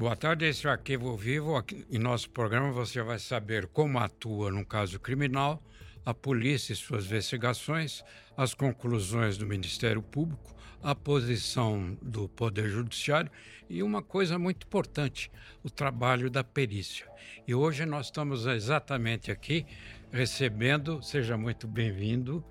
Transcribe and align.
Boa 0.00 0.16
tarde, 0.16 0.46
esse 0.46 0.66
é 0.66 0.70
o 0.70 0.72
Arquivo 0.72 1.14
Vivo. 1.14 1.56
Aqui, 1.56 1.84
em 1.90 1.98
nosso 1.98 2.30
programa 2.30 2.72
você 2.72 3.02
vai 3.02 3.18
saber 3.18 3.66
como 3.66 3.98
atua 3.98 4.50
num 4.50 4.64
caso 4.64 4.98
criminal, 4.98 5.62
a 6.06 6.14
polícia 6.14 6.72
e 6.72 6.76
suas 6.76 7.04
investigações, 7.04 8.02
as 8.34 8.54
conclusões 8.54 9.36
do 9.36 9.44
Ministério 9.44 10.00
Público, 10.00 10.56
a 10.82 10.94
posição 10.94 11.98
do 12.00 12.30
Poder 12.30 12.70
Judiciário 12.70 13.30
e 13.68 13.82
uma 13.82 14.02
coisa 14.02 14.38
muito 14.38 14.66
importante, 14.66 15.30
o 15.62 15.68
trabalho 15.68 16.30
da 16.30 16.42
perícia. 16.42 17.06
E 17.46 17.54
hoje 17.54 17.84
nós 17.84 18.06
estamos 18.06 18.46
exatamente 18.46 19.30
aqui 19.30 19.66
recebendo, 20.10 21.02
seja 21.02 21.36
muito 21.36 21.68
bem-vindo, 21.68 22.42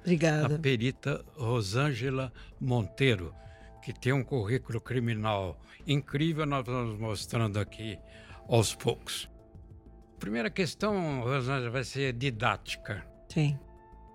a 0.45 0.59
perita 0.59 1.25
Rosângela 1.35 2.31
Monteiro, 2.61 3.33
que 3.93 3.99
tem 3.99 4.13
um 4.13 4.23
currículo 4.23 4.79
criminal 4.79 5.59
incrível, 5.87 6.45
nós 6.45 6.63
vamos 6.63 6.99
mostrando 6.99 7.57
aqui 7.57 7.97
aos 8.47 8.75
poucos. 8.75 9.27
Primeira 10.19 10.49
questão, 10.51 11.21
Rosângela, 11.21 11.71
vai 11.71 11.83
ser 11.83 12.13
didática. 12.13 13.03
Sim. 13.29 13.57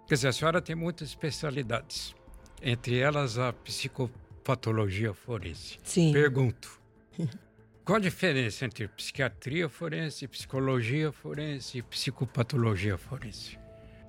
Quer 0.06 0.14
dizer, 0.14 0.28
a 0.28 0.32
senhora 0.32 0.62
tem 0.62 0.76
muitas 0.76 1.08
especialidades, 1.08 2.14
entre 2.62 2.98
elas 2.98 3.36
a 3.36 3.52
psicopatologia 3.52 5.12
forense. 5.12 5.76
Sim. 5.82 6.12
Pergunto, 6.12 6.80
qual 7.84 7.96
a 7.96 8.00
diferença 8.00 8.64
entre 8.64 8.86
psiquiatria 8.86 9.68
forense, 9.68 10.28
psicologia 10.28 11.10
forense 11.10 11.78
e 11.78 11.82
psicopatologia 11.82 12.96
forense? 12.96 13.58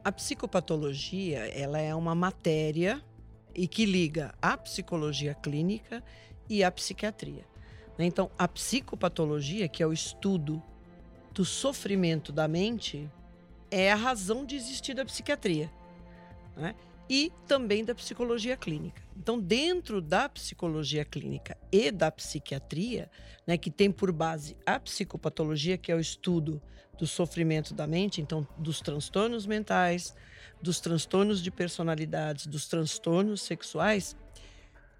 A 0.04 0.12
psicopatologia, 0.12 1.40
ela 1.48 1.80
é 1.80 1.96
uma 1.96 2.14
matéria 2.14 3.04
e 3.56 3.68
que 3.68 3.86
liga 3.86 4.34
a 4.42 4.58
psicologia 4.58 5.34
clínica 5.34 6.04
e 6.50 6.64
a 6.64 6.72
psiquiatria. 6.72 7.46
Então, 7.98 8.30
a 8.38 8.48
psicopatologia, 8.48 9.68
que 9.68 9.82
é 9.82 9.88
o 9.88 9.94
estudo 9.94 10.62
do 11.34 11.46
sofrimento 11.46 12.32
da 12.32 12.48
mente, 12.48 13.10
é 13.72 13.92
a 13.92 13.96
razão 13.96 14.46
de 14.46 14.56
existir 14.56 14.94
da 14.94 15.06
psiquiatria. 15.06 15.72
Né? 16.56 16.76
e 17.10 17.32
também 17.48 17.84
da 17.84 17.94
psicologia 17.94 18.58
clínica. 18.58 19.02
Então, 19.16 19.40
dentro 19.40 20.02
da 20.02 20.28
psicologia 20.28 21.06
clínica 21.06 21.58
e 21.72 21.92
da 21.92 22.12
psiquiatria, 22.12 23.10
né, 23.46 23.58
que 23.58 23.70
tem 23.70 23.92
por 23.92 24.12
base 24.12 24.58
a 24.66 24.80
psicopatologia, 24.80 25.78
que 25.78 25.92
é 25.92 25.96
o 25.96 26.00
estudo 26.00 26.62
do 26.98 27.08
sofrimento 27.08 27.74
da 27.74 27.86
mente, 27.86 28.22
então 28.22 28.48
dos 28.58 28.82
transtornos 28.82 29.46
mentais, 29.46 30.16
dos 30.62 30.80
transtornos 30.80 31.42
de 31.42 31.52
personalidades, 31.52 32.48
dos 32.48 32.68
transtornos 32.68 33.42
sexuais, 33.42 34.16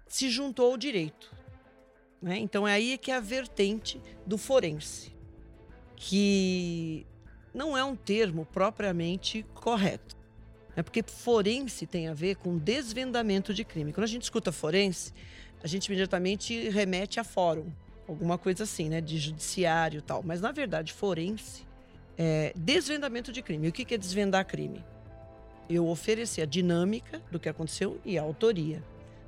se 0.06 0.30
juntou 0.30 0.72
ao 0.72 0.76
direito. 0.76 1.34
Né? 2.20 2.38
Então, 2.38 2.66
é 2.66 2.72
aí 2.72 2.98
que 2.98 3.10
é 3.10 3.16
a 3.16 3.20
vertente 3.20 4.00
do 4.24 4.38
forense, 4.38 5.12
que 5.96 7.06
não 7.52 7.76
é 7.76 7.84
um 7.84 7.96
termo 7.96 8.46
propriamente 8.46 9.44
correto. 9.54 10.16
É 10.74 10.82
porque 10.82 11.02
forense 11.02 11.86
tem 11.86 12.08
a 12.08 12.14
ver 12.14 12.36
com 12.36 12.58
desvendamento 12.58 13.54
de 13.54 13.64
crime. 13.64 13.92
Quando 13.92 14.04
a 14.04 14.08
gente 14.08 14.22
escuta 14.22 14.52
forense, 14.52 15.12
a 15.62 15.66
gente 15.66 15.86
imediatamente 15.86 16.68
remete 16.68 17.18
a 17.18 17.24
fórum, 17.24 17.72
alguma 18.06 18.36
coisa 18.36 18.64
assim, 18.64 18.90
né? 18.90 19.00
De 19.00 19.18
judiciário 19.18 19.98
e 19.98 20.02
tal. 20.02 20.22
Mas 20.22 20.40
na 20.40 20.52
verdade, 20.52 20.92
forense 20.92 21.65
é 22.18 22.52
desvendamento 22.56 23.32
de 23.32 23.42
crime. 23.42 23.68
O 23.68 23.72
que 23.72 23.94
é 23.94 23.98
desvendar 23.98 24.46
crime? 24.46 24.84
Eu 25.68 25.86
oferecer 25.88 26.42
a 26.42 26.46
dinâmica 26.46 27.20
do 27.30 27.38
que 27.38 27.48
aconteceu 27.48 28.00
e 28.04 28.18
a 28.18 28.22
autoria. 28.22 28.82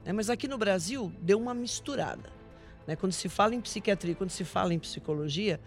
Né? 0.05 0.13
Mas 0.13 0.31
aqui 0.31 0.47
no 0.47 0.57
Brasil 0.57 1.13
deu 1.21 1.39
uma 1.39 1.53
misturada. 1.53 2.33
Né? 2.87 2.97
Quando 2.97 3.13
se 3.13 3.29
fala 3.29 3.55
em 3.55 3.61
psiquiatria, 3.61 4.15
quando 4.15 4.31
se 4.31 4.45
fala 4.45 4.73
em 4.73 4.79
psicologia, 4.79 5.61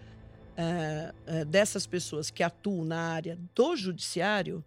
é, 0.56 1.14
é, 1.26 1.44
dessas 1.44 1.86
pessoas 1.86 2.30
que 2.30 2.42
atuam 2.42 2.84
na 2.84 3.00
área 3.00 3.38
do 3.54 3.76
judiciário, 3.76 4.62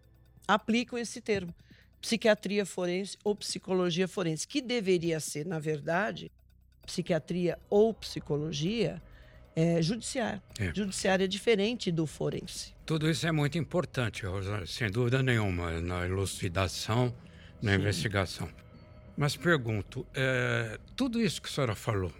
aplicam 0.47 0.97
esse 0.97 1.21
termo, 1.21 1.53
psiquiatria 2.01 2.65
forense 2.65 3.17
ou 3.23 3.35
psicologia 3.35 4.07
forense, 4.07 4.47
que 4.47 4.61
deveria 4.61 5.19
ser, 5.19 5.45
na 5.45 5.59
verdade, 5.59 6.31
psiquiatria 6.85 7.59
ou 7.69 7.93
psicologia 7.93 9.01
é, 9.55 9.81
judiciária. 9.81 10.43
É. 10.59 10.73
Judiciária 10.73 11.23
é 11.23 11.27
diferente 11.27 11.91
do 11.91 12.05
forense. 12.05 12.73
Tudo 12.85 13.09
isso 13.09 13.25
é 13.25 13.31
muito 13.31 13.57
importante, 13.57 14.23
sem 14.67 14.91
dúvida 14.91 15.23
nenhuma, 15.23 15.79
na 15.81 16.05
elucidação, 16.05 17.13
na 17.61 17.71
Sim. 17.71 17.77
investigação. 17.77 18.49
Mas 19.17 19.35
pergunto, 19.35 20.05
é, 20.13 20.77
tudo 20.95 21.21
isso 21.21 21.41
que 21.41 21.47
a 21.47 21.51
senhora 21.51 21.75
falou, 21.75 22.13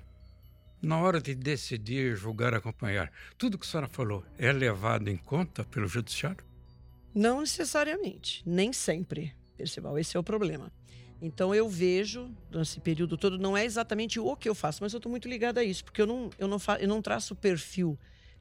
na 0.81 0.97
hora 1.00 1.19
de 1.19 1.35
decidir, 1.35 2.16
julgar, 2.16 2.53
acompanhar, 2.53 3.12
tudo 3.38 3.57
que 3.57 3.66
a 3.66 3.69
senhora 3.69 3.88
falou 3.88 4.23
é 4.38 4.52
levado 4.52 5.09
em 5.09 5.17
conta 5.17 5.66
pelo 5.66 5.88
judiciário? 5.88 6.44
Não 7.13 7.41
necessariamente, 7.41 8.41
nem 8.46 8.72
sempre, 8.72 9.34
Percival, 9.57 9.97
esse 9.97 10.17
é 10.17 10.19
o 10.19 10.23
problema. 10.23 10.72
Então 11.21 11.55
eu 11.55 11.69
vejo, 11.69 12.29
nesse 12.51 12.79
período 12.79 13.17
todo, 13.17 13.37
não 13.37 13.55
é 13.55 13.63
exatamente 13.63 14.19
o 14.19 14.35
que 14.35 14.49
eu 14.49 14.55
faço, 14.55 14.83
mas 14.83 14.93
eu 14.93 14.97
estou 14.97 15.09
muito 15.09 15.27
ligada 15.27 15.61
a 15.61 15.63
isso, 15.63 15.83
porque 15.83 16.01
eu 16.01 16.07
não, 16.07 16.29
eu, 16.37 16.47
não 16.47 16.59
fa 16.59 16.77
eu 16.79 16.87
não 16.87 17.01
traço 17.01 17.35
perfil 17.35 17.97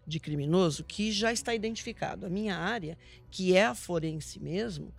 de 0.07 0.21
criminoso 0.21 0.85
que 0.85 1.11
já 1.13 1.33
está 1.33 1.55
identificado. 1.55 2.27
A 2.27 2.29
minha 2.29 2.57
área, 2.57 2.99
que 3.31 3.57
é 3.57 3.65
a 3.65 3.75
forense 3.75 4.41
mesmo, 4.41 4.93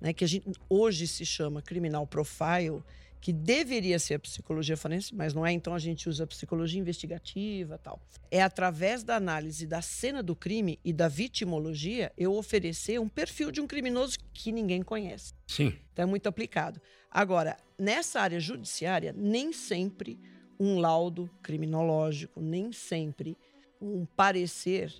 né, 0.00 0.12
que 0.12 0.24
a 0.24 0.26
gente 0.26 0.50
hoje 0.68 1.06
se 1.06 1.24
chama 1.24 1.62
criminal 1.62 2.06
profile, 2.06 2.82
que 3.20 3.32
deveria 3.32 4.00
ser 4.00 4.14
a 4.14 4.18
psicologia 4.18 4.76
forense, 4.76 5.14
mas 5.14 5.32
não 5.32 5.46
é, 5.46 5.52
então 5.52 5.72
a 5.72 5.78
gente 5.78 6.08
usa 6.08 6.24
a 6.24 6.26
psicologia 6.26 6.80
investigativa 6.80 7.78
tal. 7.78 8.00
É 8.28 8.42
através 8.42 9.04
da 9.04 9.14
análise 9.14 9.64
da 9.64 9.80
cena 9.80 10.20
do 10.24 10.34
crime 10.34 10.80
e 10.84 10.92
da 10.92 11.06
vitimologia 11.06 12.12
eu 12.18 12.34
oferecer 12.34 13.00
um 13.00 13.08
perfil 13.08 13.52
de 13.52 13.60
um 13.60 13.66
criminoso 13.66 14.18
que 14.34 14.50
ninguém 14.50 14.82
conhece. 14.82 15.32
Sim. 15.46 15.72
Então 15.92 16.02
é 16.02 16.06
muito 16.06 16.26
aplicado. 16.26 16.80
Agora, 17.12 17.56
nessa 17.78 18.20
área 18.20 18.40
judiciária, 18.40 19.14
nem 19.16 19.52
sempre 19.52 20.18
um 20.58 20.78
laudo 20.78 21.28
criminológico, 21.42 22.40
nem 22.40 22.72
sempre 22.72 23.36
um 23.80 24.06
parecer 24.06 24.92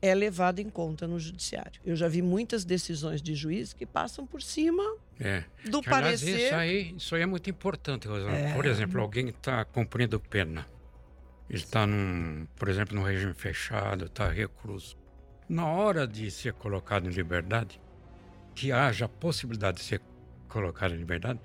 é 0.00 0.14
levado 0.14 0.58
em 0.58 0.68
conta 0.68 1.06
no 1.06 1.18
judiciário. 1.18 1.80
Eu 1.84 1.94
já 1.94 2.08
vi 2.08 2.22
muitas 2.22 2.64
decisões 2.64 3.22
de 3.22 3.34
juiz 3.34 3.72
que 3.72 3.86
passam 3.86 4.26
por 4.26 4.42
cima 4.42 4.82
é. 5.20 5.44
do 5.68 5.80
que, 5.80 5.88
parecer. 5.88 6.34
Aliás, 6.34 6.46
isso 6.46 6.54
aí, 6.54 6.94
isso 6.96 7.14
aí 7.14 7.22
é 7.22 7.26
muito 7.26 7.48
importante, 7.48 8.08
Rosana. 8.08 8.36
É. 8.36 8.54
Por 8.54 8.66
exemplo, 8.66 9.00
alguém 9.00 9.28
está 9.28 9.64
cumprindo 9.64 10.18
pena, 10.18 10.66
ele 11.48 11.62
está, 11.62 11.86
por 12.56 12.68
exemplo, 12.68 12.96
no 12.96 13.04
regime 13.04 13.34
fechado, 13.34 14.06
está 14.06 14.28
recluso. 14.28 14.96
Na 15.48 15.66
hora 15.66 16.06
de 16.06 16.30
ser 16.30 16.54
colocado 16.54 17.06
em 17.06 17.12
liberdade, 17.12 17.80
que 18.54 18.72
haja 18.72 19.04
a 19.04 19.08
possibilidade 19.08 19.78
de 19.78 19.84
ser 19.84 20.00
colocado 20.52 20.94
em 20.94 20.98
liberdade, 20.98 21.40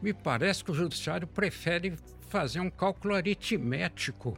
me 0.00 0.12
parece 0.12 0.64
que 0.64 0.70
o 0.70 0.74
judiciário 0.74 1.26
prefere 1.26 1.94
fazer 2.28 2.60
um 2.60 2.70
cálculo 2.70 3.14
aritmético 3.14 4.36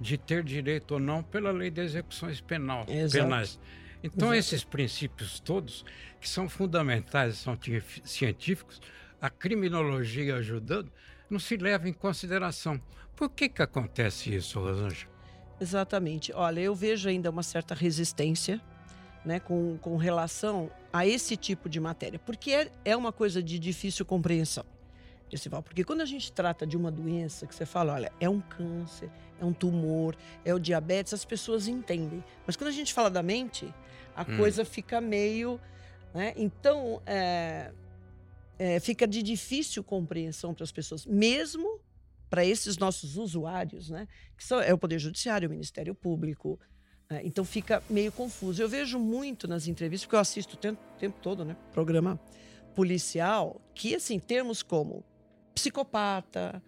de 0.00 0.18
ter 0.18 0.42
direito 0.42 0.94
ou 0.94 1.00
não 1.00 1.22
pela 1.22 1.52
lei 1.52 1.70
de 1.70 1.80
execuções 1.80 2.40
penal, 2.40 2.84
penais. 3.10 3.58
Então, 4.02 4.34
Exato. 4.34 4.54
esses 4.54 4.64
princípios 4.64 5.38
todos, 5.38 5.84
que 6.20 6.28
são 6.28 6.48
fundamentais, 6.48 7.36
são 7.36 7.56
científicos, 8.04 8.80
a 9.20 9.30
criminologia 9.30 10.36
ajudando, 10.36 10.90
não 11.30 11.38
se 11.38 11.56
leva 11.56 11.88
em 11.88 11.92
consideração. 11.92 12.80
Por 13.14 13.30
que, 13.30 13.48
que 13.48 13.62
acontece 13.62 14.34
isso, 14.34 14.58
Rosângela? 14.58 15.12
Exatamente. 15.60 16.32
Olha, 16.32 16.60
eu 16.60 16.74
vejo 16.74 17.08
ainda 17.08 17.30
uma 17.30 17.44
certa 17.44 17.74
resistência 17.74 18.60
né, 19.24 19.40
com, 19.40 19.78
com 19.78 19.96
relação 19.96 20.70
a 20.92 21.06
esse 21.06 21.36
tipo 21.36 21.68
de 21.68 21.80
matéria, 21.80 22.18
porque 22.18 22.50
é, 22.50 22.70
é 22.84 22.96
uma 22.96 23.12
coisa 23.12 23.42
de 23.42 23.58
difícil 23.58 24.04
compreensão. 24.04 24.64
Percival, 25.30 25.62
porque 25.62 25.82
quando 25.82 26.02
a 26.02 26.04
gente 26.04 26.30
trata 26.30 26.66
de 26.66 26.76
uma 26.76 26.90
doença 26.90 27.46
que 27.46 27.54
você 27.54 27.64
fala, 27.64 27.94
olha, 27.94 28.12
é 28.20 28.28
um 28.28 28.38
câncer, 28.38 29.10
é 29.40 29.44
um 29.44 29.52
tumor, 29.52 30.14
é 30.44 30.52
o 30.52 30.58
diabetes, 30.58 31.14
as 31.14 31.24
pessoas 31.24 31.66
entendem. 31.66 32.22
Mas 32.46 32.54
quando 32.54 32.68
a 32.68 32.72
gente 32.72 32.92
fala 32.92 33.08
da 33.08 33.22
mente, 33.22 33.72
a 34.14 34.22
hum. 34.22 34.36
coisa 34.36 34.62
fica 34.62 35.00
meio. 35.00 35.58
Né? 36.12 36.34
Então, 36.36 37.00
é, 37.06 37.72
é, 38.58 38.78
fica 38.78 39.06
de 39.06 39.22
difícil 39.22 39.82
compreensão 39.82 40.52
para 40.52 40.64
as 40.64 40.72
pessoas, 40.72 41.06
mesmo 41.06 41.80
para 42.28 42.44
esses 42.44 42.76
nossos 42.76 43.16
usuários, 43.16 43.90
né? 43.90 44.06
que 44.36 44.44
são, 44.44 44.60
é 44.60 44.72
o 44.72 44.78
Poder 44.78 44.98
Judiciário, 44.98 45.48
o 45.48 45.50
Ministério 45.50 45.94
Público. 45.94 46.58
Né? 47.12 47.20
Então 47.24 47.44
fica 47.44 47.82
meio 47.90 48.10
confuso. 48.10 48.62
Eu 48.62 48.68
vejo 48.68 48.98
muito 48.98 49.46
nas 49.46 49.68
entrevistas, 49.68 50.06
porque 50.06 50.16
eu 50.16 50.20
assisto 50.20 50.54
o 50.54 50.58
tempo, 50.58 50.80
tempo 50.98 51.18
todo, 51.20 51.44
né? 51.44 51.54
Programa 51.70 52.18
policial, 52.74 53.60
que 53.74 53.94
assim, 53.94 54.18
termos 54.18 54.62
como 54.62 55.04
psicopata. 55.54 56.62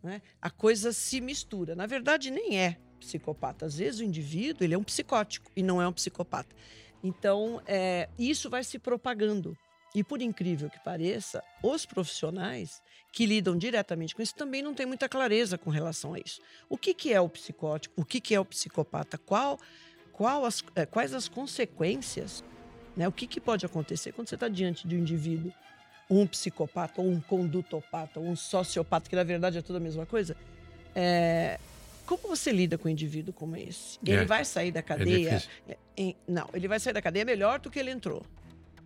Né? 0.00 0.22
A 0.40 0.50
coisa 0.50 0.92
se 0.92 1.20
mistura. 1.20 1.74
Na 1.74 1.86
verdade, 1.86 2.30
nem 2.30 2.60
é 2.60 2.78
psicopata. 3.00 3.66
Às 3.66 3.76
vezes 3.76 3.98
o 3.98 4.04
indivíduo 4.04 4.62
ele 4.62 4.74
é 4.74 4.78
um 4.78 4.84
psicótico 4.84 5.50
e 5.56 5.64
não 5.64 5.82
é 5.82 5.88
um 5.88 5.92
psicopata. 5.92 6.54
Então, 7.02 7.60
é, 7.66 8.08
isso 8.16 8.48
vai 8.48 8.62
se 8.62 8.78
propagando. 8.78 9.58
E 9.94 10.02
por 10.02 10.22
incrível 10.22 10.70
que 10.70 10.78
pareça, 10.80 11.42
os 11.62 11.84
profissionais 11.84 12.82
que 13.12 13.26
lidam 13.26 13.56
diretamente 13.56 14.14
com 14.14 14.22
isso 14.22 14.34
também 14.34 14.62
não 14.62 14.72
têm 14.72 14.86
muita 14.86 15.08
clareza 15.08 15.58
com 15.58 15.68
relação 15.68 16.14
a 16.14 16.18
isso. 16.18 16.40
O 16.68 16.78
que, 16.78 16.94
que 16.94 17.12
é 17.12 17.20
o 17.20 17.28
psicótico? 17.28 18.00
O 18.00 18.04
que, 18.04 18.20
que 18.20 18.34
é 18.34 18.40
o 18.40 18.44
psicopata? 18.44 19.18
Qual, 19.18 19.60
qual 20.10 20.46
as, 20.46 20.64
é, 20.74 20.86
quais 20.86 21.12
as 21.12 21.28
consequências? 21.28 22.42
Né? 22.96 23.06
O 23.06 23.12
que, 23.12 23.26
que 23.26 23.38
pode 23.38 23.66
acontecer 23.66 24.12
quando 24.12 24.28
você 24.28 24.34
está 24.34 24.48
diante 24.48 24.88
de 24.88 24.96
um 24.96 25.00
indivíduo, 25.00 25.52
um 26.08 26.26
psicopata, 26.26 27.02
ou 27.02 27.08
um 27.08 27.20
condutopata, 27.20 28.18
ou 28.18 28.26
um 28.26 28.36
sociopata, 28.36 29.10
que 29.10 29.16
na 29.16 29.24
verdade 29.24 29.58
é 29.58 29.62
tudo 29.62 29.76
a 29.76 29.80
mesma 29.80 30.06
coisa? 30.06 30.34
É, 30.94 31.60
como 32.06 32.28
você 32.28 32.50
lida 32.50 32.78
com 32.78 32.88
um 32.88 32.90
indivíduo 32.90 33.34
como 33.34 33.56
esse? 33.56 33.98
Ele 34.02 34.22
é, 34.22 34.24
vai 34.24 34.44
sair 34.46 34.72
da 34.72 34.80
é 34.80 34.82
cadeia? 34.82 35.42
É 35.98 36.14
não, 36.26 36.48
ele 36.54 36.66
vai 36.66 36.80
sair 36.80 36.94
da 36.94 37.02
cadeia 37.02 37.26
melhor 37.26 37.60
do 37.60 37.70
que 37.70 37.78
ele 37.78 37.90
entrou 37.90 38.24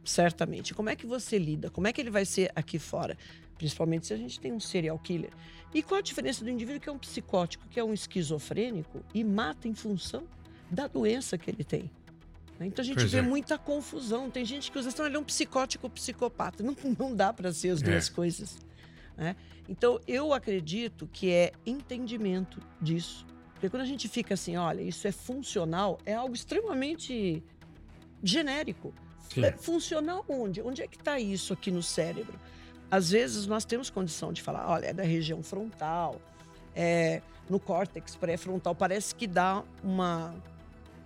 certamente. 0.06 0.72
Como 0.72 0.88
é 0.88 0.96
que 0.96 1.06
você 1.06 1.38
lida? 1.38 1.70
Como 1.70 1.86
é 1.86 1.92
que 1.92 2.00
ele 2.00 2.10
vai 2.10 2.24
ser 2.24 2.50
aqui 2.54 2.78
fora? 2.78 3.16
Principalmente 3.58 4.06
se 4.06 4.14
a 4.14 4.16
gente 4.16 4.38
tem 4.40 4.52
um 4.52 4.60
serial 4.60 4.98
killer. 4.98 5.30
E 5.74 5.82
qual 5.82 5.98
a 5.98 6.02
diferença 6.02 6.44
do 6.44 6.50
indivíduo 6.50 6.80
que 6.80 6.88
é 6.88 6.92
um 6.92 6.98
psicótico, 6.98 7.66
que 7.68 7.78
é 7.78 7.84
um 7.84 7.92
esquizofrênico 7.92 9.04
e 9.12 9.22
mata 9.24 9.68
em 9.68 9.74
função 9.74 10.24
da 10.70 10.86
doença 10.86 11.36
que 11.36 11.50
ele 11.50 11.64
tem? 11.64 11.90
Então 12.60 12.82
a 12.82 12.86
gente 12.86 12.98
pois 12.98 13.12
vê 13.12 13.18
é. 13.18 13.22
muita 13.22 13.58
confusão. 13.58 14.30
Tem 14.30 14.44
gente 14.44 14.70
que 14.70 14.78
usa 14.78 14.88
assim, 14.88 15.02
ele 15.02 15.16
é 15.16 15.18
um 15.18 15.24
psicótico 15.24 15.90
psicopata. 15.90 16.62
Não, 16.64 16.74
não 16.98 17.14
dá 17.14 17.32
para 17.32 17.52
ser 17.52 17.70
as 17.70 17.82
duas 17.82 18.08
é. 18.08 18.12
coisas. 18.12 18.58
Né? 19.16 19.36
Então 19.68 20.00
eu 20.06 20.32
acredito 20.32 21.08
que 21.12 21.30
é 21.30 21.52
entendimento 21.66 22.60
disso. 22.80 23.26
Porque 23.52 23.68
quando 23.68 23.82
a 23.82 23.86
gente 23.86 24.08
fica 24.08 24.34
assim, 24.34 24.56
olha, 24.56 24.82
isso 24.82 25.06
é 25.06 25.12
funcional, 25.12 25.98
é 26.04 26.14
algo 26.14 26.34
extremamente 26.34 27.42
genérico. 28.22 28.94
Sim. 29.28 29.44
É 29.44 29.52
funcional 29.52 30.24
onde? 30.28 30.62
Onde 30.62 30.82
é 30.82 30.86
que 30.86 30.96
está 30.96 31.18
isso 31.18 31.52
aqui 31.52 31.70
no 31.70 31.82
cérebro? 31.82 32.38
Às 32.90 33.10
vezes 33.10 33.46
nós 33.46 33.64
temos 33.64 33.90
condição 33.90 34.32
de 34.32 34.42
falar, 34.42 34.68
olha, 34.68 34.86
é 34.86 34.92
da 34.92 35.02
região 35.02 35.42
frontal, 35.42 36.20
é 36.74 37.20
no 37.48 37.58
córtex 37.60 38.16
pré-frontal, 38.16 38.74
parece 38.74 39.14
que 39.14 39.26
dá 39.26 39.62
uma, 39.82 40.34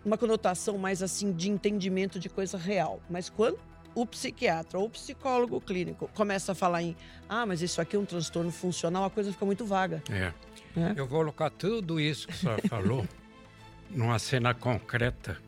uma 0.04 0.16
conotação 0.16 0.76
mais 0.78 1.02
assim 1.02 1.32
de 1.32 1.50
entendimento 1.50 2.18
de 2.18 2.28
coisa 2.28 2.56
real. 2.56 3.00
Mas 3.08 3.28
quando 3.28 3.58
o 3.94 4.06
psiquiatra 4.06 4.78
ou 4.78 4.86
o 4.86 4.90
psicólogo 4.90 5.60
clínico 5.60 6.08
começa 6.14 6.52
a 6.52 6.54
falar 6.54 6.82
em, 6.82 6.96
ah, 7.28 7.44
mas 7.44 7.60
isso 7.62 7.80
aqui 7.80 7.96
é 7.96 7.98
um 7.98 8.04
transtorno 8.04 8.50
funcional, 8.50 9.04
a 9.04 9.10
coisa 9.10 9.32
fica 9.32 9.44
muito 9.44 9.64
vaga. 9.64 10.02
É. 10.10 10.32
é? 10.78 10.92
Eu 10.96 11.06
vou 11.06 11.18
colocar 11.18 11.50
tudo 11.50 12.00
isso 12.00 12.26
que 12.26 12.32
a 12.32 12.36
senhora 12.36 12.62
falou 12.68 13.06
numa 13.90 14.18
cena 14.18 14.54
concreta 14.54 15.38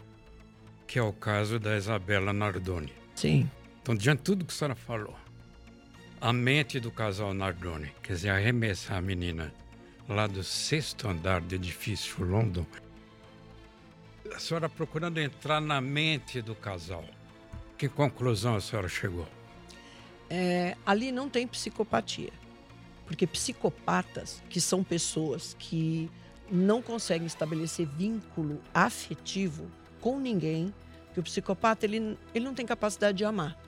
que 0.92 0.98
é 0.98 1.02
o 1.02 1.10
caso 1.10 1.58
da 1.58 1.74
Isabela 1.74 2.34
Nardoni. 2.34 2.92
Sim. 3.14 3.50
Então, 3.80 3.94
diante 3.94 4.18
de 4.18 4.24
tudo 4.24 4.44
que 4.44 4.52
a 4.52 4.54
senhora 4.54 4.74
falou, 4.74 5.16
a 6.20 6.34
mente 6.34 6.78
do 6.78 6.90
casal 6.90 7.32
Nardoni, 7.32 7.90
quer 8.02 8.12
dizer, 8.12 8.28
arremessar 8.28 8.98
a 8.98 9.00
menina 9.00 9.54
lá 10.06 10.26
do 10.26 10.44
sexto 10.44 11.08
andar 11.08 11.40
do 11.40 11.54
edifício 11.54 12.22
London, 12.22 12.66
a 14.34 14.38
senhora 14.38 14.68
procurando 14.68 15.18
entrar 15.18 15.62
na 15.62 15.80
mente 15.80 16.42
do 16.42 16.54
casal. 16.54 17.06
Que 17.78 17.88
conclusão 17.88 18.56
a 18.56 18.60
senhora 18.60 18.86
chegou? 18.86 19.26
É, 20.28 20.76
ali 20.84 21.10
não 21.10 21.26
tem 21.26 21.46
psicopatia. 21.46 22.34
Porque 23.06 23.26
psicopatas, 23.26 24.42
que 24.50 24.60
são 24.60 24.84
pessoas 24.84 25.56
que 25.58 26.10
não 26.50 26.82
conseguem 26.82 27.26
estabelecer 27.26 27.86
vínculo 27.86 28.60
afetivo 28.74 29.70
com 30.02 30.20
ninguém, 30.20 30.70
que 31.12 31.20
o 31.20 31.22
psicopata 31.22 31.84
ele, 31.86 32.16
ele 32.34 32.44
não 32.44 32.54
tem 32.54 32.64
capacidade 32.64 33.18
de 33.18 33.24
amar. 33.24 33.58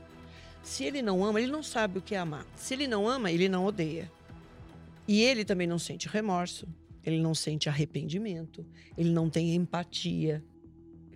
Se 0.63 0.85
ele 0.85 1.03
não 1.03 1.25
ama, 1.25 1.41
ele 1.41 1.53
não 1.53 1.63
sabe 1.63 1.99
o 1.99 2.03
que 2.03 2.15
é 2.15 2.19
amar. 2.19 2.47
Se 2.57 2.73
ele 2.73 2.87
não 2.87 3.07
ama, 3.07 3.31
ele 3.31 3.49
não 3.49 3.67
odeia. 3.67 4.11
E 5.07 5.21
ele 5.21 5.45
também 5.45 5.67
não 5.67 5.79
sente 5.79 6.09
remorso, 6.09 6.67
ele 7.05 7.21
não 7.21 7.35
sente 7.35 7.69
arrependimento, 7.69 8.67
ele 8.97 9.11
não 9.11 9.29
tem 9.29 9.55
empatia, 9.55 10.43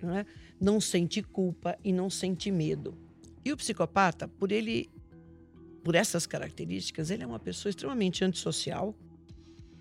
não, 0.03 0.15
é? 0.15 0.27
não 0.61 0.81
sente 0.81 1.23
culpa 1.23 1.79
e 1.83 1.93
não 1.93 2.11
sente 2.11 2.51
medo. 2.51 2.95
E 3.43 3.51
o 3.51 3.57
psicopata, 3.57 4.29
por 4.29 4.53
ele, 4.53 4.91
por 5.83 5.95
essas 5.95 6.27
características, 6.27 7.11
ele 7.11 7.23
é 7.23 7.27
uma 7.27 7.39
pessoa 7.39 7.71
extremamente 7.71 8.23
antissocial 8.23 8.95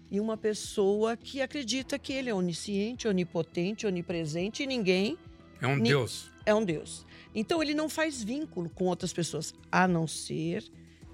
e 0.10 0.22
uma 0.22 0.38
pessoa 0.38 1.18
que 1.18 1.42
acredita 1.42 2.00
que 2.00 2.14
ele 2.14 2.30
é 2.30 2.34
onisciente, 2.34 3.10
onipotente, 3.10 3.86
onipresente 3.86 4.64
e 4.64 4.68
ninguém 4.68 5.18
é 5.62 5.68
um 5.68 5.80
Deus. 5.80 6.32
É 6.46 6.54
um 6.54 6.64
Deus. 6.64 7.06
Então 7.34 7.62
ele 7.62 7.74
não 7.74 7.90
faz 7.90 8.24
vínculo 8.24 8.70
com 8.70 8.86
outras 8.86 9.14
pessoas, 9.14 9.54
a 9.72 9.88
não 9.88 10.08
ser 10.08 10.64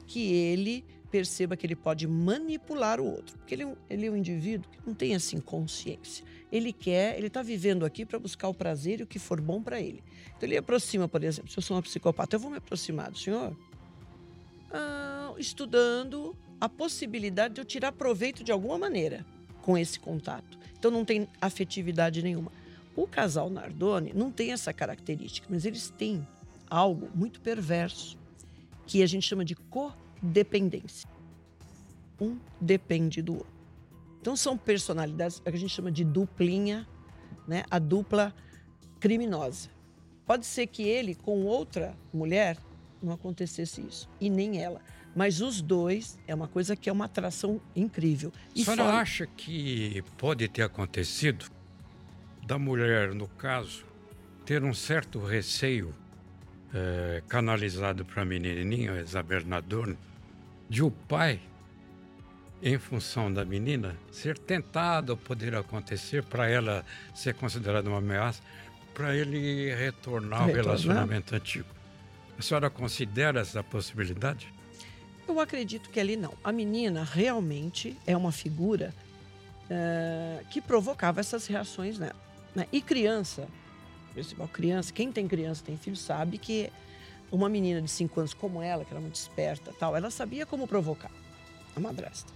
que 0.05 0.31
ele 0.31 0.85
perceba 1.11 1.55
que 1.55 1.65
ele 1.65 1.75
pode 1.75 2.07
manipular 2.07 2.99
o 2.99 3.05
outro. 3.05 3.37
Porque 3.37 3.53
ele, 3.53 3.63
é 3.63 3.75
ele 3.89 4.07
é 4.07 4.11
um 4.11 4.17
indivíduo 4.17 4.69
que 4.71 4.79
não 4.85 4.93
tem 4.93 5.13
assim 5.13 5.39
consciência. 5.39 6.25
Ele 6.51 6.73
quer, 6.73 7.17
ele 7.17 7.27
está 7.27 7.41
vivendo 7.41 7.85
aqui 7.85 8.05
para 8.05 8.17
buscar 8.17 8.47
o 8.47 8.53
prazer 8.53 8.99
e 8.99 9.03
o 9.03 9.07
que 9.07 9.19
for 9.19 9.39
bom 9.39 9.61
para 9.61 9.79
ele. 9.79 10.03
Então 10.35 10.47
ele 10.49 10.57
aproxima, 10.57 11.07
por 11.07 11.23
exemplo, 11.23 11.51
se 11.51 11.57
eu 11.57 11.61
sou 11.61 11.75
uma 11.75 11.83
psicopata, 11.83 12.35
eu 12.35 12.39
vou 12.39 12.49
me 12.49 12.57
aproximar 12.57 13.11
do 13.11 13.17
senhor 13.17 13.55
ah, 14.73 15.33
estudando 15.37 16.35
a 16.59 16.67
possibilidade 16.67 17.53
de 17.53 17.61
eu 17.61 17.65
tirar 17.65 17.91
proveito 17.91 18.43
de 18.43 18.51
alguma 18.51 18.77
maneira 18.77 19.25
com 19.61 19.77
esse 19.77 19.99
contato. 19.99 20.57
Então 20.77 20.89
não 20.89 21.05
tem 21.05 21.27
afetividade 21.39 22.23
nenhuma. 22.23 22.51
O 22.95 23.07
casal 23.07 23.49
Nardoni 23.49 24.13
não 24.13 24.31
tem 24.31 24.51
essa 24.51 24.71
característica, 24.71 25.47
mas 25.49 25.65
eles 25.65 25.89
têm 25.89 26.27
algo 26.69 27.09
muito 27.15 27.41
perverso 27.41 28.17
que 28.85 29.01
a 29.01 29.07
gente 29.07 29.27
chama 29.27 29.43
de 29.43 29.55
codependência. 29.55 31.09
Um 32.19 32.37
depende 32.59 33.21
do 33.21 33.33
outro. 33.33 33.53
Então 34.21 34.35
são 34.35 34.57
personalidades 34.57 35.39
que 35.39 35.49
a 35.49 35.51
gente 35.57 35.73
chama 35.73 35.91
de 35.91 36.03
duplinha, 36.03 36.87
né? 37.47 37.63
A 37.69 37.79
dupla 37.79 38.33
criminosa. 38.99 39.69
Pode 40.25 40.45
ser 40.45 40.67
que 40.67 40.83
ele 40.83 41.15
com 41.15 41.43
outra 41.43 41.97
mulher 42.13 42.57
não 43.01 43.11
acontecesse 43.11 43.81
isso 43.81 44.09
e 44.21 44.29
nem 44.29 44.61
ela, 44.61 44.79
mas 45.13 45.41
os 45.41 45.61
dois 45.61 46.17
é 46.25 46.33
uma 46.33 46.47
coisa 46.47 46.75
que 46.75 46.89
é 46.89 46.93
uma 46.93 47.05
atração 47.05 47.59
incrível. 47.75 48.31
E 48.55 48.61
a 48.61 48.65
senhora 48.65 48.83
fora... 48.83 48.97
acha 48.97 49.27
que 49.27 50.01
pode 50.17 50.47
ter 50.47 50.61
acontecido 50.61 51.51
da 52.45 52.59
mulher, 52.59 53.13
no 53.13 53.27
caso, 53.27 53.85
ter 54.45 54.63
um 54.63 54.73
certo 54.73 55.23
receio 55.23 55.93
é, 56.73 57.21
canalizado 57.27 58.03
para 58.03 58.23
a 58.23 58.25
menininha, 58.25 58.99
Isabel 58.99 59.45
Nadorno, 59.45 59.97
de 60.69 60.83
o 60.83 60.91
pai, 60.91 61.39
em 62.61 62.77
função 62.77 63.31
da 63.31 63.45
menina, 63.45 63.95
ser 64.11 64.37
tentado 64.37 65.15
poder 65.15 65.55
acontecer 65.55 66.23
para 66.23 66.49
ela 66.49 66.85
ser 67.13 67.33
considerada 67.35 67.89
uma 67.89 67.99
ameaça, 67.99 68.41
para 68.93 69.15
ele 69.15 69.73
retornar 69.73 70.43
ao 70.43 70.47
relacionamento 70.47 71.35
antigo. 71.35 71.67
A 72.37 72.41
senhora 72.41 72.69
considera 72.69 73.41
essa 73.41 73.63
possibilidade? 73.63 74.51
Eu 75.27 75.39
acredito 75.39 75.89
que 75.89 75.99
ali 75.99 76.15
não. 76.15 76.33
A 76.43 76.51
menina 76.51 77.03
realmente 77.03 77.97
é 78.05 78.15
uma 78.15 78.31
figura 78.31 78.93
uh, 79.65 80.45
que 80.47 80.61
provocava 80.61 81.19
essas 81.19 81.47
reações 81.47 81.97
nela. 81.97 82.32
Né? 82.55 82.67
E 82.71 82.81
criança, 82.81 83.47
principal 84.13 84.47
criança, 84.47 84.93
quem 84.93 85.11
tem 85.11 85.27
criança, 85.27 85.63
tem 85.63 85.77
filho, 85.77 85.95
sabe 85.95 86.37
que 86.37 86.71
uma 87.31 87.49
menina 87.49 87.81
de 87.81 87.89
5 87.89 88.19
anos 88.19 88.33
como 88.33 88.61
ela, 88.61 88.85
que 88.85 88.91
era 88.91 89.01
muito 89.01 89.15
esperta 89.15 89.73
tal, 89.79 89.95
ela 89.95 90.11
sabia 90.11 90.45
como 90.45 90.67
provocar 90.67 91.11
a 91.75 91.79
madrasta. 91.79 92.31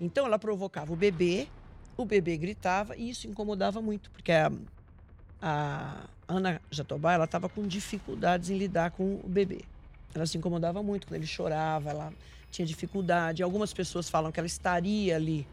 Então 0.00 0.24
ela 0.26 0.38
provocava 0.38 0.92
o 0.92 0.96
bebê, 0.96 1.48
o 1.96 2.04
bebê 2.04 2.36
gritava 2.36 2.96
e 2.96 3.10
isso 3.10 3.26
incomodava 3.26 3.82
muito, 3.82 4.10
porque 4.10 4.32
a, 4.32 4.50
a 5.42 6.04
Ana 6.26 6.60
Jatobá, 6.70 7.12
ela 7.12 7.24
estava 7.24 7.48
com 7.48 7.66
dificuldades 7.66 8.50
em 8.50 8.56
lidar 8.56 8.92
com 8.92 9.20
o 9.22 9.28
bebê. 9.28 9.62
Ela 10.14 10.24
se 10.24 10.38
incomodava 10.38 10.82
muito 10.82 11.06
quando 11.06 11.16
ele 11.16 11.26
chorava, 11.26 11.90
ela 11.90 12.12
tinha 12.50 12.64
dificuldade. 12.64 13.42
Algumas 13.42 13.72
pessoas 13.72 14.08
falam 14.08 14.32
que 14.32 14.40
ela 14.40 14.46
estaria 14.46 15.16
ali 15.16 15.46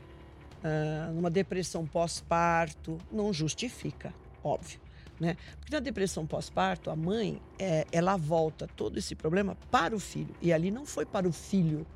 uh, 0.66 1.14
numa 1.14 1.30
depressão 1.30 1.86
pós-parto, 1.86 2.98
não 3.12 3.32
justifica, 3.32 4.14
óbvio. 4.44 4.80
Né? 5.20 5.38
Porque 5.60 5.74
na 5.74 5.80
depressão 5.80 6.26
pós-parto, 6.26 6.90
a 6.90 6.96
mãe, 6.96 7.42
é, 7.58 7.86
ela 7.92 8.18
volta 8.18 8.68
todo 8.76 8.98
esse 8.98 9.16
problema 9.16 9.56
para 9.72 9.96
o 9.96 10.00
filho. 10.00 10.36
E 10.42 10.52
ali 10.52 10.72
não 10.72 10.86
foi 10.86 11.06
para 11.06 11.28
o 11.28 11.32
filho 11.32 11.88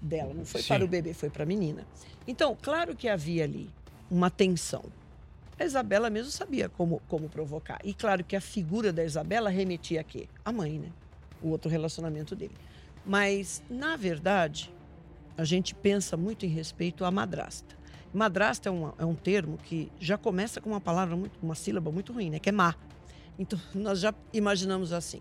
dela, 0.00 0.32
não 0.32 0.44
foi 0.44 0.62
Sim. 0.62 0.68
para 0.68 0.84
o 0.84 0.88
bebê, 0.88 1.12
foi 1.12 1.28
para 1.28 1.42
a 1.42 1.46
menina. 1.46 1.84
Então, 2.26 2.56
claro 2.60 2.94
que 2.94 3.08
havia 3.08 3.42
ali 3.42 3.68
uma 4.08 4.30
tensão. 4.30 4.84
A 5.58 5.64
Isabela 5.64 6.08
mesmo 6.08 6.30
sabia 6.30 6.68
como, 6.68 7.02
como 7.08 7.28
provocar. 7.28 7.80
E 7.82 7.92
claro 7.92 8.22
que 8.22 8.36
a 8.36 8.40
figura 8.40 8.92
da 8.92 9.02
Isabela 9.04 9.50
remetia 9.50 10.02
a 10.02 10.04
quê? 10.04 10.28
A 10.44 10.52
mãe, 10.52 10.78
né? 10.78 10.92
O 11.42 11.48
outro 11.48 11.68
relacionamento 11.68 12.36
dele. 12.36 12.54
Mas, 13.04 13.60
na 13.68 13.96
verdade, 13.96 14.72
a 15.36 15.44
gente 15.44 15.74
pensa 15.74 16.16
muito 16.16 16.46
em 16.46 16.48
respeito 16.48 17.04
à 17.04 17.10
madrasta. 17.10 17.77
Madrasta 18.12 18.68
é 18.68 18.72
um, 18.72 18.92
é 18.98 19.04
um 19.04 19.14
termo 19.14 19.58
que 19.58 19.90
já 20.00 20.16
começa 20.16 20.60
com 20.60 20.70
uma 20.70 20.80
palavra, 20.80 21.16
muito, 21.16 21.32
uma 21.42 21.54
sílaba 21.54 21.90
muito 21.90 22.12
ruim, 22.12 22.30
né? 22.30 22.38
Que 22.38 22.48
é 22.48 22.52
má. 22.52 22.74
Então, 23.38 23.58
nós 23.74 24.00
já 24.00 24.14
imaginamos 24.32 24.92
assim. 24.92 25.20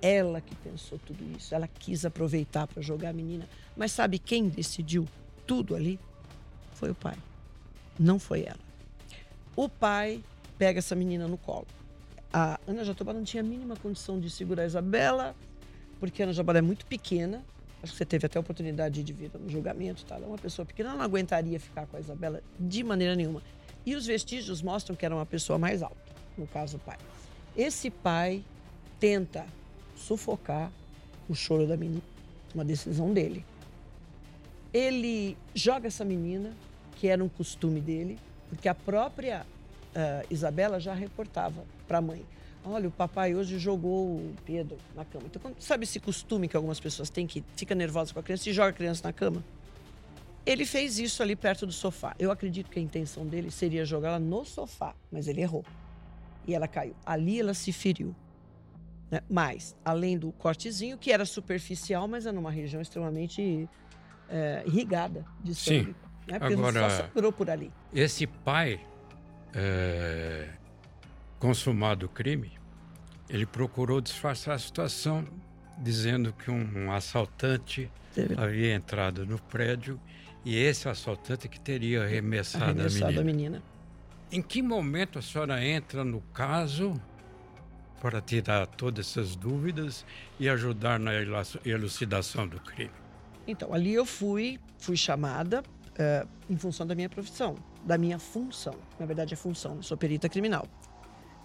ela 0.00 0.40
que 0.40 0.54
pensou 0.56 0.98
tudo 0.98 1.24
isso. 1.36 1.54
Ela 1.54 1.66
quis 1.66 2.04
aproveitar 2.04 2.66
para 2.66 2.82
jogar 2.82 3.10
a 3.10 3.12
menina. 3.12 3.48
Mas 3.76 3.92
sabe 3.92 4.18
quem 4.18 4.48
decidiu 4.48 5.06
tudo 5.46 5.74
ali? 5.74 5.98
Foi 6.74 6.90
o 6.90 6.94
pai. 6.94 7.16
Não 7.98 8.18
foi 8.18 8.42
ela. 8.42 8.60
O 9.56 9.68
pai 9.68 10.22
pega 10.56 10.78
essa 10.78 10.94
menina 10.94 11.26
no 11.26 11.36
colo. 11.36 11.66
A 12.32 12.60
Ana 12.66 12.84
Jatobá 12.84 13.12
não 13.12 13.24
tinha 13.24 13.42
a 13.42 13.46
mínima 13.46 13.74
condição 13.76 14.20
de 14.20 14.30
segurar 14.30 14.62
a 14.62 14.66
Isabela, 14.66 15.34
porque 15.98 16.22
a 16.22 16.26
Ana 16.26 16.32
Jatobá 16.32 16.58
é 16.58 16.62
muito 16.62 16.86
pequena. 16.86 17.42
Acho 17.82 17.92
que 17.92 17.98
você 17.98 18.04
teve 18.04 18.26
até 18.26 18.38
a 18.38 18.40
oportunidade 18.40 19.02
de 19.02 19.12
vir 19.12 19.30
no 19.38 19.48
julgamento, 19.48 20.04
tá? 20.04 20.16
Uma 20.16 20.38
pessoa 20.38 20.66
pequena, 20.66 20.94
não 20.94 21.02
aguentaria 21.02 21.60
ficar 21.60 21.86
com 21.86 21.96
a 21.96 22.00
Isabela 22.00 22.42
de 22.58 22.82
maneira 22.82 23.14
nenhuma. 23.14 23.42
E 23.86 23.94
os 23.94 24.06
vestígios 24.06 24.60
mostram 24.60 24.96
que 24.96 25.06
era 25.06 25.14
uma 25.14 25.26
pessoa 25.26 25.58
mais 25.58 25.82
alta, 25.82 25.96
no 26.36 26.46
caso 26.46 26.76
o 26.76 26.80
pai. 26.80 26.98
Esse 27.56 27.90
pai 27.90 28.44
tenta 28.98 29.46
sufocar 29.96 30.72
o 31.28 31.34
choro 31.34 31.66
da 31.66 31.76
menina, 31.76 32.02
uma 32.54 32.64
decisão 32.64 33.12
dele. 33.12 33.44
Ele 34.72 35.36
joga 35.54 35.86
essa 35.86 36.04
menina, 36.04 36.52
que 36.96 37.06
era 37.06 37.22
um 37.22 37.28
costume 37.28 37.80
dele, 37.80 38.18
porque 38.48 38.68
a 38.68 38.74
própria 38.74 39.46
uh, 39.94 40.26
Isabela 40.30 40.80
já 40.80 40.94
reportava 40.94 41.64
para 41.86 41.98
a 41.98 42.00
mãe. 42.00 42.24
Olha, 42.68 42.88
o 42.88 42.90
papai 42.90 43.34
hoje 43.34 43.58
jogou 43.58 44.16
o 44.16 44.34
Pedro 44.44 44.76
na 44.94 45.04
cama. 45.04 45.24
Então, 45.26 45.54
sabe 45.58 45.84
esse 45.84 45.98
costume 45.98 46.46
que 46.46 46.56
algumas 46.56 46.78
pessoas 46.78 47.08
têm 47.08 47.26
que 47.26 47.42
fica 47.56 47.74
nervosa 47.74 48.12
com 48.12 48.20
a 48.20 48.22
criança 48.22 48.48
e 48.50 48.52
joga 48.52 48.70
a 48.70 48.72
criança 48.72 49.06
na 49.06 49.12
cama? 49.12 49.42
Ele 50.44 50.64
fez 50.64 50.98
isso 50.98 51.22
ali 51.22 51.34
perto 51.34 51.66
do 51.66 51.72
sofá. 51.72 52.14
Eu 52.18 52.30
acredito 52.30 52.70
que 52.70 52.78
a 52.78 52.82
intenção 52.82 53.26
dele 53.26 53.50
seria 53.50 53.84
jogá-la 53.84 54.18
no 54.18 54.44
sofá, 54.44 54.94
mas 55.10 55.28
ele 55.28 55.40
errou. 55.40 55.64
E 56.46 56.54
ela 56.54 56.68
caiu. 56.68 56.94
Ali 57.04 57.40
ela 57.40 57.54
se 57.54 57.72
feriu. 57.72 58.14
Né? 59.10 59.20
Mas, 59.28 59.76
além 59.84 60.18
do 60.18 60.32
cortezinho, 60.32 60.98
que 60.98 61.10
era 61.12 61.24
superficial, 61.24 62.06
mas 62.06 62.26
é 62.26 62.32
numa 62.32 62.50
região 62.50 62.80
extremamente 62.80 63.68
é, 64.28 64.62
irrigada 64.66 65.24
de 65.42 65.54
sangue. 65.54 65.86
Sim. 65.86 65.94
Né? 66.26 66.38
Porque 66.38 66.54
Agora, 66.54 66.90
só 66.90 67.02
sangrou 67.04 67.32
por 67.32 67.48
ali. 67.48 67.72
Esse 67.92 68.26
pai, 68.26 68.80
é, 69.54 70.48
consumado 71.38 72.06
o 72.06 72.08
crime, 72.08 72.57
ele 73.28 73.46
procurou 73.46 74.00
disfarçar 74.00 74.54
a 74.54 74.58
situação, 74.58 75.26
dizendo 75.78 76.32
que 76.32 76.50
um, 76.50 76.90
assaltante 76.90 77.90
havia 78.36 78.74
entrado 78.74 79.26
no 79.26 79.38
prédio 79.38 80.00
e 80.44 80.56
esse 80.56 80.88
assaltante 80.88 81.48
que 81.48 81.60
teria 81.60 82.04
arremessado, 82.04 82.64
arremessado 82.64 83.04
a, 83.04 83.08
menina. 83.08 83.20
a 83.20 83.24
menina. 83.24 83.62
Em 84.30 84.42
que 84.42 84.62
momento 84.62 85.18
a 85.18 85.22
senhora 85.22 85.64
entra 85.64 86.04
no 86.04 86.20
caso 86.32 87.00
para 88.00 88.20
tirar 88.20 88.66
todas 88.66 89.06
essas 89.06 89.34
dúvidas 89.34 90.04
e 90.38 90.48
ajudar 90.48 90.98
na 90.98 91.12
elucidação 91.64 92.46
do 92.46 92.60
crime? 92.60 92.90
Então, 93.46 93.72
ali 93.72 93.94
eu 93.94 94.04
fui, 94.04 94.60
fui 94.78 94.96
chamada 94.96 95.60
uh, 95.62 96.28
em 96.48 96.56
função 96.56 96.86
da 96.86 96.94
minha 96.94 97.08
profissão, 97.08 97.56
da 97.84 97.96
minha 97.96 98.18
função. 98.18 98.74
Na 98.98 99.06
verdade, 99.06 99.34
é 99.34 99.36
função, 99.36 99.76
eu 99.76 99.82
sou 99.82 99.96
perita 99.96 100.28
criminal. 100.28 100.66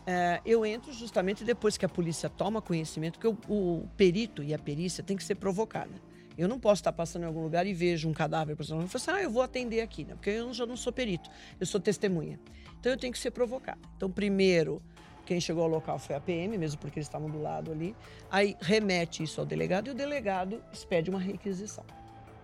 Uh, 0.03 0.41
eu 0.45 0.65
entro 0.65 0.91
justamente 0.91 1.45
depois 1.45 1.77
que 1.77 1.85
a 1.85 1.89
polícia 1.89 2.29
toma 2.29 2.61
conhecimento 2.61 3.17
que 3.17 3.27
o, 3.27 3.37
o, 3.47 3.87
perito 3.95 4.43
e 4.43 4.53
a 4.53 4.59
perícia 4.59 5.01
tem 5.01 5.15
que 5.15 5.23
ser 5.23 5.35
provocada. 5.35 5.93
Eu 6.37 6.47
não 6.47 6.59
posso 6.59 6.81
estar 6.81 6.91
passando 6.91 7.23
em 7.23 7.25
algum 7.25 7.41
lugar 7.41 7.65
e 7.65 7.73
vejo 7.73 8.09
um 8.09 8.13
cadáver, 8.13 8.55
por 8.55 8.63
exemplo, 8.63 8.83
e 8.83 8.87
falar 8.87 9.01
assim, 9.01 9.11
ah, 9.11 9.23
eu 9.23 9.31
vou 9.31 9.41
atender 9.41 9.81
aqui, 9.81 10.03
né? 10.03 10.15
porque 10.15 10.31
eu 10.31 10.53
já 10.53 10.65
não 10.65 10.75
sou 10.75 10.91
perito, 10.91 11.29
eu 11.59 11.65
sou 11.65 11.79
testemunha. 11.79 12.37
Então 12.79 12.91
eu 12.91 12.97
tenho 12.97 13.13
que 13.13 13.19
ser 13.19 13.31
provocada. 13.31 13.79
Então, 13.95 14.11
primeiro, 14.11 14.81
quem 15.25 15.39
chegou 15.39 15.63
ao 15.63 15.69
local 15.69 15.97
foi 15.97 16.15
a 16.15 16.19
PM, 16.19 16.57
mesmo 16.57 16.81
porque 16.81 16.99
eles 16.99 17.07
estavam 17.07 17.29
do 17.29 17.41
lado 17.41 17.71
ali. 17.71 17.95
Aí 18.29 18.57
remete 18.59 19.23
isso 19.23 19.39
ao 19.39 19.45
delegado 19.45 19.87
e 19.87 19.91
o 19.91 19.93
delegado 19.93 20.61
expede 20.73 21.09
uma 21.09 21.19
requisição. 21.19 21.85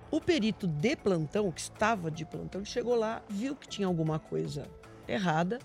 O 0.09 0.21
perito 0.21 0.65
de 0.65 0.95
plantão, 0.95 1.51
que 1.51 1.59
estava 1.59 2.09
de 2.09 2.25
plantão, 2.25 2.63
chegou 2.63 2.95
lá, 2.95 3.21
viu 3.27 3.55
que 3.55 3.67
tinha 3.67 3.87
alguma 3.87 4.17
coisa 4.17 4.65
errada 5.07 5.59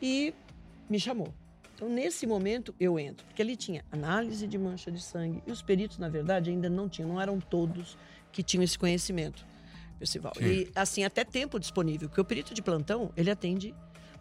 e 0.00 0.34
me 0.92 1.00
chamou. 1.00 1.32
Então, 1.74 1.88
nesse 1.88 2.26
momento, 2.26 2.74
eu 2.78 2.98
entro, 2.98 3.24
porque 3.26 3.40
ali 3.40 3.56
tinha 3.56 3.82
análise 3.90 4.46
de 4.46 4.58
mancha 4.58 4.92
de 4.92 5.02
sangue 5.02 5.42
e 5.46 5.50
os 5.50 5.62
peritos, 5.62 5.96
na 5.96 6.08
verdade, 6.08 6.50
ainda 6.50 6.68
não 6.68 6.86
tinham, 6.86 7.08
não 7.08 7.20
eram 7.20 7.40
todos 7.40 7.96
que 8.30 8.42
tinham 8.42 8.62
esse 8.62 8.78
conhecimento, 8.78 9.44
Percival. 9.98 10.32
Sim. 10.36 10.44
E, 10.44 10.70
assim, 10.74 11.02
até 11.02 11.24
tempo 11.24 11.58
disponível, 11.58 12.08
porque 12.08 12.20
o 12.20 12.24
perito 12.24 12.52
de 12.52 12.60
plantão, 12.60 13.10
ele 13.16 13.30
atende 13.30 13.74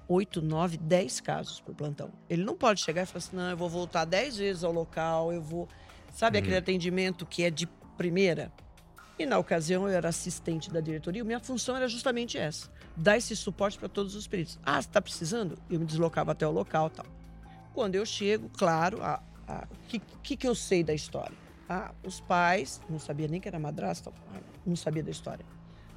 8, 0.07 0.41
9, 0.41 0.77
10 0.77 1.19
casos 1.19 1.59
por 1.59 1.75
plantão. 1.75 2.09
Ele 2.29 2.43
não 2.43 2.55
pode 2.55 2.81
chegar 2.81 3.03
e 3.03 3.05
falar 3.05 3.17
assim, 3.17 3.35
não, 3.35 3.49
eu 3.49 3.57
vou 3.57 3.69
voltar 3.69 4.05
10 4.05 4.37
vezes 4.37 4.63
ao 4.63 4.71
local, 4.71 5.33
eu 5.33 5.41
vou... 5.41 5.67
Sabe 6.13 6.37
uhum. 6.37 6.43
aquele 6.43 6.57
atendimento 6.57 7.25
que 7.25 7.43
é 7.43 7.49
de 7.49 7.67
primeira? 7.97 8.51
E 9.19 9.25
na 9.25 9.37
ocasião 9.37 9.87
eu 9.89 9.95
era 9.95 10.09
assistente 10.09 10.71
da 10.71 10.79
diretoria, 10.79 11.23
minha 11.23 11.39
função 11.39 11.75
era 11.75 11.87
justamente 11.87 12.37
essa, 12.37 12.71
dar 12.95 13.17
esse 13.17 13.35
suporte 13.35 13.77
para 13.77 13.89
todos 13.89 14.15
os 14.15 14.27
peritos. 14.27 14.59
Ah, 14.63 14.81
você 14.81 14.87
está 14.87 15.01
precisando? 15.01 15.57
Eu 15.69 15.79
me 15.79 15.85
deslocava 15.85 16.31
até 16.31 16.47
o 16.47 16.51
local 16.51 16.89
tal. 16.89 17.05
Quando 17.73 17.95
eu 17.95 18.05
chego, 18.05 18.49
claro, 18.49 18.99
o 18.99 19.87
que, 19.87 19.99
que, 20.21 20.35
que 20.37 20.47
eu 20.47 20.55
sei 20.55 20.83
da 20.83 20.93
história? 20.93 21.37
Ah, 21.69 21.93
os 22.03 22.19
pais, 22.19 22.81
não 22.89 22.99
sabia 22.99 23.27
nem 23.27 23.39
que 23.39 23.47
era 23.47 23.59
madrasta, 23.59 24.11
não 24.65 24.75
sabia 24.75 25.01
da 25.01 25.11
história. 25.11 25.45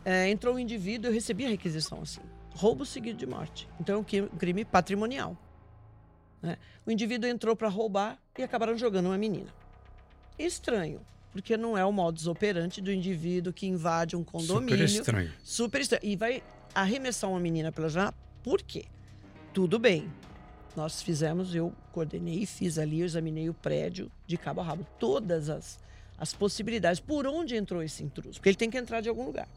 É, 0.05 0.29
entrou 0.29 0.55
um 0.55 0.59
indivíduo, 0.59 1.11
eu 1.11 1.15
recebi 1.15 1.47
a 1.47 1.49
requisição 1.49 2.03
assim 2.03 2.21
roubo 2.55 2.87
seguido 2.87 3.19
de 3.19 3.27
morte. 3.27 3.69
Então 3.81 3.97
é 3.97 3.99
um 3.99 4.29
crime 4.39 4.65
patrimonial. 4.65 5.37
Né? 6.41 6.57
O 6.87 6.91
indivíduo 6.91 7.29
entrou 7.29 7.57
para 7.57 7.69
roubar 7.69 8.19
e 8.39 8.43
acabaram 8.43 8.77
jogando 8.77 9.07
uma 9.07 9.19
menina. 9.19 9.53
Estranho, 10.39 11.01
porque 11.35 11.57
não 11.57 11.77
é 11.77 11.85
o 11.85 11.91
modus 11.91 12.29
operandi 12.29 12.81
do 12.81 12.93
indivíduo 12.93 13.53
que 13.53 13.67
invade 13.67 14.15
um 14.15 14.23
condomínio. 14.23 14.89
Super 14.89 15.01
estranho. 15.01 15.33
Super 15.43 15.81
estranho. 15.81 16.05
E 16.05 16.15
vai 16.15 16.45
arremessar 16.73 17.29
uma 17.29 17.41
menina 17.41 17.73
pela 17.73 17.89
janela. 17.89 18.15
Por 18.41 18.63
quê? 18.63 18.85
Tudo 19.53 19.77
bem. 19.77 20.09
Nós 20.77 21.03
fizemos, 21.03 21.53
eu 21.53 21.73
coordenei 21.91 22.43
e 22.43 22.47
fiz 22.47 22.79
ali, 22.79 23.01
eu 23.01 23.07
examinei 23.07 23.49
o 23.49 23.55
prédio 23.55 24.13
de 24.29 24.37
cabo 24.37 24.61
a 24.61 24.65
rabo. 24.65 24.87
Todas 24.97 25.51
as, 25.51 25.81
as 26.17 26.33
possibilidades. 26.33 27.01
Por 27.01 27.27
onde 27.27 27.57
entrou 27.57 27.83
esse 27.83 28.05
intruso? 28.05 28.35
Porque 28.35 28.51
ele 28.51 28.57
tem 28.57 28.71
que 28.71 28.79
entrar 28.79 29.01
de 29.01 29.09
algum 29.09 29.27
lugar. 29.27 29.49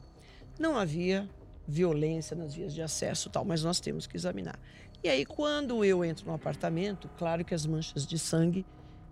Não 0.60 0.76
havia 0.76 1.30
violência 1.68 2.36
nas 2.36 2.56
vias 2.56 2.74
de 2.74 2.82
acesso 2.82 3.30
tal, 3.30 3.46
mas 3.46 3.64
nós 3.64 3.80
temos 3.80 4.08
que 4.08 4.18
examinar. 4.18 4.60
E 5.04 5.10
aí, 5.10 5.24
quando 5.28 5.86
eu 5.86 6.04
entro 6.04 6.26
no 6.26 6.34
apartamento, 6.34 7.08
claro 7.20 7.46
que 7.46 7.54
as 7.54 7.68
manchas 7.68 8.04
de 8.04 8.18
sangue, 8.18 8.66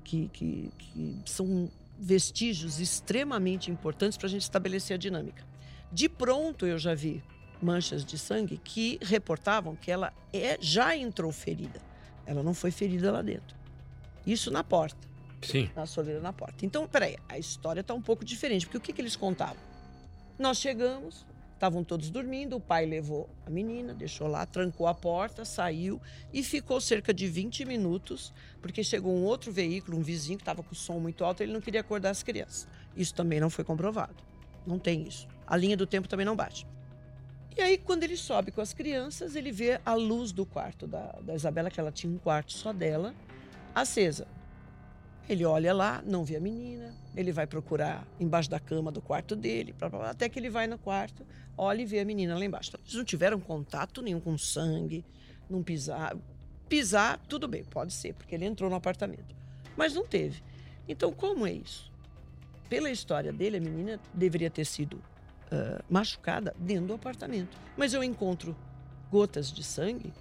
que, 0.04 0.30
que, 0.30 0.72
que 0.80 1.22
são 1.26 1.70
vestígios 1.98 2.80
extremamente 2.80 3.72
importantes 3.72 4.18
para 4.18 4.28
a 4.28 4.30
gente 4.30 4.42
estabelecer 4.42 4.96
a 4.96 4.98
dinâmica. 4.98 5.44
De 5.92 6.10
pronto, 6.10 6.66
eu 6.66 6.78
já 6.78 6.94
vi 6.94 7.24
manchas 7.62 8.04
de 8.04 8.18
sangue 8.18 8.58
que 8.58 9.00
reportavam 9.02 9.76
que 9.76 9.90
ela 9.90 10.14
é, 10.34 10.58
já 10.60 10.96
entrou 10.96 11.32
ferida. 11.32 11.80
Ela 12.26 12.44
não 12.44 12.54
foi 12.54 12.72
ferida 12.72 13.12
lá 13.12 13.22
dentro. 13.22 13.56
Isso 14.26 14.52
na 14.52 14.64
porta. 14.64 15.08
Sim. 15.42 15.70
Na 15.76 15.86
soleira 15.86 16.20
na 16.20 16.34
porta. 16.34 16.66
Então, 16.66 16.88
peraí, 16.88 17.18
a 17.30 17.38
história 17.38 17.82
está 17.82 17.94
um 17.94 18.02
pouco 18.02 18.26
diferente, 18.26 18.66
porque 18.66 18.78
o 18.78 18.82
que, 18.82 18.94
que 18.94 19.02
eles 19.02 19.16
contavam? 19.16 19.58
Nós 20.38 20.58
chegamos, 20.58 21.26
Estavam 21.66 21.84
todos 21.84 22.12
dormindo, 22.12 22.58
o 22.58 22.62
pai 22.62 22.86
levou 22.86 23.28
a 23.44 23.50
menina, 23.50 23.92
deixou 23.92 24.28
lá, 24.28 24.46
trancou 24.46 24.86
a 24.86 24.94
porta, 24.94 25.44
saiu 25.44 26.00
e 26.32 26.44
ficou 26.44 26.80
cerca 26.80 27.12
de 27.12 27.28
20 27.28 27.66
minutos, 27.66 28.32
porque 28.62 28.84
chegou 28.84 29.12
um 29.12 29.24
outro 29.24 29.52
veículo, 29.52 29.98
um 29.98 30.04
vizinho 30.04 30.38
que 30.38 30.44
estava 30.44 30.62
com 30.62 30.74
o 30.74 30.76
som 30.76 31.00
muito 31.00 31.26
alto, 31.26 31.42
ele 31.42 31.52
não 31.52 31.60
queria 31.60 31.82
acordar 31.82 32.12
as 32.12 32.22
crianças. 32.22 32.68
Isso 32.96 33.16
também 33.16 33.40
não 33.40 33.50
foi 33.50 33.64
comprovado. 33.64 34.14
Não 34.64 34.78
tem 34.78 35.08
isso. 35.08 35.28
A 35.48 35.58
linha 35.58 35.76
do 35.76 35.88
tempo 35.88 36.08
também 36.08 36.24
não 36.24 36.36
bate. 36.36 36.68
E 37.58 37.62
aí, 37.64 37.80
quando 37.80 38.04
ele 38.04 38.16
sobe 38.16 38.52
com 38.52 38.62
as 38.62 38.72
crianças, 38.72 39.36
ele 39.36 39.52
vê 39.52 39.82
a 39.84 39.96
luz 39.96 40.32
do 40.32 40.46
quarto 40.46 40.86
da, 40.86 41.14
da 41.20 41.34
Isabela, 41.34 41.72
que 41.72 41.80
ela 41.80 41.92
tinha 41.92 42.14
um 42.14 42.20
quarto 42.20 42.54
só 42.54 42.72
dela, 42.72 43.12
acesa. 43.74 44.28
Ele 45.28 45.44
olha 45.44 45.74
lá, 45.74 46.04
não 46.06 46.24
vê 46.24 46.36
a 46.36 46.40
menina, 46.40 46.94
ele 47.16 47.32
vai 47.32 47.48
procurar 47.48 48.06
embaixo 48.20 48.50
da 48.50 48.60
cama 48.60 48.92
do 48.92 49.02
quarto 49.02 49.36
dele, 49.36 49.74
até 50.04 50.30
que 50.30 50.38
ele 50.38 50.50
vai 50.50 50.68
no 50.68 50.78
quarto, 50.78 51.26
olha 51.58 51.82
e 51.82 51.86
vê 51.86 52.00
a 52.00 52.06
menina 52.06 52.38
lá 52.38 52.46
embaixo. 52.46 52.70
Então, 52.70 52.82
eles 52.84 52.94
não 52.94 53.04
tiveram 53.04 53.40
contato 53.40 54.02
nenhum 54.04 54.20
com 54.20 54.38
sangue, 54.38 55.04
não 55.50 55.64
pisar. 55.64 56.16
Pisar, 56.70 57.20
tudo 57.28 57.48
bem, 57.48 57.64
pode 57.64 57.94
ser, 57.94 58.14
porque 58.14 58.36
ele 58.36 58.46
entrou 58.46 58.70
no 58.70 58.76
apartamento. 58.76 59.36
Mas 59.76 59.94
não 59.94 60.06
teve. 60.06 60.44
Então, 60.88 61.12
como 61.12 61.46
é 61.48 61.54
isso? 61.54 61.92
Pela 62.70 62.90
história 62.92 63.34
dele, 63.34 63.58
a 63.58 63.62
menina 63.62 64.00
deveria 64.14 64.50
ter 64.50 64.66
sido 64.66 64.96
uh, 64.96 65.84
machucada 65.90 66.56
dentro 66.60 66.88
do 66.88 66.94
apartamento. 66.94 67.58
Mas 67.76 67.94
eu 67.94 68.04
encontro 68.04 68.56
gotas 69.12 69.52
de 69.52 69.64
sangue 69.64 70.14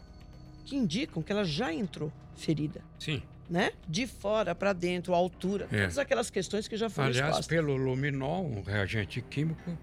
que 0.64 0.76
indicam 0.76 1.22
que 1.22 1.32
ela 1.32 1.44
já 1.44 1.72
entrou 1.72 2.10
ferida. 2.34 2.82
Sim 2.98 3.22
né? 3.48 3.72
De 3.88 4.06
fora 4.06 4.54
para 4.54 4.72
dentro, 4.72 5.14
a 5.14 5.16
altura, 5.16 5.66
é. 5.70 5.82
todas 5.82 5.98
aquelas 5.98 6.30
questões 6.30 6.66
que 6.68 6.76
já 6.76 6.88
foram 6.88 7.08
Aliás, 7.08 7.30
expostas. 7.30 7.46
pelo 7.46 7.76
luminol, 7.76 8.46
um 8.46 8.62
reagente 8.62 9.20
químico, 9.22 9.76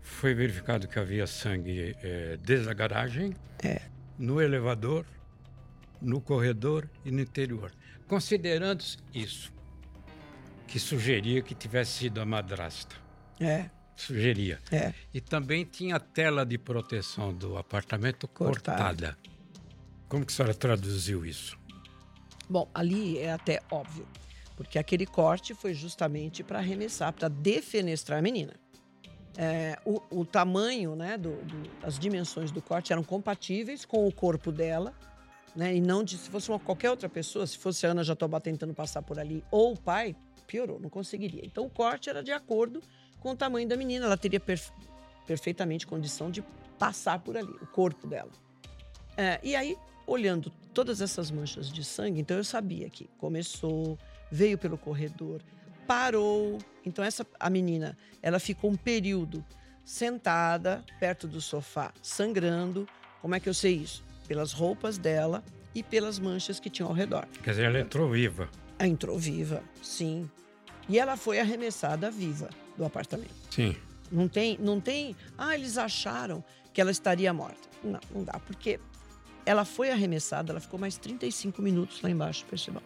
foi 0.00 0.34
verificado 0.34 0.86
que 0.86 0.98
havia 0.98 1.26
sangue 1.26 1.96
é, 2.02 2.38
desde 2.42 2.68
a 2.68 2.74
garagem, 2.74 3.34
é. 3.62 3.80
no 4.18 4.40
elevador, 4.40 5.04
no 6.00 6.20
corredor 6.20 6.88
e 7.04 7.10
no 7.10 7.20
interior. 7.20 7.72
Considerando 8.06 8.84
isso, 9.12 9.52
que 10.66 10.78
sugeria 10.78 11.42
que 11.42 11.54
tivesse 11.54 11.92
sido 11.92 12.20
a 12.20 12.24
madrasta. 12.24 12.94
É. 13.40 13.70
Sugeria. 13.96 14.60
É. 14.70 14.92
E 15.12 15.20
também 15.20 15.64
tinha 15.64 15.96
a 15.96 16.00
tela 16.00 16.44
de 16.44 16.58
proteção 16.58 17.32
do 17.32 17.56
apartamento 17.56 18.28
cortada. 18.28 18.76
cortada. 18.76 19.18
Como 20.08 20.24
que 20.24 20.32
a 20.32 20.36
senhora 20.36 20.54
traduziu 20.54 21.24
isso? 21.24 21.58
Bom, 22.48 22.68
ali 22.74 23.18
é 23.18 23.32
até 23.32 23.60
óbvio, 23.70 24.06
porque 24.56 24.78
aquele 24.78 25.06
corte 25.06 25.54
foi 25.54 25.74
justamente 25.74 26.44
para 26.44 26.58
arremessar, 26.58 27.12
para 27.12 27.28
defenestrar 27.28 28.18
a 28.18 28.22
menina. 28.22 28.54
É, 29.36 29.78
o, 29.84 30.00
o, 30.10 30.24
tamanho, 30.24 30.96
né, 30.96 31.18
do, 31.18 31.36
do, 31.44 31.70
as 31.82 31.98
dimensões 31.98 32.50
do 32.50 32.62
corte 32.62 32.92
eram 32.92 33.02
compatíveis 33.02 33.84
com 33.84 34.06
o 34.06 34.12
corpo 34.12 34.50
dela, 34.50 34.94
né, 35.54 35.74
e 35.74 35.80
não 35.80 36.02
de 36.02 36.16
se 36.16 36.30
fosse 36.30 36.48
uma, 36.48 36.58
qualquer 36.58 36.90
outra 36.90 37.08
pessoa, 37.08 37.46
se 37.46 37.58
fosse 37.58 37.86
a 37.86 37.90
Ana 37.90 38.02
Jatobá 38.02 38.40
tentando 38.40 38.72
passar 38.72 39.02
por 39.02 39.18
ali, 39.18 39.44
ou 39.50 39.74
o 39.74 39.78
pai, 39.78 40.16
piorou, 40.46 40.80
não 40.80 40.88
conseguiria. 40.88 41.44
Então 41.44 41.66
o 41.66 41.70
corte 41.70 42.08
era 42.08 42.22
de 42.22 42.32
acordo 42.32 42.80
com 43.20 43.32
o 43.32 43.36
tamanho 43.36 43.68
da 43.68 43.76
menina, 43.76 44.06
ela 44.06 44.16
teria 44.16 44.40
perfe 44.40 44.70
perfeitamente 45.26 45.88
condição 45.88 46.30
de 46.30 46.40
passar 46.78 47.18
por 47.18 47.36
ali, 47.36 47.50
o 47.60 47.66
corpo 47.66 48.06
dela. 48.06 48.30
É, 49.16 49.40
e 49.42 49.56
aí, 49.56 49.76
olhando 50.06 50.50
todas 50.72 51.00
essas 51.00 51.30
manchas 51.30 51.70
de 51.70 51.82
sangue, 51.82 52.20
então 52.20 52.36
eu 52.36 52.44
sabia 52.44 52.88
que 52.88 53.08
começou, 53.18 53.98
veio 54.30 54.56
pelo 54.56 54.78
corredor, 54.78 55.40
parou. 55.86 56.58
Então 56.84 57.04
essa 57.04 57.26
a 57.38 57.50
menina, 57.50 57.96
ela 58.22 58.38
ficou 58.38 58.70
um 58.70 58.76
período 58.76 59.44
sentada 59.84 60.84
perto 61.00 61.26
do 61.26 61.40
sofá, 61.40 61.92
sangrando. 62.02 62.88
Como 63.20 63.34
é 63.34 63.40
que 63.40 63.48
eu 63.48 63.54
sei 63.54 63.74
isso? 63.74 64.04
Pelas 64.26 64.52
roupas 64.52 64.98
dela 64.98 65.42
e 65.74 65.82
pelas 65.82 66.18
manchas 66.18 66.58
que 66.58 66.70
tinham 66.70 66.88
ao 66.88 66.94
redor. 66.94 67.26
Quer 67.42 67.50
dizer, 67.50 67.64
ela 67.64 67.80
entrou 67.80 68.10
viva. 68.10 68.48
Ela 68.78 68.88
entrou 68.88 69.18
viva, 69.18 69.62
sim. 69.82 70.28
E 70.88 70.98
ela 70.98 71.16
foi 71.16 71.40
arremessada 71.40 72.10
viva 72.10 72.50
do 72.76 72.84
apartamento. 72.84 73.34
Sim. 73.50 73.76
Não 74.10 74.28
tem, 74.28 74.56
não 74.60 74.80
tem. 74.80 75.16
Ah, 75.36 75.54
eles 75.54 75.76
acharam 75.78 76.44
que 76.72 76.80
ela 76.80 76.90
estaria 76.90 77.32
morta. 77.32 77.68
Não, 77.82 78.00
não 78.14 78.24
dá, 78.24 78.38
porque 78.40 78.78
ela 79.46 79.64
foi 79.64 79.90
arremessada, 79.90 80.52
ela 80.52 80.60
ficou 80.60 80.78
mais 80.78 80.98
35 80.98 81.62
minutos 81.62 82.02
lá 82.02 82.10
embaixo, 82.10 82.44
percebam, 82.44 82.82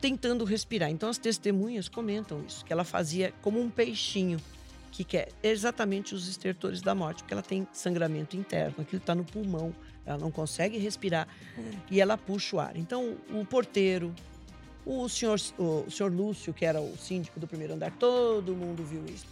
tentando 0.00 0.44
respirar. 0.44 0.90
Então 0.90 1.08
as 1.08 1.16
testemunhas 1.16 1.88
comentam 1.88 2.44
isso, 2.46 2.64
que 2.64 2.72
ela 2.72 2.82
fazia 2.82 3.32
como 3.40 3.60
um 3.60 3.70
peixinho, 3.70 4.38
que 4.90 5.04
quer 5.04 5.28
exatamente 5.42 6.14
os 6.14 6.28
estertores 6.28 6.82
da 6.82 6.94
morte, 6.94 7.22
porque 7.22 7.32
ela 7.32 7.42
tem 7.42 7.66
sangramento 7.72 8.36
interno, 8.36 8.74
aquilo 8.80 9.00
está 9.00 9.14
no 9.14 9.24
pulmão, 9.24 9.72
ela 10.04 10.18
não 10.18 10.30
consegue 10.30 10.76
respirar 10.76 11.28
e 11.88 12.00
ela 12.00 12.18
puxa 12.18 12.56
o 12.56 12.60
ar. 12.60 12.76
Então 12.76 13.16
o 13.30 13.44
porteiro, 13.44 14.12
o 14.84 15.08
senhor, 15.08 15.40
o 15.56 15.88
senhor 15.88 16.12
Lúcio, 16.12 16.52
que 16.52 16.64
era 16.64 16.80
o 16.80 16.98
síndico 16.98 17.38
do 17.38 17.46
primeiro 17.46 17.72
andar, 17.74 17.92
todo 17.92 18.54
mundo 18.54 18.84
viu 18.84 19.04
isso. 19.06 19.24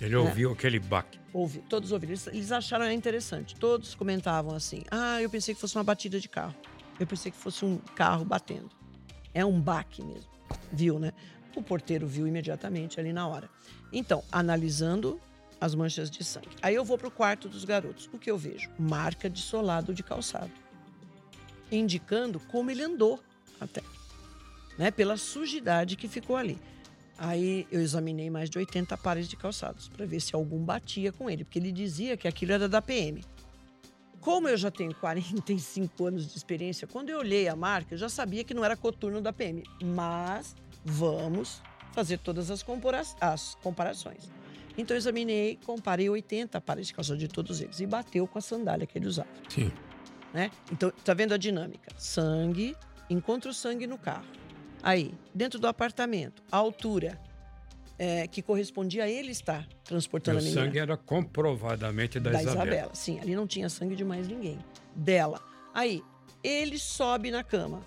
Ele 0.00 0.16
ouviu 0.16 0.50
né? 0.50 0.54
aquele 0.54 0.78
baque. 0.78 1.18
Ouviu, 1.32 1.62
todos 1.68 1.92
ouviram. 1.92 2.12
Eles, 2.12 2.26
eles 2.28 2.52
acharam 2.52 2.90
interessante. 2.90 3.54
Todos 3.56 3.94
comentavam 3.94 4.54
assim: 4.54 4.82
ah, 4.90 5.20
eu 5.20 5.30
pensei 5.30 5.54
que 5.54 5.60
fosse 5.60 5.76
uma 5.76 5.84
batida 5.84 6.20
de 6.20 6.28
carro. 6.28 6.54
Eu 6.98 7.06
pensei 7.06 7.30
que 7.30 7.38
fosse 7.38 7.64
um 7.64 7.78
carro 7.94 8.24
batendo. 8.24 8.70
É 9.32 9.44
um 9.44 9.60
baque 9.60 10.02
mesmo. 10.02 10.30
Viu, 10.72 10.98
né? 10.98 11.12
O 11.56 11.62
porteiro 11.62 12.06
viu 12.06 12.26
imediatamente 12.26 12.98
ali 13.00 13.12
na 13.12 13.26
hora. 13.26 13.48
Então, 13.92 14.22
analisando 14.30 15.20
as 15.60 15.74
manchas 15.74 16.10
de 16.10 16.22
sangue. 16.22 16.48
Aí 16.60 16.74
eu 16.74 16.84
vou 16.84 16.98
para 16.98 17.08
o 17.08 17.10
quarto 17.10 17.48
dos 17.48 17.64
garotos. 17.64 18.08
O 18.12 18.18
que 18.18 18.30
eu 18.30 18.36
vejo? 18.36 18.70
Marca 18.78 19.30
de 19.30 19.40
solado 19.40 19.94
de 19.94 20.02
calçado. 20.02 20.50
Indicando 21.70 22.38
como 22.38 22.70
ele 22.70 22.82
andou 22.82 23.20
até. 23.60 23.82
Né? 24.76 24.90
Pela 24.90 25.16
sujidade 25.16 25.96
que 25.96 26.08
ficou 26.08 26.36
ali. 26.36 26.58
Aí 27.16 27.66
eu 27.70 27.80
examinei 27.80 28.28
mais 28.28 28.50
de 28.50 28.58
80 28.58 28.96
pares 28.98 29.28
de 29.28 29.36
calçados 29.36 29.88
para 29.88 30.04
ver 30.04 30.20
se 30.20 30.34
algum 30.34 30.58
batia 30.58 31.12
com 31.12 31.30
ele, 31.30 31.44
porque 31.44 31.58
ele 31.58 31.70
dizia 31.70 32.16
que 32.16 32.26
aquilo 32.26 32.52
era 32.52 32.68
da 32.68 32.82
PM. 32.82 33.24
Como 34.20 34.48
eu 34.48 34.56
já 34.56 34.70
tenho 34.70 34.94
45 34.94 36.06
anos 36.06 36.26
de 36.26 36.36
experiência, 36.36 36.88
quando 36.88 37.10
eu 37.10 37.18
olhei 37.18 37.46
a 37.46 37.54
marca, 37.54 37.94
eu 37.94 37.98
já 37.98 38.08
sabia 38.08 38.42
que 38.42 38.54
não 38.54 38.64
era 38.64 38.76
coturno 38.76 39.20
da 39.20 39.32
PM. 39.32 39.62
Mas 39.82 40.56
vamos 40.84 41.62
fazer 41.92 42.18
todas 42.18 42.50
as, 42.50 42.62
compara 42.62 43.02
as 43.20 43.54
comparações. 43.56 44.30
Então 44.76 44.96
eu 44.96 44.98
examinei, 44.98 45.58
comparei 45.64 46.08
80 46.08 46.60
pares 46.60 46.88
de 46.88 46.94
calçados 46.94 47.20
de 47.20 47.28
todos 47.28 47.60
eles 47.60 47.78
e 47.78 47.86
bateu 47.86 48.26
com 48.26 48.38
a 48.38 48.40
sandália 48.40 48.86
que 48.86 48.98
ele 48.98 49.06
usava. 49.06 49.28
Sim. 49.48 49.70
Né? 50.32 50.50
Então, 50.72 50.90
tá 51.04 51.14
vendo 51.14 51.32
a 51.32 51.36
dinâmica? 51.36 51.92
Sangue, 51.96 52.74
encontra 53.08 53.50
o 53.50 53.54
sangue 53.54 53.86
no 53.86 53.96
carro 53.96 54.26
Aí, 54.84 55.14
dentro 55.34 55.58
do 55.58 55.66
apartamento, 55.66 56.42
a 56.52 56.58
altura 56.58 57.18
é, 57.98 58.28
que 58.28 58.42
correspondia 58.42 59.04
a 59.04 59.08
ele 59.08 59.30
estar 59.30 59.66
transportando 59.82 60.40
a 60.40 60.42
menina. 60.42 60.60
O 60.60 60.64
sangue 60.64 60.78
era 60.78 60.94
comprovadamente 60.94 62.20
da, 62.20 62.32
da 62.32 62.42
Isabela. 62.42 62.66
Isabela. 62.66 62.94
Sim, 62.94 63.18
ali 63.18 63.34
não 63.34 63.46
tinha 63.46 63.70
sangue 63.70 63.96
de 63.96 64.04
mais 64.04 64.28
ninguém. 64.28 64.58
Dela. 64.94 65.40
Aí, 65.72 66.02
ele 66.42 66.78
sobe 66.78 67.30
na 67.30 67.42
cama 67.42 67.80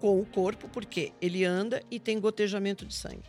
com 0.00 0.20
o 0.20 0.24
corpo, 0.24 0.68
porque 0.68 1.12
ele 1.20 1.44
anda 1.44 1.82
e 1.90 1.98
tem 1.98 2.20
gotejamento 2.20 2.86
de 2.86 2.94
sangue, 2.94 3.24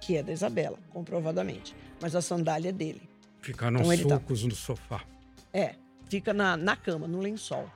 que 0.00 0.16
é 0.16 0.22
da 0.22 0.32
Isabela, 0.32 0.78
comprovadamente. 0.90 1.74
Mas 2.00 2.14
a 2.14 2.22
sandália 2.22 2.68
é 2.68 2.72
dele. 2.72 3.02
Ficar 3.40 3.72
nos 3.72 3.90
então, 3.90 4.08
socos 4.08 4.42
tá... 4.42 4.46
no 4.46 4.54
sofá. 4.54 5.04
É, 5.52 5.74
fica 6.08 6.32
na, 6.32 6.56
na 6.56 6.76
cama, 6.76 7.08
no 7.08 7.18
lençol. 7.18 7.68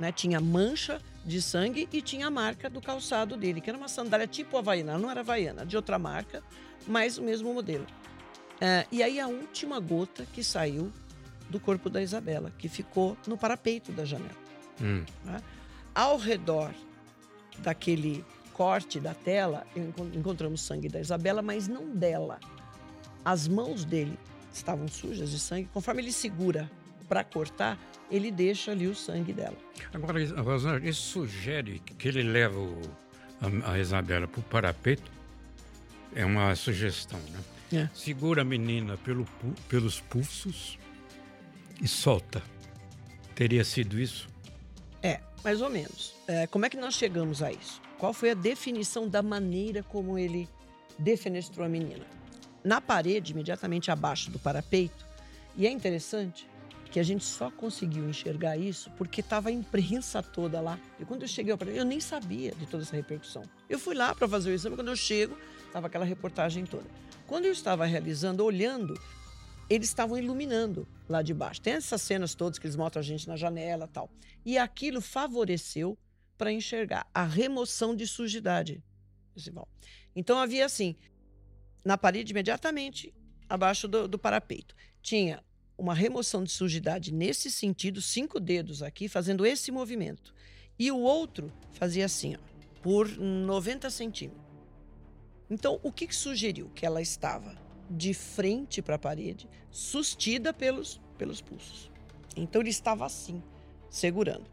Né? 0.00 0.10
Tinha 0.10 0.40
mancha 0.40 1.00
de 1.24 1.40
sangue 1.40 1.88
e 1.92 2.02
tinha 2.02 2.26
a 2.26 2.30
marca 2.30 2.68
do 2.68 2.80
calçado 2.80 3.36
dele, 3.36 3.60
que 3.60 3.70
era 3.70 3.78
uma 3.78 3.88
sandália 3.88 4.26
tipo 4.26 4.58
Havaiana, 4.58 4.98
não 4.98 5.10
era 5.10 5.20
Havaiana, 5.20 5.64
de 5.64 5.76
outra 5.76 5.98
marca, 5.98 6.42
mas 6.86 7.18
o 7.18 7.22
mesmo 7.22 7.52
modelo. 7.52 7.86
É, 8.60 8.86
e 8.92 9.02
aí 9.02 9.18
a 9.18 9.26
última 9.26 9.80
gota 9.80 10.26
que 10.32 10.44
saiu 10.44 10.92
do 11.48 11.58
corpo 11.58 11.88
da 11.88 12.02
Isabela, 12.02 12.52
que 12.58 12.68
ficou 12.68 13.16
no 13.26 13.36
parapeito 13.36 13.92
da 13.92 14.04
janela. 14.04 14.30
Hum. 14.80 15.04
Né? 15.24 15.40
Ao 15.94 16.16
redor 16.16 16.72
daquele 17.58 18.24
corte 18.52 19.00
da 19.00 19.14
tela, 19.14 19.66
encontramos 20.14 20.60
sangue 20.60 20.88
da 20.88 21.00
Isabela, 21.00 21.42
mas 21.42 21.68
não 21.68 21.90
dela. 21.90 22.38
As 23.24 23.48
mãos 23.48 23.84
dele 23.84 24.18
estavam 24.52 24.86
sujas 24.88 25.30
de 25.30 25.38
sangue. 25.38 25.68
Conforme 25.72 26.02
ele 26.02 26.12
segura 26.12 26.70
para 27.04 27.22
cortar, 27.24 27.78
ele 28.10 28.30
deixa 28.30 28.70
ali 28.72 28.86
o 28.86 28.94
sangue 28.94 29.32
dela. 29.32 29.56
Agora, 29.92 30.24
Rosana, 30.40 30.86
isso 30.86 31.02
sugere 31.02 31.80
que 31.80 32.08
ele 32.08 32.22
leva 32.22 32.58
o, 32.58 32.80
a, 33.40 33.72
a 33.72 33.78
Isabela 33.78 34.26
para 34.26 34.40
o 34.40 34.44
parapeito? 34.44 35.10
É 36.14 36.24
uma 36.24 36.54
sugestão, 36.54 37.18
né? 37.30 37.40
É. 37.72 37.88
Segura 37.94 38.42
a 38.42 38.44
menina 38.44 38.96
pelo, 38.98 39.26
pelos 39.68 40.00
pulsos 40.00 40.78
e 41.80 41.88
solta. 41.88 42.42
Teria 43.34 43.64
sido 43.64 43.98
isso? 43.98 44.28
É, 45.02 45.20
mais 45.42 45.60
ou 45.60 45.68
menos. 45.68 46.14
É, 46.28 46.46
como 46.46 46.66
é 46.66 46.70
que 46.70 46.76
nós 46.76 46.94
chegamos 46.94 47.42
a 47.42 47.50
isso? 47.50 47.82
Qual 47.98 48.12
foi 48.12 48.30
a 48.30 48.34
definição 48.34 49.08
da 49.08 49.22
maneira 49.22 49.82
como 49.82 50.18
ele 50.18 50.48
defenestrou 50.98 51.66
a 51.66 51.68
menina? 51.68 52.04
Na 52.62 52.80
parede, 52.80 53.32
imediatamente 53.32 53.90
abaixo 53.90 54.30
do 54.30 54.38
parapeito, 54.38 55.04
e 55.56 55.66
é 55.66 55.70
interessante 55.70 56.46
que 56.94 57.00
a 57.00 57.02
gente 57.02 57.24
só 57.24 57.50
conseguiu 57.50 58.08
enxergar 58.08 58.56
isso 58.56 58.88
porque 58.92 59.20
estava 59.20 59.48
a 59.48 59.52
imprensa 59.52 60.22
toda 60.22 60.60
lá. 60.60 60.78
E 61.00 61.04
quando 61.04 61.22
eu 61.22 61.28
cheguei 61.28 61.52
eu 61.52 61.84
nem 61.84 61.98
sabia 61.98 62.52
de 62.52 62.66
toda 62.66 62.84
essa 62.84 62.94
repercussão. 62.94 63.42
Eu 63.68 63.80
fui 63.80 63.96
lá 63.96 64.14
para 64.14 64.28
fazer 64.28 64.52
o 64.52 64.54
exame, 64.54 64.76
quando 64.76 64.92
eu 64.92 64.94
chego, 64.94 65.36
estava 65.66 65.88
aquela 65.88 66.04
reportagem 66.04 66.64
toda. 66.64 66.84
Quando 67.26 67.46
eu 67.46 67.50
estava 67.50 67.84
realizando, 67.84 68.44
olhando, 68.44 68.94
eles 69.68 69.88
estavam 69.88 70.16
iluminando 70.16 70.86
lá 71.08 71.20
de 71.20 71.34
baixo. 71.34 71.60
Tem 71.60 71.72
essas 71.72 72.00
cenas 72.00 72.32
todas 72.32 72.60
que 72.60 72.66
eles 72.68 72.76
mostram 72.76 73.00
a 73.00 73.04
gente 73.04 73.26
na 73.26 73.34
janela 73.34 73.88
tal. 73.88 74.08
E 74.44 74.56
aquilo 74.56 75.00
favoreceu 75.00 75.98
para 76.38 76.52
enxergar 76.52 77.08
a 77.12 77.24
remoção 77.24 77.96
de 77.96 78.06
sujidade. 78.06 78.80
Então 80.14 80.38
havia 80.38 80.64
assim, 80.64 80.94
na 81.84 81.98
parede 81.98 82.30
imediatamente 82.30 83.12
abaixo 83.48 83.88
do, 83.88 84.06
do 84.06 84.16
parapeito, 84.16 84.76
tinha 85.02 85.42
uma 85.76 85.94
remoção 85.94 86.44
de 86.44 86.50
sujidade 86.50 87.12
nesse 87.12 87.50
sentido, 87.50 88.00
cinco 88.00 88.38
dedos 88.38 88.82
aqui, 88.82 89.08
fazendo 89.08 89.44
esse 89.44 89.70
movimento. 89.70 90.34
E 90.78 90.90
o 90.90 90.98
outro 90.98 91.52
fazia 91.72 92.04
assim, 92.04 92.36
ó, 92.36 92.38
por 92.82 93.08
90 93.08 93.90
centímetros. 93.90 94.44
Então, 95.48 95.78
o 95.82 95.92
que, 95.92 96.06
que 96.06 96.14
sugeriu? 96.14 96.70
Que 96.74 96.86
ela 96.86 97.02
estava 97.02 97.56
de 97.90 98.14
frente 98.14 98.80
para 98.80 98.96
a 98.96 98.98
parede, 98.98 99.48
sustida 99.70 100.52
pelos, 100.52 101.00
pelos 101.18 101.40
pulsos. 101.40 101.90
Então, 102.36 102.62
ele 102.62 102.70
estava 102.70 103.04
assim, 103.04 103.42
segurando. 103.90 104.46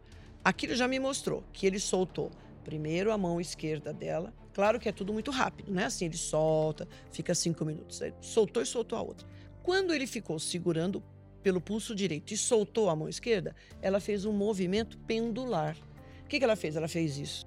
Aquilo 0.43 0.75
já 0.75 0.87
me 0.87 0.99
mostrou 0.99 1.43
que 1.53 1.65
ele 1.65 1.79
soltou 1.79 2.31
primeiro 2.63 3.11
a 3.11 3.17
mão 3.17 3.39
esquerda 3.39 3.93
dela. 3.93 4.33
Claro 4.53 4.79
que 4.79 4.89
é 4.89 4.91
tudo 4.91 5.13
muito 5.13 5.31
rápido, 5.31 5.71
né? 5.71 5.85
Assim, 5.85 6.05
ele 6.05 6.17
solta, 6.17 6.87
fica 7.11 7.33
cinco 7.33 7.63
minutos. 7.63 8.01
Ele 8.01 8.15
soltou 8.21 8.61
e 8.61 8.65
soltou 8.65 8.97
a 8.97 9.01
outra. 9.01 9.25
Quando 9.63 9.93
ele 9.93 10.07
ficou 10.07 10.39
segurando 10.39 11.03
pelo 11.43 11.61
pulso 11.61 11.95
direito 11.95 12.33
e 12.33 12.37
soltou 12.37 12.89
a 12.89 12.95
mão 12.95 13.09
esquerda, 13.09 13.55
ela 13.81 13.99
fez 13.99 14.25
um 14.25 14.33
movimento 14.33 14.97
pendular. 14.99 15.75
O 16.23 16.27
que, 16.27 16.37
que 16.39 16.43
ela 16.43 16.55
fez? 16.55 16.75
Ela 16.75 16.87
fez 16.87 17.17
isso. 17.17 17.45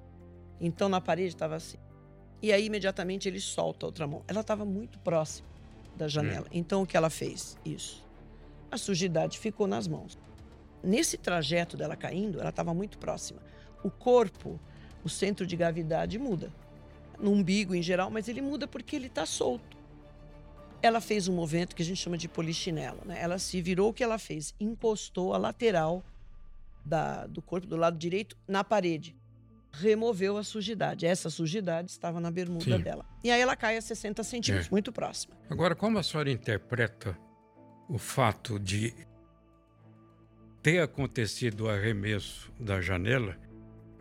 Então 0.60 0.88
na 0.88 1.00
parede 1.00 1.28
estava 1.28 1.56
assim. 1.56 1.78
E 2.42 2.52
aí, 2.52 2.66
imediatamente, 2.66 3.26
ele 3.26 3.40
solta 3.40 3.86
a 3.86 3.88
outra 3.88 4.06
mão. 4.06 4.22
Ela 4.28 4.42
estava 4.42 4.66
muito 4.66 4.98
próxima 4.98 5.48
da 5.96 6.08
janela. 6.08 6.46
Hum. 6.46 6.52
Então, 6.52 6.82
o 6.82 6.86
que 6.86 6.96
ela 6.96 7.08
fez? 7.08 7.56
Isso. 7.64 8.04
A 8.70 8.76
sujidade 8.76 9.38
ficou 9.38 9.66
nas 9.66 9.88
mãos. 9.88 10.18
Nesse 10.82 11.16
trajeto 11.16 11.76
dela 11.76 11.96
caindo, 11.96 12.38
ela 12.40 12.50
estava 12.50 12.74
muito 12.74 12.98
próxima. 12.98 13.40
O 13.82 13.90
corpo, 13.90 14.60
o 15.02 15.08
centro 15.08 15.46
de 15.46 15.56
gravidade 15.56 16.18
muda. 16.18 16.52
No 17.18 17.32
umbigo 17.32 17.74
em 17.74 17.80
geral, 17.80 18.10
mas 18.10 18.28
ele 18.28 18.42
muda 18.42 18.68
porque 18.68 18.94
ele 18.94 19.06
está 19.06 19.24
solto. 19.24 19.73
Ela 20.84 21.00
fez 21.00 21.28
um 21.28 21.34
movimento 21.34 21.74
que 21.74 21.82
a 21.82 21.84
gente 21.84 21.96
chama 21.96 22.18
de 22.18 22.28
polichinelo. 22.28 23.00
Né? 23.06 23.18
Ela 23.18 23.38
se 23.38 23.62
virou, 23.62 23.88
o 23.88 23.92
que 23.94 24.04
ela 24.04 24.18
fez? 24.18 24.54
Encostou 24.60 25.32
a 25.32 25.38
lateral 25.38 26.04
da, 26.84 27.26
do 27.26 27.40
corpo 27.40 27.66
do 27.66 27.74
lado 27.74 27.96
direito 27.96 28.36
na 28.46 28.62
parede. 28.62 29.16
Removeu 29.72 30.36
a 30.36 30.44
sujidade. 30.44 31.06
Essa 31.06 31.30
sujidade 31.30 31.90
estava 31.90 32.20
na 32.20 32.30
bermuda 32.30 32.76
Sim. 32.76 32.82
dela. 32.82 33.06
E 33.24 33.30
aí 33.30 33.40
ela 33.40 33.56
cai 33.56 33.78
a 33.78 33.80
60 33.80 34.22
centímetros, 34.22 34.66
é. 34.66 34.70
muito 34.70 34.92
próxima. 34.92 35.34
Agora, 35.48 35.74
como 35.74 35.96
a 35.98 36.02
senhora 36.02 36.30
interpreta 36.30 37.18
o 37.88 37.96
fato 37.96 38.58
de 38.58 38.94
ter 40.62 40.82
acontecido 40.82 41.62
o 41.64 41.68
arremesso 41.70 42.52
da 42.60 42.82
janela 42.82 43.38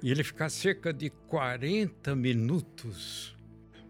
e 0.02 0.12
ele 0.12 0.22
ficar 0.22 0.50
cerca 0.50 0.92
de 0.92 1.10
40 1.10 2.14
minutos, 2.14 3.38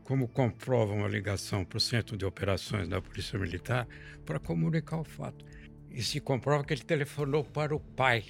como 0.04 0.28
comprova 0.28 0.94
uma 0.94 1.08
ligação 1.08 1.64
para 1.64 1.78
o 1.78 1.82
Centro 1.82 2.18
de 2.18 2.26
Operações 2.26 2.88
da 2.88 3.02
Polícia 3.02 3.40
Militar, 3.40 3.88
para 4.26 4.40
comunicar 4.40 5.00
o 5.00 5.04
fato. 5.04 5.46
E 5.90 6.02
se 6.02 6.20
comprova 6.20 6.64
que 6.64 6.74
ele 6.74 6.84
telefonou 6.84 7.44
para 7.44 7.76
o 7.76 7.80
pai 7.80 8.26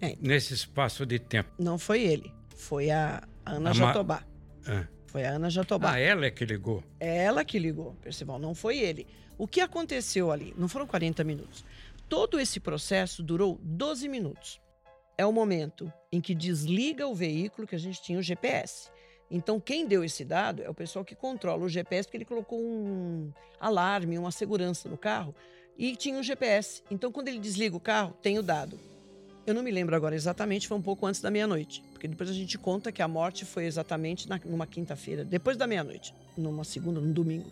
é. 0.00 0.16
nesse 0.20 0.54
espaço 0.54 1.06
de 1.06 1.18
tempo. 1.18 1.50
Não 1.58 1.78
foi 1.78 2.02
ele, 2.02 2.32
foi 2.56 2.90
a 2.90 3.22
Ana 3.44 3.70
a 3.70 3.72
Jatobá. 3.72 4.24
Ma... 4.66 4.72
Ah. 4.72 4.88
Foi 5.06 5.24
a 5.24 5.32
Ana 5.32 5.50
Jatobá. 5.50 5.92
Ah, 5.92 5.98
ela 5.98 6.24
é 6.24 6.30
que 6.30 6.44
ligou? 6.44 6.82
Ela 6.98 7.44
que 7.44 7.58
ligou, 7.58 7.94
Percival, 7.96 8.38
não 8.38 8.54
foi 8.54 8.78
ele. 8.78 9.06
O 9.36 9.46
que 9.46 9.60
aconteceu 9.60 10.30
ali? 10.30 10.54
Não 10.56 10.68
foram 10.68 10.86
40 10.86 11.22
minutos. 11.22 11.64
Todo 12.08 12.40
esse 12.40 12.58
processo 12.58 13.22
durou 13.22 13.58
12 13.62 14.08
minutos. 14.08 14.60
É 15.18 15.26
o 15.26 15.32
momento 15.32 15.92
em 16.10 16.20
que 16.20 16.34
desliga 16.34 17.06
o 17.06 17.14
veículo 17.14 17.66
que 17.66 17.74
a 17.74 17.78
gente 17.78 18.02
tinha 18.02 18.18
o 18.18 18.22
GPS. 18.22 18.90
Então, 19.32 19.58
quem 19.58 19.86
deu 19.86 20.04
esse 20.04 20.26
dado 20.26 20.62
é 20.62 20.68
o 20.68 20.74
pessoal 20.74 21.02
que 21.02 21.14
controla 21.14 21.64
o 21.64 21.68
GPS, 21.68 22.06
porque 22.06 22.18
ele 22.18 22.24
colocou 22.26 22.60
um 22.60 23.32
alarme, 23.58 24.18
uma 24.18 24.30
segurança 24.30 24.90
no 24.90 24.98
carro 24.98 25.34
e 25.78 25.96
tinha 25.96 26.18
um 26.18 26.22
GPS. 26.22 26.82
Então, 26.90 27.10
quando 27.10 27.28
ele 27.28 27.38
desliga 27.38 27.74
o 27.74 27.80
carro, 27.80 28.14
tem 28.20 28.38
o 28.38 28.42
dado. 28.42 28.78
Eu 29.46 29.54
não 29.54 29.62
me 29.62 29.70
lembro 29.70 29.96
agora 29.96 30.14
exatamente, 30.14 30.68
foi 30.68 30.76
um 30.76 30.82
pouco 30.82 31.06
antes 31.06 31.22
da 31.22 31.30
meia-noite. 31.30 31.82
Porque 31.92 32.06
depois 32.06 32.28
a 32.28 32.34
gente 32.34 32.58
conta 32.58 32.92
que 32.92 33.00
a 33.00 33.08
morte 33.08 33.46
foi 33.46 33.64
exatamente 33.64 34.28
na, 34.28 34.38
numa 34.44 34.66
quinta-feira, 34.66 35.24
depois 35.24 35.56
da 35.56 35.66
meia-noite, 35.66 36.14
numa 36.36 36.62
segunda, 36.62 37.00
num 37.00 37.12
domingo. 37.12 37.50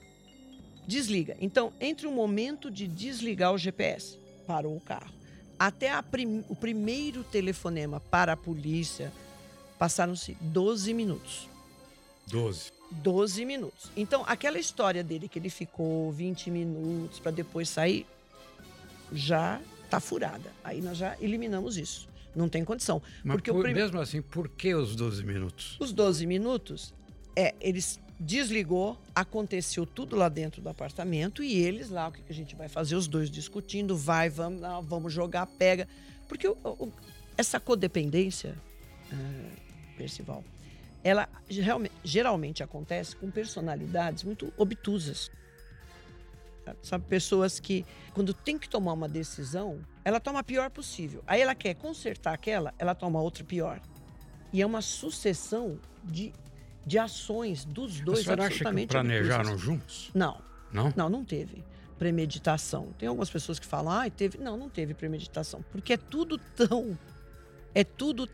Desliga. 0.86 1.34
Então, 1.40 1.72
entre 1.80 2.06
o 2.06 2.12
momento 2.12 2.70
de 2.70 2.86
desligar 2.86 3.54
o 3.54 3.58
GPS, 3.58 4.18
parou 4.46 4.76
o 4.76 4.80
carro, 4.80 5.12
até 5.58 5.90
prim, 6.02 6.44
o 6.48 6.54
primeiro 6.54 7.24
telefonema 7.24 8.00
para 8.00 8.34
a 8.34 8.36
polícia, 8.36 9.10
passaram-se 9.78 10.36
12 10.40 10.92
minutos. 10.92 11.49
12. 12.26 12.72
12 12.90 13.44
minutos. 13.44 13.90
Então, 13.96 14.24
aquela 14.26 14.58
história 14.58 15.02
dele 15.02 15.28
que 15.28 15.38
ele 15.38 15.50
ficou 15.50 16.10
20 16.12 16.50
minutos 16.50 17.18
para 17.18 17.30
depois 17.30 17.68
sair, 17.68 18.06
já 19.12 19.60
está 19.84 20.00
furada. 20.00 20.52
Aí 20.62 20.80
nós 20.80 20.96
já 20.96 21.16
eliminamos 21.20 21.76
isso. 21.76 22.08
Não 22.34 22.48
tem 22.48 22.64
condição. 22.64 23.02
Mas 23.24 23.36
porque 23.36 23.52
por, 23.52 23.62
prim... 23.62 23.74
mesmo 23.74 24.00
assim, 24.00 24.22
por 24.22 24.48
que 24.48 24.74
os 24.74 24.94
12 24.94 25.24
minutos? 25.24 25.76
Os 25.80 25.92
12 25.92 26.26
minutos, 26.26 26.94
é, 27.34 27.54
eles 27.60 28.00
desligou, 28.18 28.98
aconteceu 29.14 29.86
tudo 29.86 30.14
lá 30.14 30.28
dentro 30.28 30.60
do 30.60 30.68
apartamento 30.68 31.42
e 31.42 31.56
eles 31.56 31.88
lá, 31.88 32.08
o 32.08 32.12
que 32.12 32.22
a 32.28 32.34
gente 32.34 32.54
vai 32.54 32.68
fazer? 32.68 32.94
Os 32.94 33.08
dois 33.08 33.30
discutindo, 33.30 33.96
vai, 33.96 34.28
vamos, 34.28 34.60
não, 34.60 34.82
vamos 34.82 35.12
jogar, 35.12 35.46
pega. 35.46 35.88
Porque 36.28 36.46
o, 36.46 36.56
o, 36.62 36.92
essa 37.36 37.58
codependência, 37.58 38.54
é, 39.10 39.96
Percival, 39.96 40.44
ela 41.02 41.28
geralmente 42.04 42.62
acontece 42.62 43.16
com 43.16 43.30
personalidades 43.30 44.24
muito 44.24 44.52
obtusas. 44.56 45.30
Sabe, 46.82 47.04
pessoas 47.08 47.58
que, 47.58 47.84
quando 48.14 48.32
tem 48.32 48.56
que 48.56 48.68
tomar 48.68 48.92
uma 48.92 49.08
decisão, 49.08 49.80
ela 50.04 50.20
toma 50.20 50.40
a 50.40 50.42
pior 50.42 50.70
possível. 50.70 51.22
Aí 51.26 51.40
ela 51.40 51.54
quer 51.54 51.74
consertar 51.74 52.32
aquela, 52.32 52.72
ela 52.78 52.94
toma 52.94 53.20
outra 53.20 53.42
pior. 53.42 53.80
E 54.52 54.62
é 54.62 54.66
uma 54.66 54.82
sucessão 54.82 55.80
de, 56.04 56.32
de 56.86 56.98
ações 56.98 57.64
dos 57.64 58.00
dois 58.00 58.28
a 58.28 58.34
absolutamente 58.34 58.96
acha 58.96 59.04
que 59.04 59.10
planejaram 59.10 59.58
juntos? 59.58 60.10
Não. 60.14 60.40
Não? 60.72 60.92
Não, 60.96 61.08
não 61.08 61.24
teve 61.24 61.64
premeditação. 61.98 62.94
Tem 62.98 63.06
algumas 63.08 63.28
pessoas 63.28 63.58
que 63.58 63.66
falam, 63.66 63.92
ah, 63.92 64.08
teve. 64.08 64.38
Não, 64.38 64.56
não 64.56 64.70
teve 64.70 64.94
premeditação. 64.94 65.62
Porque 65.70 65.92
é 65.92 65.96
tudo 65.96 66.38
tão. 66.56 66.98
É 67.74 67.84
tudo 67.84 68.26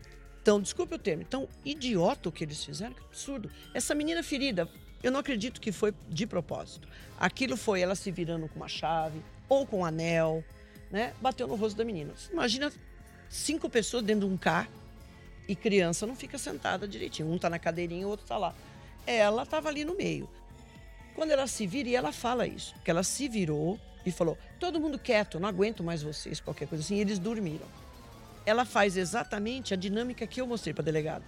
tão. 0.47 0.61
Desculpe 0.61 0.95
o 0.95 0.97
termo, 0.97 1.25
tão 1.25 1.49
idiota 1.65 2.29
o 2.29 2.31
que 2.31 2.45
eles 2.45 2.63
fizeram, 2.63 2.93
que 2.93 3.03
absurdo. 3.03 3.51
Essa 3.73 3.93
menina 3.93 4.23
ferida, 4.23 4.69
eu 5.03 5.11
não 5.11 5.19
acredito 5.19 5.59
que 5.59 5.73
foi 5.73 5.93
de 6.07 6.25
propósito. 6.25 6.87
Aquilo 7.19 7.57
foi 7.57 7.81
ela 7.81 7.95
se 7.95 8.09
virando 8.11 8.47
com 8.47 8.55
uma 8.55 8.69
chave 8.69 9.21
ou 9.49 9.67
com 9.67 9.79
um 9.79 9.85
anel, 9.85 10.41
né? 10.89 11.13
Bateu 11.19 11.49
no 11.49 11.55
rosto 11.55 11.75
da 11.75 11.83
menina. 11.83 12.13
Imagina 12.31 12.71
cinco 13.29 13.69
pessoas 13.69 14.03
dentro 14.03 14.25
de 14.25 14.33
um 14.33 14.37
carro 14.37 14.71
e 15.49 15.53
criança 15.55 16.07
não 16.07 16.15
fica 16.15 16.37
sentada 16.37 16.87
direitinho. 16.87 17.29
Um 17.29 17.37
tá 17.37 17.49
na 17.49 17.59
cadeirinha, 17.59 18.07
o 18.07 18.09
outro 18.09 18.25
tá 18.25 18.37
lá. 18.37 18.55
Ela 19.05 19.43
estava 19.43 19.67
ali 19.67 19.83
no 19.83 19.95
meio. 19.95 20.29
Quando 21.13 21.31
ela 21.31 21.47
se 21.47 21.67
vira, 21.67 21.89
e 21.89 21.95
ela 21.95 22.13
fala 22.13 22.47
isso, 22.47 22.73
que 22.85 22.91
ela 22.91 23.03
se 23.03 23.27
virou 23.27 23.77
e 24.05 24.11
falou: 24.13 24.37
todo 24.59 24.79
mundo 24.79 24.97
quieto, 24.97 25.41
não 25.41 25.49
aguento 25.49 25.83
mais 25.83 26.03
vocês, 26.03 26.39
qualquer 26.39 26.69
coisa 26.69 26.83
assim. 26.85 26.95
E 26.95 27.01
eles 27.01 27.19
dormiram. 27.19 27.67
Ela 28.47 28.63
faz 28.63 28.95
exatamente 28.95 29.73
a 29.73 29.77
dinâmica 29.77 30.25
que 30.25 30.39
eu 30.39 30.47
mostrei 30.47 30.73
para 30.73 30.81
delegado. 30.81 31.25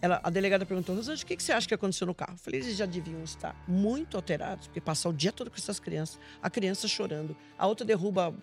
Ela, 0.00 0.20
a 0.22 0.30
delegada 0.30 0.64
perguntou, 0.64 0.96
Rosângela, 0.96 1.22
o 1.22 1.26
que, 1.26 1.36
que 1.36 1.42
você 1.42 1.52
acha 1.52 1.68
que 1.68 1.74
aconteceu 1.74 2.06
no 2.06 2.14
carro? 2.14 2.32
Eu 2.32 2.38
falei, 2.38 2.60
eles 2.60 2.74
já 2.78 2.86
deviam 2.86 3.22
estar 3.22 3.54
muito 3.68 4.16
alterados, 4.16 4.66
porque 4.66 4.80
passar 4.80 5.10
o 5.10 5.12
dia 5.12 5.30
todo 5.32 5.50
com 5.50 5.58
essas 5.58 5.78
crianças, 5.78 6.18
a 6.42 6.48
criança 6.48 6.88
chorando, 6.88 7.36
a 7.58 7.66
outra 7.66 7.84
derruba 7.84 8.34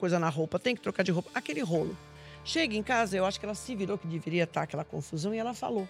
coisa 0.00 0.18
na 0.18 0.28
roupa, 0.28 0.58
tem 0.58 0.74
que 0.74 0.82
trocar 0.82 1.04
de 1.04 1.12
roupa, 1.12 1.30
aquele 1.32 1.60
rolo. 1.60 1.96
Chega 2.44 2.74
em 2.74 2.82
casa, 2.82 3.16
eu 3.16 3.24
acho 3.24 3.38
que 3.38 3.46
ela 3.46 3.54
se 3.54 3.76
virou, 3.76 3.96
que 3.96 4.08
deveria 4.08 4.42
estar 4.42 4.62
aquela 4.62 4.84
confusão, 4.84 5.32
e 5.32 5.38
ela 5.38 5.54
falou. 5.54 5.88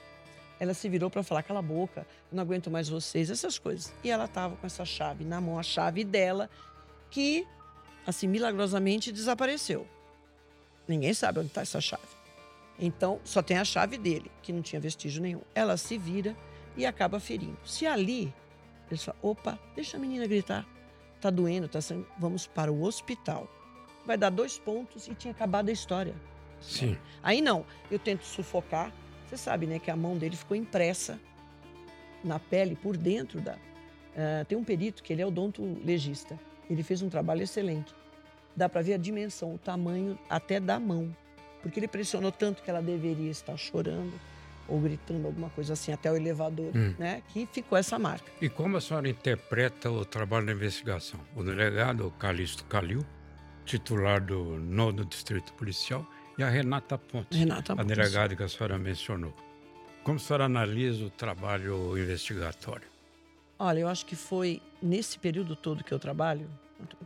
Ela 0.61 0.74
se 0.74 0.87
virou 0.87 1.09
para 1.09 1.22
falar, 1.22 1.42
cala 1.42 1.61
a 1.61 1.62
boca, 1.62 2.07
não 2.31 2.42
aguento 2.42 2.70
mais 2.70 2.90
vocês, 2.90 3.31
essas 3.31 3.59
coisas. 3.59 3.90
E 4.05 4.11
ela 4.11 4.27
estava 4.27 4.55
com 4.55 4.66
essa 4.66 4.85
chave 4.85 5.24
na 5.24 5.40
mão, 5.40 5.59
a 5.59 5.62
chave 5.62 6.05
dela, 6.05 6.50
que, 7.11 7.46
assim, 8.07 8.29
milagrosamente 8.29 9.11
desapareceu. 9.11 9.88
Ninguém 10.86 11.14
sabe 11.14 11.40
onde 11.40 11.48
está 11.48 11.62
essa 11.62 11.80
chave. 11.80 12.02
Então, 12.78 13.20
só 13.24 13.40
tem 13.40 13.56
a 13.56 13.64
chave 13.64 13.96
dele, 13.96 14.30
que 14.42 14.52
não 14.52 14.60
tinha 14.60 14.80
vestígio 14.80 15.22
nenhum. 15.22 15.40
Ela 15.54 15.76
se 15.76 15.96
vira 15.96 16.36
e 16.76 16.84
acaba 16.84 17.20
ferindo. 17.20 17.56
Se 17.64 17.86
ali, 17.86 18.34
ele 18.90 19.00
fala, 19.00 19.16
opa, 19.22 19.58
deixa 19.74 19.96
a 19.96 20.00
menina 20.00 20.26
gritar. 20.26 20.66
Tá 21.20 21.30
doendo, 21.30 21.68
tá 21.68 21.80
sangue. 21.80 22.06
Vamos 22.18 22.46
para 22.46 22.70
o 22.70 22.82
hospital. 22.82 23.48
Vai 24.04 24.18
dar 24.18 24.30
dois 24.30 24.58
pontos 24.58 25.08
e 25.08 25.14
tinha 25.14 25.32
acabado 25.32 25.68
a 25.68 25.72
história. 25.72 26.14
Sim. 26.60 26.98
Aí 27.22 27.40
não, 27.40 27.64
eu 27.90 27.98
tento 27.98 28.24
sufocar. 28.24 28.92
Você 29.26 29.36
sabe, 29.36 29.66
né, 29.66 29.78
que 29.78 29.90
a 29.90 29.96
mão 29.96 30.18
dele 30.18 30.36
ficou 30.36 30.56
impressa 30.56 31.18
na 32.22 32.38
pele 32.38 32.76
por 32.76 32.96
dentro 32.96 33.40
da. 33.40 33.54
Uh, 33.54 34.44
tem 34.46 34.56
um 34.56 34.64
perito 34.64 35.02
que 35.02 35.12
ele 35.12 35.22
é 35.22 35.26
odontologista. 35.26 36.38
Ele 36.68 36.82
fez 36.82 37.02
um 37.02 37.08
trabalho 37.08 37.42
excelente. 37.42 37.94
Dá 38.56 38.68
para 38.68 38.82
ver 38.82 38.94
a 38.94 38.98
dimensão, 38.98 39.54
o 39.54 39.58
tamanho 39.58 40.18
até 40.28 40.60
da 40.60 40.78
mão 40.78 41.14
porque 41.64 41.80
ele 41.80 41.88
pressionou 41.88 42.30
tanto 42.30 42.62
que 42.62 42.68
ela 42.68 42.82
deveria 42.82 43.30
estar 43.30 43.56
chorando 43.56 44.12
ou 44.68 44.78
gritando 44.78 45.26
alguma 45.26 45.48
coisa 45.48 45.72
assim 45.72 45.92
até 45.92 46.12
o 46.12 46.16
elevador, 46.16 46.70
hum. 46.76 46.94
né? 46.98 47.22
Que 47.30 47.48
ficou 47.50 47.78
essa 47.78 47.98
marca. 47.98 48.30
E 48.38 48.50
como 48.50 48.76
a 48.76 48.82
senhora 48.82 49.08
interpreta 49.08 49.90
o 49.90 50.04
trabalho 50.04 50.44
da 50.44 50.52
investigação? 50.52 51.18
O 51.34 51.42
delegado 51.42 52.12
Calixto 52.18 52.66
Calil, 52.66 53.02
titular 53.64 54.20
do 54.20 54.58
nono 54.58 55.06
distrito 55.06 55.54
policial, 55.54 56.06
e 56.36 56.42
a 56.42 56.50
Renata 56.50 56.98
Pontes, 56.98 57.38
Renata 57.38 57.72
a 57.72 57.82
delegada 57.82 58.36
que 58.36 58.42
a 58.42 58.48
senhora 58.48 58.78
mencionou. 58.78 59.34
Como 60.02 60.16
a 60.16 60.20
senhora 60.20 60.44
analisa 60.44 61.02
o 61.02 61.10
trabalho 61.10 61.96
investigatório? 61.96 62.88
Olha, 63.58 63.80
eu 63.80 63.88
acho 63.88 64.04
que 64.04 64.16
foi 64.16 64.60
nesse 64.82 65.18
período 65.18 65.56
todo 65.56 65.82
que 65.82 65.92
eu 65.92 65.98
trabalho, 65.98 66.46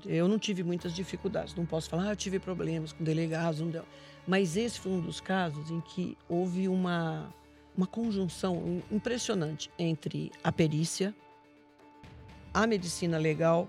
eu 0.07 0.29
não 0.29 0.39
tive 0.39 0.63
muitas 0.63 0.95
dificuldades. 0.95 1.55
Não 1.55 1.67
posso 1.67 1.89
falar, 1.89 2.09
ah, 2.09 2.13
eu 2.13 2.17
tive 2.17 2.39
problemas 2.39 2.93
com 2.93 3.05
delegados, 3.05 3.61
não 3.61 3.71
deu. 3.71 3.85
Mas 4.27 4.57
esse 4.57 4.79
foi 4.79 4.93
um 4.93 5.01
dos 5.01 5.21
casos 5.21 5.71
em 5.71 5.81
que 5.81 6.17
houve 6.29 6.69
uma, 6.69 7.33
uma 7.77 7.87
conjunção 7.87 8.83
impressionante 8.91 9.71
entre 9.79 10.31
a 10.43 10.53
perícia, 10.53 11.15
a 12.53 12.67
medicina 12.67 13.19
legal 13.19 13.69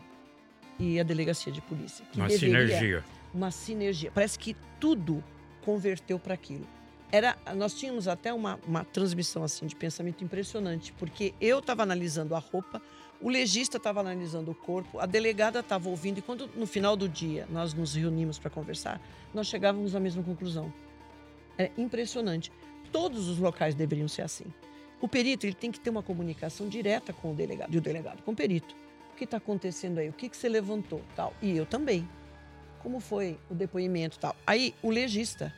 e 0.78 1.00
a 1.00 1.04
delegacia 1.04 1.52
de 1.52 1.62
polícia. 1.62 2.06
uma 2.16 2.30
sinergia. 2.30 3.04
Uma 3.34 3.52
sinergia. 3.52 4.12
Parece 4.12 4.40
que 4.40 4.56
tudo 4.80 5.24
converteu 5.62 6.18
para 6.18 6.34
aquilo. 6.34 6.66
era, 7.12 7.38
nós 7.56 7.74
tínhamos 7.74 8.08
até 8.08 8.34
uma, 8.34 8.60
uma 8.66 8.84
transmissão 8.84 9.44
assim 9.44 9.66
de 9.66 9.76
pensamento 9.76 10.24
impressionante, 10.24 10.94
porque 10.94 11.34
eu 11.40 11.60
estava 11.60 11.84
analisando 11.84 12.36
a 12.36 12.40
roupa, 12.40 12.82
o 13.22 13.30
legista 13.30 13.78
estava 13.78 14.00
analisando 14.00 14.52
o 14.52 14.56
corpo, 14.56 15.00
a 15.00 15.06
delegada 15.06 15.60
estava 15.60 15.90
ouvindo, 15.90 16.20
e 16.20 16.22
quando 16.22 16.48
no 16.56 16.66
final 16.66 16.96
do 16.96 17.08
dia 17.08 17.46
nós 17.50 17.74
nos 17.74 17.96
reunimos 17.96 18.40
para 18.40 18.50
conversar, 18.50 19.02
nós 19.34 19.48
chegávamos 19.48 19.96
à 19.96 20.00
mesma 20.00 20.24
conclusão. 20.24 20.74
É 21.58 21.72
impressionante. 21.78 22.52
Todos 22.92 23.28
os 23.28 23.38
locais 23.38 23.76
deveriam 23.76 24.08
ser 24.08 24.22
assim. 24.22 24.46
O 25.02 25.08
perito 25.08 25.46
ele 25.46 25.54
tem 25.54 25.72
que 25.72 25.80
ter 25.80 25.90
uma 25.90 26.04
comunicação 26.04 26.68
direta 26.68 27.14
com 27.14 27.32
o 27.32 27.36
delegado, 27.36 27.74
e 27.74 27.78
o 27.78 27.82
delegado 27.82 28.24
com 28.24 28.32
o 28.32 28.36
perito. 28.36 28.76
O 29.14 29.16
que 29.16 29.26
está 29.26 29.38
acontecendo 29.38 30.00
aí? 30.00 30.10
O 30.10 30.14
que, 30.14 30.30
que 30.30 30.38
você 30.38 30.48
levantou? 30.48 31.02
Tal. 31.16 31.34
E 31.42 31.56
eu 31.56 31.66
também. 31.66 32.08
Como 32.82 33.02
foi 33.02 33.38
o 33.50 33.54
depoimento 33.54 34.18
tal? 34.18 34.34
Aí 34.48 34.74
o 34.82 34.90
legista 34.90 35.54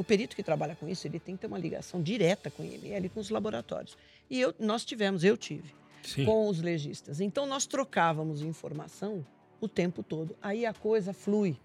o 0.00 0.04
perito 0.04 0.34
que 0.34 0.42
trabalha 0.42 0.74
com 0.74 0.88
isso, 0.88 1.06
ele 1.06 1.20
tem 1.20 1.36
que 1.36 1.42
ter 1.42 1.46
uma 1.46 1.58
ligação 1.58 2.02
direta 2.02 2.50
com 2.50 2.62
ele, 2.62 2.94
ali 2.94 3.10
com 3.10 3.20
os 3.20 3.28
laboratórios. 3.28 3.98
E 4.30 4.40
eu, 4.40 4.54
nós 4.58 4.82
tivemos, 4.82 5.24
eu 5.24 5.36
tive, 5.36 5.74
Sim. 6.02 6.24
com 6.24 6.48
os 6.48 6.60
legistas. 6.60 7.20
Então 7.20 7.46
nós 7.46 7.66
trocávamos 7.66 8.42
informação 8.42 9.24
o 9.60 9.68
tempo 9.68 10.02
todo. 10.02 10.36
Aí 10.40 10.64
a 10.64 10.72
coisa 10.72 11.12
flui. 11.12 11.56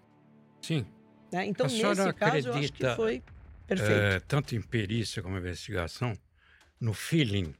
Sim. 0.60 0.86
Né? 1.32 1.46
Então, 1.46 1.66
nesse 1.66 2.12
caso, 2.14 2.48
eu 2.48 2.54
acho 2.54 2.72
que 2.72 2.94
foi 2.94 3.22
perfeito. 3.66 3.92
É, 3.92 4.20
tanto 4.20 4.54
em 4.54 4.60
perícia 4.60 5.22
como 5.22 5.36
em 5.36 5.40
investigação, 5.40 6.12
no 6.80 6.92
feeling, 6.92 7.54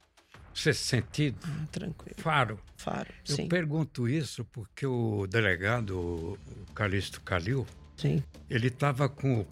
sexto 0.55 0.83
sentido. 0.83 1.39
Ah, 1.45 1.67
tranquilo. 1.71 2.17
Faro. 2.19 2.61
Faro. 2.77 3.13
Eu 3.29 3.37
sim. 3.37 3.49
pergunto 3.49 4.09
isso 4.09 4.45
porque 4.45 4.87
o 4.87 5.27
delegado, 5.27 5.99
o 5.99 6.39
Calixto 6.75 7.21
Calil, 7.23 7.67
sim. 7.97 8.23
ele 8.49 8.69
estava 8.69 9.09
com 9.09 9.41
o 9.41 9.47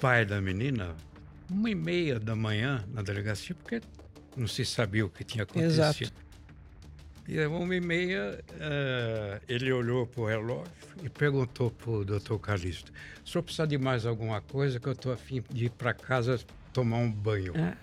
pai 0.00 0.24
da 0.24 0.40
menina 0.40 0.96
uma 1.50 1.70
e 1.70 1.74
meia 1.74 2.18
da 2.18 2.34
manhã 2.34 2.84
na 2.88 3.02
delegacia, 3.02 3.54
porque 3.54 3.80
não 4.36 4.46
se 4.46 4.64
sabia 4.64 5.04
o 5.04 5.10
que 5.10 5.24
tinha 5.24 5.44
acontecido. 5.44 5.72
Exato. 5.72 6.24
E 7.26 7.44
uma 7.46 7.74
e 7.74 7.80
meia, 7.80 8.38
uh, 8.52 9.42
ele 9.48 9.72
olhou 9.72 10.06
para 10.06 10.20
o 10.20 10.26
relógio 10.26 10.70
e 11.02 11.08
perguntou 11.08 11.70
para 11.70 11.90
o 11.90 12.04
doutor 12.04 12.38
Calixto: 12.38 12.92
o 13.24 13.28
senhor 13.28 13.42
precisa 13.42 13.66
de 13.66 13.78
mais 13.78 14.04
alguma 14.04 14.42
coisa 14.42 14.78
que 14.78 14.86
eu 14.86 14.92
estou 14.92 15.12
afim 15.12 15.42
de 15.50 15.66
ir 15.66 15.70
para 15.70 15.94
casa 15.94 16.38
tomar 16.72 16.98
um 16.98 17.10
banho? 17.10 17.56
É. 17.56 17.76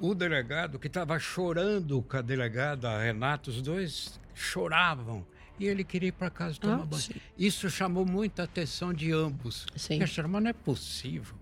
O 0.00 0.14
delegado, 0.14 0.78
que 0.78 0.86
estava 0.86 1.18
chorando 1.18 2.00
com 2.02 2.16
a 2.16 2.22
delegada 2.22 2.88
a 2.88 3.02
Renata, 3.02 3.50
os 3.50 3.60
dois 3.60 4.18
choravam 4.34 5.26
e 5.58 5.66
ele 5.66 5.84
queria 5.84 6.08
ir 6.08 6.12
para 6.12 6.30
casa 6.30 6.58
tomar 6.58 6.82
ah, 6.82 6.86
banho. 6.86 7.02
Sim. 7.02 7.14
Isso 7.36 7.68
chamou 7.68 8.06
muita 8.06 8.44
atenção 8.44 8.94
de 8.94 9.12
ambos. 9.12 9.66
Sim. 9.76 10.02
Acharam, 10.02 10.28
mas 10.28 10.42
não 10.42 10.50
é 10.50 10.54
possível. 10.54 11.34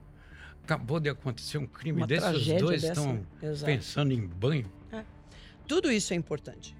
Acabou 0.66 0.98
de 0.98 1.08
acontecer 1.08 1.58
um 1.58 1.66
crime 1.66 1.98
Uma 1.98 2.08
desse, 2.08 2.26
os 2.26 2.46
dois 2.60 2.82
dessa. 2.82 3.00
estão 3.00 3.24
Exato. 3.40 3.64
pensando 3.66 4.12
em 4.12 4.26
banho. 4.26 4.68
É. 4.90 5.04
Tudo 5.64 5.92
isso 5.92 6.12
é 6.12 6.16
importante. 6.16 6.76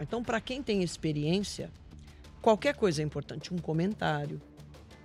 Então, 0.00 0.22
para 0.22 0.40
quem 0.40 0.62
tem 0.62 0.80
experiência, 0.80 1.68
qualquer 2.40 2.76
coisa 2.76 3.02
é 3.02 3.04
importante. 3.04 3.52
Um 3.52 3.58
comentário, 3.58 4.40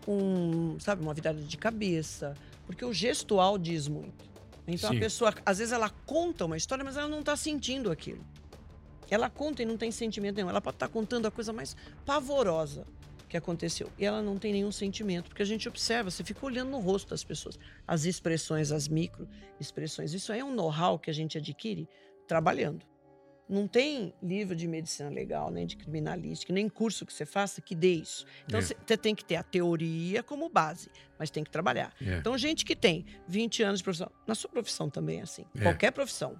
um, 0.07 0.79
sabe, 0.79 1.01
uma 1.01 1.15
virada 1.15 1.41
de 1.41 1.57
cabeça, 1.57 2.35
porque 2.67 2.85
o 2.85 2.93
gestual 2.93 3.57
diz 3.57 3.87
muito. 3.87 4.29
Então 4.67 4.91
Sim. 4.91 4.97
a 4.97 4.99
pessoa, 4.99 5.33
às 5.43 5.57
vezes 5.57 5.73
ela 5.73 5.89
conta 5.89 6.45
uma 6.45 6.55
história, 6.55 6.85
mas 6.85 6.97
ela 6.97 7.07
não 7.07 7.21
está 7.21 7.35
sentindo 7.35 7.89
aquilo. 7.89 8.23
Ela 9.09 9.31
conta 9.31 9.63
e 9.63 9.65
não 9.65 9.77
tem 9.77 9.91
sentimento 9.91 10.35
nenhum. 10.35 10.49
Ela 10.49 10.61
pode 10.61 10.75
estar 10.75 10.89
contando 10.89 11.25
a 11.25 11.31
coisa 11.31 11.51
mais 11.51 11.75
pavorosa 12.05 12.85
que 13.31 13.37
aconteceu. 13.37 13.89
E 13.97 14.05
ela 14.05 14.21
não 14.21 14.37
tem 14.37 14.51
nenhum 14.51 14.71
sentimento, 14.73 15.29
porque 15.29 15.41
a 15.41 15.45
gente 15.45 15.67
observa, 15.67 16.11
você 16.11 16.21
fica 16.21 16.45
olhando 16.45 16.71
no 16.71 16.79
rosto 16.79 17.09
das 17.09 17.23
pessoas, 17.23 17.57
as 17.87 18.03
expressões, 18.03 18.73
as 18.73 18.89
micro 18.89 19.27
expressões. 19.57 20.13
Isso 20.13 20.33
aí 20.33 20.41
é 20.41 20.43
um 20.43 20.53
know-how 20.53 20.99
que 20.99 21.09
a 21.09 21.13
gente 21.13 21.37
adquire 21.37 21.87
trabalhando. 22.27 22.85
Não 23.47 23.67
tem 23.67 24.13
livro 24.21 24.53
de 24.53 24.67
medicina 24.67 25.09
legal, 25.09 25.49
nem 25.49 25.65
de 25.65 25.77
criminalística, 25.77 26.51
nem 26.51 26.67
curso 26.67 27.05
que 27.05 27.13
você 27.13 27.25
faça 27.25 27.61
que 27.61 27.73
dê 27.73 27.93
isso. 27.93 28.25
Então 28.45 28.59
é. 28.59 28.63
você 28.63 28.75
tem 28.97 29.15
que 29.15 29.23
ter 29.23 29.37
a 29.37 29.43
teoria 29.43 30.21
como 30.21 30.49
base, 30.49 30.89
mas 31.17 31.29
tem 31.29 31.43
que 31.43 31.49
trabalhar. 31.49 31.93
É. 32.01 32.17
Então, 32.17 32.37
gente 32.37 32.65
que 32.65 32.75
tem 32.75 33.05
20 33.29 33.63
anos 33.63 33.79
de 33.79 33.83
profissão, 33.85 34.11
na 34.27 34.35
sua 34.35 34.49
profissão 34.49 34.89
também 34.89 35.19
é 35.19 35.23
assim, 35.23 35.45
é. 35.55 35.63
qualquer 35.63 35.91
profissão, 35.91 36.37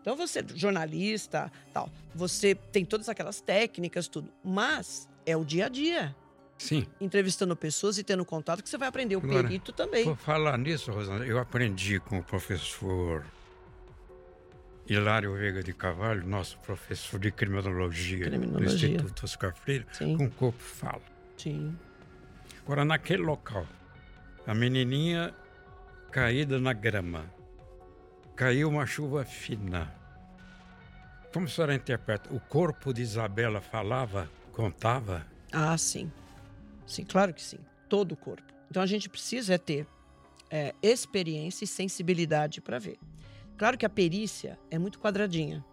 então 0.00 0.16
você, 0.16 0.44
jornalista, 0.54 1.50
tal, 1.72 1.90
você 2.14 2.54
tem 2.54 2.84
todas 2.84 3.08
aquelas 3.08 3.40
técnicas, 3.40 4.08
tudo. 4.08 4.32
Mas 4.42 5.07
é 5.30 5.36
o 5.36 5.44
dia 5.44 5.66
a 5.66 5.68
dia. 5.68 6.16
Sim. 6.56 6.86
Entrevistando 7.00 7.54
pessoas 7.54 7.98
e 7.98 8.02
tendo 8.02 8.24
contato 8.24 8.62
que 8.62 8.68
você 8.68 8.78
vai 8.78 8.88
aprender 8.88 9.14
o 9.14 9.18
Agora, 9.18 9.42
perito 9.42 9.72
também. 9.72 10.04
Por 10.04 10.16
falar 10.16 10.58
nisso, 10.58 10.90
Rosana, 10.90 11.24
eu 11.24 11.38
aprendi 11.38 12.00
com 12.00 12.18
o 12.18 12.22
professor 12.22 13.24
Hilário 14.88 15.34
Veiga 15.34 15.62
de 15.62 15.72
Cavalho, 15.72 16.26
nosso 16.26 16.58
professor 16.60 17.20
de 17.20 17.30
criminologia, 17.30 18.24
criminologia. 18.24 18.88
do 18.88 18.94
Instituto 18.94 19.24
Oscar 19.24 19.54
Freire, 19.54 19.86
Sim. 19.92 20.16
com 20.16 20.24
o 20.24 20.30
corpo 20.30 20.60
fala. 20.60 21.02
Sim. 21.36 21.76
Agora, 22.64 22.84
naquele 22.84 23.22
local, 23.22 23.66
a 24.46 24.54
menininha 24.54 25.34
caída 26.10 26.58
na 26.58 26.72
grama, 26.72 27.26
caiu 28.34 28.68
uma 28.68 28.86
chuva 28.86 29.24
fina. 29.24 29.94
Como 31.32 31.46
a 31.46 31.48
senhora 31.48 31.74
interpreta? 31.74 32.32
O 32.34 32.40
corpo 32.40 32.92
de 32.92 33.02
Isabela 33.02 33.60
falava, 33.60 34.28
contava? 34.58 35.24
Ah, 35.52 35.78
sim. 35.78 36.10
Sim, 36.84 37.04
claro 37.04 37.32
que 37.32 37.40
sim. 37.40 37.60
Todo 37.88 38.12
o 38.12 38.16
corpo. 38.16 38.52
Então 38.68 38.82
a 38.82 38.86
gente 38.86 39.08
precisa 39.08 39.54
é 39.54 39.58
ter 39.58 39.86
é, 40.50 40.74
experiência 40.82 41.62
e 41.64 41.68
sensibilidade 41.68 42.60
para 42.60 42.76
ver. 42.80 42.98
Claro 43.56 43.78
que 43.78 43.86
a 43.86 43.88
perícia 43.88 44.58
é 44.68 44.76
muito 44.76 44.98
quadradinha. 44.98 45.64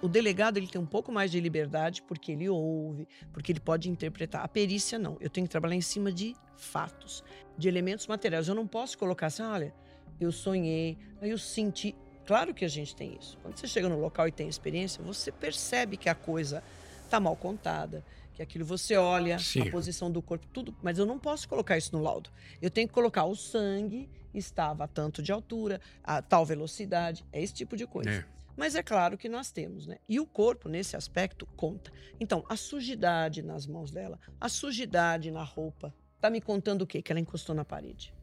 O 0.00 0.08
delegado 0.08 0.56
ele 0.56 0.66
tem 0.66 0.80
um 0.80 0.86
pouco 0.86 1.12
mais 1.12 1.30
de 1.30 1.38
liberdade 1.38 2.02
porque 2.02 2.32
ele 2.32 2.48
ouve, 2.48 3.06
porque 3.30 3.52
ele 3.52 3.60
pode 3.60 3.90
interpretar. 3.90 4.42
A 4.42 4.48
perícia 4.48 4.98
não. 4.98 5.18
Eu 5.20 5.28
tenho 5.28 5.46
que 5.46 5.50
trabalhar 5.50 5.76
em 5.76 5.82
cima 5.82 6.10
de 6.10 6.34
fatos, 6.56 7.22
de 7.58 7.68
elementos 7.68 8.06
materiais. 8.06 8.48
Eu 8.48 8.54
não 8.54 8.66
posso 8.66 8.96
colocar 8.96 9.26
assim, 9.26 9.42
olha, 9.42 9.74
eu 10.18 10.32
sonhei, 10.32 10.96
aí 11.20 11.28
eu 11.28 11.38
senti. 11.38 11.94
Claro 12.24 12.54
que 12.54 12.64
a 12.64 12.68
gente 12.68 12.96
tem 12.96 13.18
isso. 13.20 13.36
Quando 13.42 13.58
você 13.58 13.68
chega 13.68 13.86
no 13.86 14.00
local 14.00 14.26
e 14.26 14.32
tem 14.32 14.48
experiência, 14.48 15.04
você 15.04 15.30
percebe 15.30 15.98
que 15.98 16.08
a 16.08 16.14
coisa 16.14 16.64
está 17.12 17.20
mal 17.20 17.36
contada, 17.36 18.02
que 18.32 18.40
aquilo 18.40 18.64
você 18.64 18.96
olha, 18.96 19.38
Sim. 19.38 19.68
a 19.68 19.70
posição 19.70 20.10
do 20.10 20.22
corpo, 20.22 20.46
tudo. 20.50 20.74
Mas 20.82 20.98
eu 20.98 21.04
não 21.04 21.18
posso 21.18 21.46
colocar 21.46 21.76
isso 21.76 21.94
no 21.94 22.02
laudo. 22.02 22.30
Eu 22.60 22.70
tenho 22.70 22.88
que 22.88 22.94
colocar 22.94 23.24
o 23.24 23.36
sangue 23.36 24.08
estava 24.32 24.84
a 24.84 24.88
tanto 24.88 25.22
de 25.22 25.30
altura, 25.30 25.78
a 26.02 26.22
tal 26.22 26.46
velocidade, 26.46 27.22
é 27.30 27.42
esse 27.42 27.52
tipo 27.52 27.76
de 27.76 27.86
coisa. 27.86 28.10
É. 28.10 28.24
Mas 28.56 28.74
é 28.74 28.82
claro 28.82 29.18
que 29.18 29.28
nós 29.28 29.50
temos, 29.50 29.86
né? 29.86 29.98
E 30.08 30.18
o 30.18 30.26
corpo, 30.26 30.70
nesse 30.70 30.96
aspecto, 30.96 31.46
conta. 31.54 31.92
Então, 32.18 32.42
a 32.48 32.56
sujidade 32.56 33.42
nas 33.42 33.66
mãos 33.66 33.90
dela, 33.90 34.18
a 34.40 34.48
sujidade 34.48 35.30
na 35.30 35.42
roupa, 35.42 35.94
tá 36.18 36.30
me 36.30 36.40
contando 36.40 36.82
o 36.82 36.86
quê? 36.86 37.02
Que 37.02 37.12
ela 37.12 37.20
encostou 37.20 37.54
na 37.54 37.64
parede. 37.64 38.14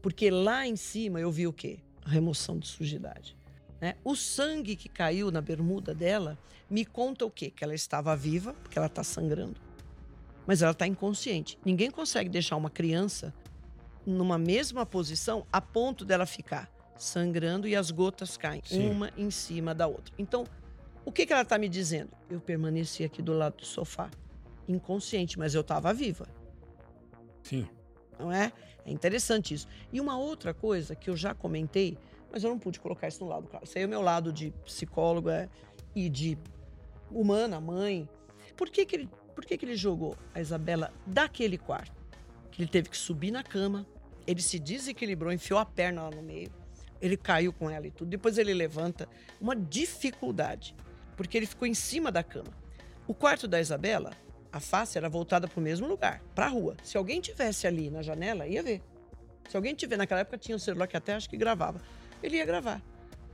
Porque 0.00 0.30
lá 0.30 0.66
em 0.66 0.76
cima 0.76 1.20
eu 1.20 1.30
vi 1.30 1.46
o 1.46 1.52
quê? 1.52 1.80
A 2.02 2.08
remoção 2.08 2.58
de 2.58 2.66
sujidade. 2.66 3.36
Né? 3.80 3.96
O 4.04 4.14
sangue 4.14 4.76
que 4.76 4.88
caiu 4.88 5.30
na 5.30 5.40
bermuda 5.40 5.94
dela 5.94 6.38
me 6.68 6.84
conta 6.84 7.24
o 7.24 7.30
quê? 7.30 7.50
Que 7.50 7.64
ela 7.64 7.74
estava 7.74 8.14
viva, 8.14 8.54
porque 8.62 8.78
ela 8.78 8.86
está 8.86 9.02
sangrando. 9.02 9.60
Mas 10.46 10.62
ela 10.62 10.72
está 10.72 10.86
inconsciente. 10.86 11.58
Ninguém 11.64 11.90
consegue 11.90 12.28
deixar 12.28 12.56
uma 12.56 12.70
criança 12.70 13.34
numa 14.04 14.38
mesma 14.38 14.84
posição 14.84 15.46
a 15.52 15.60
ponto 15.60 16.04
dela 16.04 16.26
ficar 16.26 16.70
sangrando 16.96 17.66
e 17.66 17.74
as 17.74 17.90
gotas 17.90 18.36
caem, 18.36 18.62
Sim. 18.64 18.90
uma 18.90 19.10
em 19.16 19.30
cima 19.30 19.74
da 19.74 19.86
outra. 19.86 20.12
Então, 20.18 20.44
o 21.04 21.10
que, 21.10 21.24
que 21.24 21.32
ela 21.32 21.42
está 21.42 21.58
me 21.58 21.68
dizendo? 21.68 22.10
Eu 22.28 22.40
permaneci 22.40 23.04
aqui 23.04 23.22
do 23.22 23.32
lado 23.32 23.56
do 23.56 23.64
sofá, 23.64 24.10
inconsciente, 24.68 25.38
mas 25.38 25.54
eu 25.54 25.62
estava 25.62 25.92
viva. 25.94 26.26
Sim. 27.42 27.66
Não 28.18 28.30
é? 28.30 28.52
É 28.84 28.90
interessante 28.90 29.54
isso. 29.54 29.66
E 29.92 30.00
uma 30.00 30.18
outra 30.18 30.52
coisa 30.52 30.94
que 30.94 31.08
eu 31.08 31.16
já 31.16 31.34
comentei, 31.34 31.96
mas 32.30 32.44
eu 32.44 32.50
não 32.50 32.58
pude 32.58 32.80
colocar 32.80 33.08
isso 33.08 33.22
no 33.24 33.30
lado, 33.30 33.48
claro. 33.48 33.64
Isso 33.64 33.76
aí 33.76 33.84
é 33.84 33.86
o 33.86 33.90
meu 33.90 34.00
lado 34.00 34.32
de 34.32 34.50
psicóloga 34.64 35.50
e 35.94 36.08
de 36.08 36.38
humana, 37.10 37.60
mãe. 37.60 38.08
Por 38.56 38.70
que, 38.70 38.84
que, 38.84 38.96
ele, 38.96 39.08
por 39.34 39.44
que, 39.44 39.56
que 39.56 39.64
ele 39.64 39.76
jogou 39.76 40.16
a 40.34 40.40
Isabela 40.40 40.92
daquele 41.06 41.58
quarto? 41.58 42.00
Que 42.50 42.62
ele 42.62 42.70
teve 42.70 42.88
que 42.88 42.96
subir 42.96 43.30
na 43.30 43.42
cama, 43.42 43.86
ele 44.26 44.42
se 44.42 44.58
desequilibrou, 44.58 45.32
enfiou 45.32 45.58
a 45.58 45.64
perna 45.64 46.02
lá 46.02 46.10
no 46.10 46.22
meio, 46.22 46.50
ele 47.00 47.16
caiu 47.16 47.52
com 47.52 47.70
ela 47.70 47.86
e 47.86 47.90
tudo. 47.90 48.08
Depois 48.08 48.38
ele 48.38 48.52
levanta. 48.52 49.08
Uma 49.40 49.56
dificuldade, 49.56 50.74
porque 51.16 51.36
ele 51.36 51.46
ficou 51.46 51.66
em 51.66 51.74
cima 51.74 52.12
da 52.12 52.22
cama. 52.22 52.52
O 53.06 53.14
quarto 53.14 53.48
da 53.48 53.60
Isabela 53.60 54.12
a 54.52 54.60
face 54.60 54.98
era 54.98 55.08
voltada 55.08 55.46
para 55.46 55.58
o 55.58 55.62
mesmo 55.62 55.86
lugar, 55.86 56.20
para 56.34 56.46
a 56.46 56.48
rua. 56.48 56.76
Se 56.82 56.96
alguém 56.96 57.20
tivesse 57.20 57.66
ali 57.66 57.90
na 57.90 58.02
janela, 58.02 58.46
ia 58.46 58.62
ver. 58.62 58.82
Se 59.48 59.56
alguém 59.56 59.74
tiver, 59.74 59.96
naquela 59.96 60.20
época 60.20 60.38
tinha 60.38 60.56
um 60.56 60.58
celular 60.58 60.86
que 60.86 60.96
até 60.96 61.14
acho 61.14 61.28
que 61.28 61.36
gravava, 61.36 61.80
ele 62.22 62.36
ia 62.36 62.44
gravar. 62.44 62.82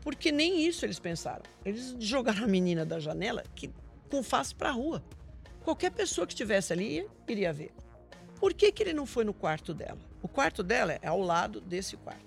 Porque 0.00 0.30
nem 0.30 0.66
isso 0.66 0.84
eles 0.84 0.98
pensaram. 0.98 1.42
Eles 1.64 1.96
jogaram 1.98 2.44
a 2.44 2.46
menina 2.46 2.84
da 2.86 3.00
janela 3.00 3.42
que, 3.54 3.70
com 4.08 4.22
face 4.22 4.54
para 4.54 4.68
a 4.68 4.72
rua. 4.72 5.02
Qualquer 5.64 5.90
pessoa 5.90 6.26
que 6.26 6.32
estivesse 6.32 6.72
ali 6.72 7.08
iria 7.26 7.52
ver. 7.52 7.72
Por 8.38 8.54
que, 8.54 8.70
que 8.70 8.82
ele 8.82 8.92
não 8.92 9.06
foi 9.06 9.24
no 9.24 9.34
quarto 9.34 9.74
dela? 9.74 9.98
O 10.22 10.28
quarto 10.28 10.62
dela 10.62 10.98
é 11.02 11.08
ao 11.08 11.20
lado 11.20 11.60
desse 11.60 11.96
quarto. 11.96 12.24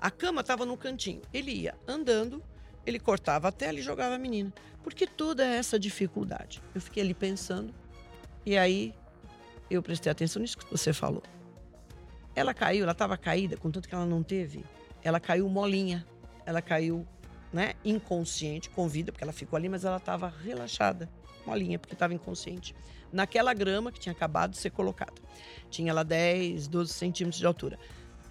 A 0.00 0.10
cama 0.10 0.42
estava 0.42 0.64
no 0.64 0.76
cantinho. 0.76 1.22
Ele 1.34 1.50
ia 1.50 1.74
andando, 1.88 2.42
ele 2.86 3.00
cortava 3.00 3.48
a 3.48 3.52
tela 3.52 3.78
e 3.78 3.82
jogava 3.82 4.14
a 4.14 4.18
menina. 4.18 4.52
Por 4.82 4.94
que 4.94 5.06
toda 5.06 5.44
essa 5.44 5.78
dificuldade? 5.78 6.62
Eu 6.74 6.80
fiquei 6.80 7.02
ali 7.02 7.14
pensando 7.14 7.74
e 8.46 8.56
aí 8.56 8.94
eu 9.70 9.82
prestei 9.82 10.10
atenção 10.10 10.40
nisso 10.40 10.56
que 10.56 10.70
você 10.70 10.92
falou. 10.92 11.22
Ela 12.34 12.54
caiu, 12.54 12.84
ela 12.84 12.92
estava 12.92 13.16
caída, 13.16 13.56
contanto 13.56 13.88
que 13.88 13.94
ela 13.94 14.06
não 14.06 14.22
teve. 14.22 14.64
Ela 15.02 15.20
caiu 15.20 15.48
molinha, 15.48 16.06
ela 16.44 16.60
caiu 16.60 17.06
né, 17.52 17.74
inconsciente, 17.84 18.68
com 18.70 18.88
vida, 18.88 19.12
porque 19.12 19.24
ela 19.24 19.32
ficou 19.32 19.56
ali, 19.56 19.68
mas 19.68 19.84
ela 19.84 19.96
estava 19.96 20.28
relaxada, 20.28 21.08
molinha, 21.46 21.78
porque 21.78 21.94
estava 21.94 22.14
inconsciente. 22.14 22.74
Naquela 23.12 23.54
grama 23.54 23.90
que 23.90 23.98
tinha 23.98 24.12
acabado 24.12 24.50
de 24.50 24.58
ser 24.58 24.70
colocada. 24.70 25.14
Tinha 25.70 25.90
ela 25.90 26.04
10, 26.04 26.68
12 26.68 26.92
centímetros 26.92 27.38
de 27.38 27.46
altura. 27.46 27.78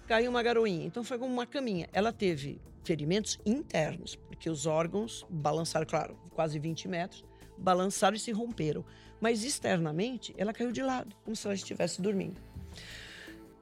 Caiu 0.06 0.30
uma 0.30 0.42
garoinha, 0.42 0.86
então 0.86 1.02
foi 1.02 1.18
como 1.18 1.32
uma 1.32 1.46
caminha. 1.46 1.88
Ela 1.92 2.12
teve 2.12 2.60
ferimentos 2.84 3.38
internos, 3.44 4.14
porque 4.14 4.48
os 4.48 4.66
órgãos 4.66 5.26
balançaram, 5.28 5.84
claro, 5.84 6.16
quase 6.30 6.58
20 6.58 6.88
metros, 6.88 7.24
balançaram 7.58 8.16
e 8.16 8.20
se 8.20 8.30
romperam. 8.30 8.84
Mas 9.20 9.44
externamente, 9.44 10.32
ela 10.38 10.52
caiu 10.52 10.70
de 10.70 10.82
lado, 10.82 11.14
como 11.24 11.34
se 11.34 11.46
ela 11.46 11.54
estivesse 11.54 12.00
dormindo. 12.00 12.40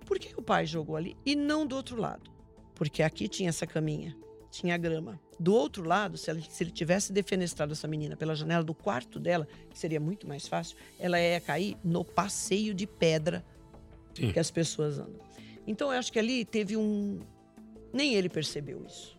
Por 0.04 0.18
que 0.18 0.34
o 0.36 0.42
pai 0.42 0.66
jogou 0.66 0.96
ali 0.96 1.16
e 1.24 1.34
não 1.34 1.66
do 1.66 1.74
outro 1.74 2.00
lado? 2.00 2.35
Porque 2.76 3.02
aqui 3.02 3.26
tinha 3.26 3.48
essa 3.48 3.66
caminha, 3.66 4.14
tinha 4.50 4.76
grama. 4.76 5.18
Do 5.40 5.54
outro 5.54 5.82
lado, 5.82 6.16
se, 6.16 6.30
ela, 6.30 6.40
se 6.40 6.62
ele 6.62 6.70
tivesse 6.70 7.12
defenestrado 7.12 7.72
essa 7.72 7.88
menina 7.88 8.16
pela 8.16 8.36
janela 8.36 8.62
do 8.62 8.74
quarto 8.74 9.18
dela, 9.18 9.48
que 9.68 9.78
seria 9.78 9.98
muito 9.98 10.28
mais 10.28 10.46
fácil, 10.46 10.76
ela 10.98 11.18
ia 11.18 11.40
cair 11.40 11.76
no 11.82 12.04
passeio 12.04 12.74
de 12.74 12.86
pedra 12.86 13.44
Sim. 14.14 14.30
que 14.30 14.38
as 14.38 14.50
pessoas 14.50 14.98
andam. 14.98 15.18
Então 15.66 15.92
eu 15.92 15.98
acho 15.98 16.12
que 16.12 16.18
ali 16.18 16.44
teve 16.44 16.76
um. 16.76 17.18
Nem 17.92 18.14
ele 18.14 18.28
percebeu 18.28 18.84
isso. 18.86 19.18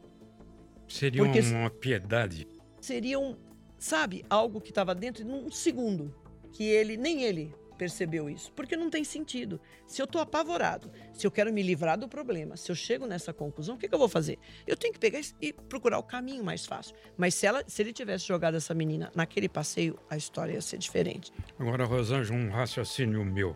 Seria 0.87 1.23
Porque 1.23 1.39
uma 1.39 1.69
piedade. 1.69 2.47
Seria 2.79 3.19
um, 3.19 3.35
sabe, 3.77 4.23
algo 4.29 4.61
que 4.61 4.69
estava 4.69 4.93
dentro 4.93 5.25
num 5.25 5.51
segundo. 5.51 6.15
Que 6.53 6.63
ele, 6.63 6.95
nem 6.95 7.23
ele 7.23 7.53
percebeu 7.77 8.29
isso. 8.29 8.51
Porque 8.53 8.75
não 8.75 8.89
tem 8.89 9.03
sentido. 9.03 9.59
Se 9.85 10.01
eu 10.01 10.05
estou 10.05 10.19
apavorado, 10.19 10.91
se 11.13 11.25
eu 11.25 11.31
quero 11.31 11.53
me 11.53 11.61
livrar 11.61 11.97
do 11.97 12.07
problema, 12.07 12.57
se 12.57 12.71
eu 12.71 12.75
chego 12.75 13.05
nessa 13.05 13.31
conclusão, 13.31 13.75
o 13.75 13.77
que, 13.77 13.87
que, 13.87 13.93
eu 13.93 13.99
vou 13.99 14.09
fazer? 14.09 14.37
Eu 14.65 14.75
tenho 14.75 14.93
que 14.93 14.99
pegar 14.99 15.19
e 15.41 15.53
procurar 15.53 15.99
o 15.99 16.03
caminho 16.03 16.43
mais 16.43 16.65
fácil. 16.65 16.95
Mas 17.15 17.35
se, 17.35 17.45
ela, 17.45 17.63
se 17.67 17.81
ele 17.81 17.93
tivesse 17.93 18.27
jogado 18.27 18.57
essa 18.57 18.73
menina 18.73 19.11
naquele 19.15 19.47
passeio, 19.47 19.97
a 20.09 20.17
história 20.17 20.53
ia 20.53 20.61
ser 20.61 20.77
diferente. 20.77 21.31
Agora, 21.59 21.85
Rosângela, 21.85 22.37
um 22.37 22.49
raciocínio 22.49 23.23
meu. 23.23 23.55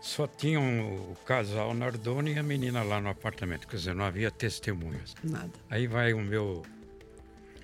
Só 0.00 0.26
tinham 0.26 0.62
o 1.10 1.16
casal 1.26 1.74
Nardoni 1.74 2.32
e 2.32 2.38
a 2.38 2.42
menina 2.42 2.82
lá 2.82 3.00
no 3.02 3.10
apartamento, 3.10 3.68
quer 3.68 3.76
dizer, 3.76 3.94
não 3.94 4.04
havia 4.04 4.30
testemunhas. 4.30 5.14
Nada. 5.22 5.52
Aí 5.68 5.86
vai 5.86 6.14
o 6.14 6.20
meu 6.20 6.62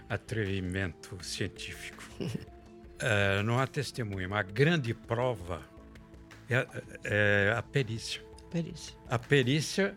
atrevimento 0.09 1.17
científico. 1.23 2.05
É, 2.99 3.43
não 3.43 3.59
há 3.59 3.67
testemunha, 3.67 4.29
mas 4.29 4.41
a 4.41 4.43
grande 4.43 4.95
prova 4.95 5.61
é, 6.49 6.67
é 7.05 7.55
a 7.57 7.63
perícia. 7.63 8.23
Perícia. 8.51 8.97
A 9.09 9.19
perícia 9.19 9.95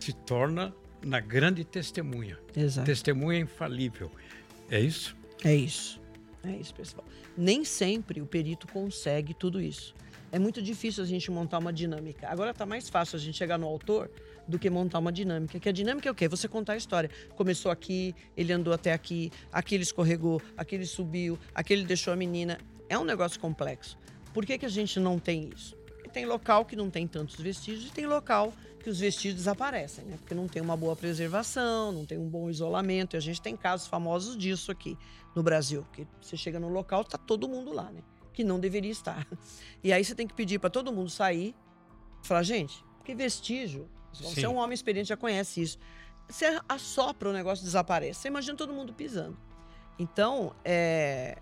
se 0.00 0.12
torna 0.12 0.74
na 1.04 1.20
grande 1.20 1.64
testemunha. 1.64 2.38
Exato. 2.56 2.86
Testemunha 2.86 3.40
infalível. 3.40 4.10
É 4.70 4.80
isso? 4.80 5.16
É 5.44 5.54
isso. 5.54 6.00
É 6.44 6.50
isso, 6.50 6.74
pessoal. 6.74 7.04
Nem 7.36 7.64
sempre 7.64 8.20
o 8.20 8.26
perito 8.26 8.66
consegue 8.68 9.34
tudo 9.34 9.60
isso. 9.60 9.94
É 10.30 10.38
muito 10.38 10.60
difícil 10.60 11.02
a 11.02 11.06
gente 11.06 11.30
montar 11.30 11.58
uma 11.58 11.72
dinâmica. 11.72 12.28
Agora 12.28 12.50
está 12.50 12.66
mais 12.66 12.88
fácil 12.88 13.16
a 13.16 13.18
gente 13.18 13.36
chegar 13.36 13.58
no 13.58 13.66
autor 13.66 14.10
do 14.48 14.58
que 14.58 14.70
montar 14.70 14.98
uma 14.98 15.12
dinâmica. 15.12 15.60
Que 15.60 15.68
a 15.68 15.72
dinâmica 15.72 16.08
é 16.08 16.12
o 16.12 16.14
quê? 16.14 16.26
Você 16.26 16.48
contar 16.48 16.72
a 16.72 16.76
história. 16.76 17.10
Começou 17.36 17.70
aqui, 17.70 18.14
ele 18.34 18.52
andou 18.52 18.72
até 18.72 18.94
aqui, 18.94 19.30
aqui 19.52 19.74
ele 19.74 19.84
escorregou, 19.84 20.40
aqui 20.56 20.74
ele 20.74 20.86
subiu, 20.86 21.38
aqui 21.54 21.74
ele 21.74 21.84
deixou 21.84 22.12
a 22.12 22.16
menina. 22.16 22.58
É 22.88 22.98
um 22.98 23.04
negócio 23.04 23.38
complexo. 23.38 23.98
Por 24.32 24.46
que, 24.46 24.56
que 24.56 24.64
a 24.64 24.70
gente 24.70 24.98
não 24.98 25.18
tem 25.18 25.50
isso? 25.54 25.76
Porque 25.76 26.08
tem 26.08 26.24
local 26.24 26.64
que 26.64 26.74
não 26.74 26.88
tem 26.88 27.06
tantos 27.06 27.36
vestígios 27.36 27.90
e 27.90 27.92
tem 27.92 28.06
local 28.06 28.52
que 28.82 28.88
os 28.88 29.00
vestígios 29.00 29.34
desaparecem, 29.34 30.04
né? 30.06 30.16
Porque 30.16 30.34
não 30.34 30.48
tem 30.48 30.62
uma 30.62 30.76
boa 30.76 30.96
preservação, 30.96 31.92
não 31.92 32.06
tem 32.06 32.16
um 32.16 32.28
bom 32.28 32.48
isolamento. 32.48 33.16
E 33.16 33.18
a 33.18 33.20
gente 33.20 33.42
tem 33.42 33.54
casos 33.56 33.86
famosos 33.86 34.36
disso 34.36 34.72
aqui 34.72 34.96
no 35.34 35.42
Brasil. 35.42 35.84
Que 35.92 36.06
você 36.20 36.36
chega 36.36 36.58
no 36.58 36.68
local, 36.68 37.04
tá 37.04 37.18
todo 37.18 37.46
mundo 37.48 37.72
lá, 37.72 37.90
né? 37.90 38.00
Que 38.32 38.42
não 38.42 38.58
deveria 38.58 38.90
estar. 38.90 39.26
E 39.84 39.92
aí 39.92 40.04
você 40.04 40.12
tem 40.12 40.26
que 40.26 40.34
pedir 40.34 40.58
para 40.58 40.70
todo 40.70 40.92
mundo 40.92 41.08
sair. 41.08 41.54
Falar, 42.22 42.42
gente, 42.42 42.84
porque 42.96 43.14
vestígio 43.14 43.88
você 44.12 44.44
é 44.44 44.48
um 44.48 44.56
homem 44.56 44.74
experiente, 44.74 45.08
já 45.08 45.16
conhece 45.16 45.60
isso. 45.60 45.78
Você 46.28 46.60
assopra 46.68 47.30
o 47.30 47.32
negócio 47.32 47.64
desaparece. 47.64 48.20
Você 48.20 48.28
imagina 48.28 48.56
todo 48.56 48.72
mundo 48.72 48.92
pisando. 48.92 49.36
Então, 49.98 50.54
é... 50.64 51.38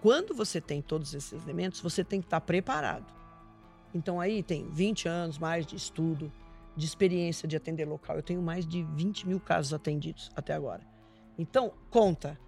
quando 0.00 0.34
você 0.34 0.60
tem 0.60 0.82
todos 0.82 1.14
esses 1.14 1.42
elementos, 1.42 1.80
você 1.80 2.02
tem 2.02 2.20
que 2.20 2.26
estar 2.26 2.40
preparado. 2.40 3.12
Então, 3.94 4.20
aí 4.20 4.42
tem 4.42 4.68
20 4.70 5.08
anos 5.08 5.38
mais 5.38 5.64
de 5.64 5.76
estudo, 5.76 6.32
de 6.76 6.84
experiência 6.84 7.46
de 7.46 7.56
atender 7.56 7.86
local. 7.86 8.16
Eu 8.16 8.22
tenho 8.22 8.42
mais 8.42 8.66
de 8.66 8.82
20 8.82 9.28
mil 9.28 9.38
casos 9.38 9.72
atendidos 9.72 10.30
até 10.34 10.52
agora. 10.52 10.82
Então, 11.38 11.72
conta. 11.90 12.38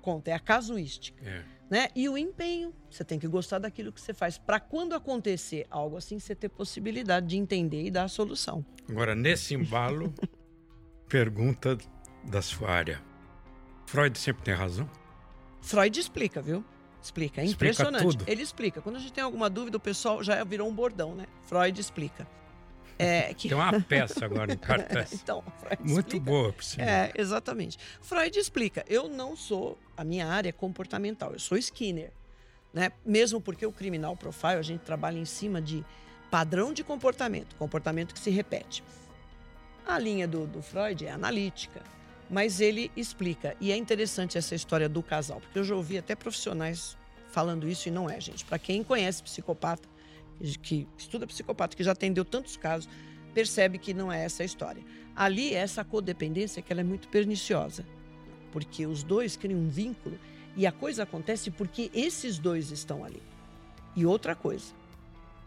Conta, 0.00 0.30
é 0.30 0.34
a 0.34 0.40
casuística. 0.40 1.24
É. 1.24 1.44
Né? 1.70 1.88
E 1.94 2.08
o 2.08 2.18
empenho. 2.18 2.74
Você 2.90 3.04
tem 3.04 3.18
que 3.18 3.28
gostar 3.28 3.60
daquilo 3.60 3.92
que 3.92 4.00
você 4.00 4.12
faz. 4.12 4.36
Para 4.36 4.58
quando 4.58 4.92
acontecer 4.92 5.66
algo 5.70 5.96
assim, 5.96 6.18
você 6.18 6.34
ter 6.34 6.48
possibilidade 6.48 7.28
de 7.28 7.36
entender 7.36 7.84
e 7.84 7.90
dar 7.90 8.04
a 8.04 8.08
solução. 8.08 8.64
Agora, 8.88 9.14
nesse 9.14 9.54
embalo, 9.54 10.12
pergunta 11.08 11.78
da 12.24 12.42
sua 12.42 12.70
área. 12.70 13.00
Freud 13.86 14.18
sempre 14.18 14.42
tem 14.42 14.54
razão? 14.54 14.90
Freud 15.60 15.98
explica, 15.98 16.42
viu? 16.42 16.64
Explica. 17.02 17.40
É 17.40 17.44
impressionante. 17.44 18.06
Explica 18.06 18.30
Ele 18.30 18.42
explica. 18.42 18.82
Quando 18.82 18.96
a 18.96 18.98
gente 18.98 19.12
tem 19.12 19.24
alguma 19.24 19.48
dúvida, 19.48 19.76
o 19.76 19.80
pessoal 19.80 20.22
já 20.22 20.42
virou 20.44 20.68
um 20.68 20.74
bordão, 20.74 21.14
né? 21.14 21.26
Freud 21.42 21.80
explica. 21.80 22.26
É, 22.98 23.32
que... 23.34 23.48
Tem 23.48 23.56
uma 23.56 23.80
peça 23.80 24.24
agora 24.24 24.52
em 24.52 24.58
cartaz. 24.58 25.12
então, 25.20 25.42
Freud 25.58 25.82
Muito 25.82 26.16
explica. 26.16 26.24
boa, 26.24 26.52
por 26.52 26.62
sinal. 26.62 26.88
É, 26.88 27.12
exatamente. 27.16 27.78
Freud 28.00 28.38
explica. 28.38 28.84
Eu 28.88 29.08
não 29.08 29.34
sou, 29.34 29.78
a 30.00 30.04
minha 30.04 30.26
área 30.26 30.48
é 30.48 30.52
comportamental, 30.52 31.34
eu 31.34 31.38
sou 31.38 31.58
Skinner. 31.58 32.10
Né? 32.72 32.90
Mesmo 33.04 33.38
porque 33.38 33.66
o 33.66 33.72
criminal 33.72 34.16
profile, 34.16 34.54
a 34.54 34.62
gente 34.62 34.80
trabalha 34.80 35.18
em 35.18 35.26
cima 35.26 35.60
de 35.60 35.84
padrão 36.30 36.72
de 36.72 36.82
comportamento, 36.82 37.54
comportamento 37.56 38.14
que 38.14 38.18
se 38.18 38.30
repete. 38.30 38.82
A 39.86 39.98
linha 39.98 40.26
do, 40.26 40.46
do 40.46 40.62
Freud 40.62 41.04
é 41.04 41.10
analítica, 41.10 41.82
mas 42.30 42.62
ele 42.62 42.90
explica. 42.96 43.54
E 43.60 43.70
é 43.70 43.76
interessante 43.76 44.38
essa 44.38 44.54
história 44.54 44.88
do 44.88 45.02
casal, 45.02 45.38
porque 45.38 45.58
eu 45.58 45.64
já 45.64 45.74
ouvi 45.74 45.98
até 45.98 46.14
profissionais 46.14 46.96
falando 47.28 47.68
isso 47.68 47.88
e 47.88 47.90
não 47.90 48.08
é, 48.08 48.18
gente. 48.18 48.42
Para 48.46 48.58
quem 48.58 48.82
conhece 48.82 49.22
psicopata, 49.22 49.86
que 50.62 50.88
estuda 50.96 51.26
psicopata, 51.26 51.76
que 51.76 51.84
já 51.84 51.92
atendeu 51.92 52.24
tantos 52.24 52.56
casos, 52.56 52.88
percebe 53.34 53.76
que 53.76 53.92
não 53.92 54.10
é 54.10 54.24
essa 54.24 54.44
a 54.44 54.46
história. 54.46 54.82
Ali, 55.14 55.54
essa 55.54 55.84
codependência 55.84 56.62
que 56.62 56.72
ela 56.72 56.80
é 56.80 56.84
muito 56.84 57.06
perniciosa, 57.08 57.84
porque 58.52 58.86
os 58.86 59.02
dois 59.02 59.36
criam 59.36 59.60
um 59.60 59.68
vínculo 59.68 60.18
e 60.56 60.66
a 60.66 60.72
coisa 60.72 61.04
acontece 61.04 61.50
porque 61.50 61.90
esses 61.94 62.38
dois 62.38 62.70
estão 62.70 63.04
ali. 63.04 63.22
E 63.94 64.04
outra 64.06 64.34
coisa, 64.34 64.72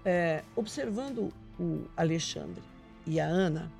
é, 0.03 0.43
observando 0.55 1.31
o 1.59 1.85
Alexandre 1.95 2.61
e 3.05 3.19
a 3.19 3.25
Ana, 3.25 3.71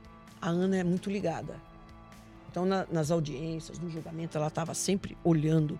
a 0.41 0.49
Ana 0.49 0.77
é 0.77 0.83
muito 0.83 1.09
ligada. 1.09 1.55
Então, 2.49 2.65
na, 2.65 2.86
nas 2.91 3.09
audiências, 3.09 3.79
no 3.79 3.89
julgamento, 3.89 4.38
ela 4.38 4.47
estava 4.47 4.73
sempre 4.73 5.17
olhando, 5.23 5.79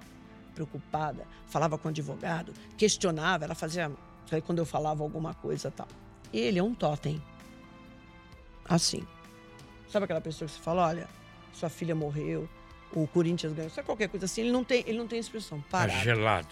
preocupada, 0.56 1.26
falava 1.48 1.78
com 1.78 1.88
o 1.88 1.92
advogado, 1.92 2.54
questionava, 2.78 3.46
ela 3.46 3.56
fazia 3.56 3.92
quando 4.46 4.60
eu 4.60 4.66
falava 4.66 5.04
alguma 5.04 5.34
coisa 5.36 5.70
tal. 5.70 5.88
Ele 6.34 6.58
é 6.58 6.64
um 6.64 6.74
totem. 6.74 7.22
Assim. 8.66 9.06
Sabe 9.88 10.06
aquela 10.06 10.22
pessoa 10.22 10.48
que 10.48 10.56
você 10.56 10.62
fala, 10.62 10.88
olha, 10.88 11.08
sua 11.52 11.70
filha 11.70 11.94
morreu, 11.94 12.50
o 12.96 13.08
Corinthians 13.08 13.54
ganhou, 13.54 13.70
sabe 13.70 13.86
qualquer 13.86 14.10
coisa 14.10 14.26
assim, 14.26 14.42
ele 14.42 14.52
não 14.52 14.64
tem, 14.64 14.84
ele 14.88 14.98
não 14.98 15.08
tem 15.08 15.20
expressão. 15.20 15.62
Parado. 15.70 16.00
É 16.00 16.04
gelado. 16.04 16.48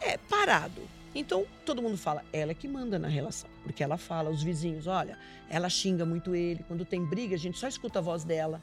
É, 0.00 0.16
parado. 0.16 0.82
Então, 1.14 1.44
todo 1.66 1.82
mundo 1.82 1.98
fala, 1.98 2.24
ela 2.32 2.52
é 2.52 2.54
que 2.54 2.68
manda 2.68 2.98
na 2.98 3.08
relação. 3.08 3.50
Porque 3.64 3.82
ela 3.82 3.98
fala, 3.98 4.30
os 4.30 4.42
vizinhos, 4.42 4.86
olha, 4.86 5.18
ela 5.48 5.68
xinga 5.68 6.04
muito 6.04 6.34
ele. 6.34 6.64
Quando 6.68 6.84
tem 6.84 7.04
briga, 7.04 7.34
a 7.34 7.38
gente 7.38 7.58
só 7.58 7.66
escuta 7.66 7.98
a 7.98 8.02
voz 8.02 8.22
dela. 8.22 8.62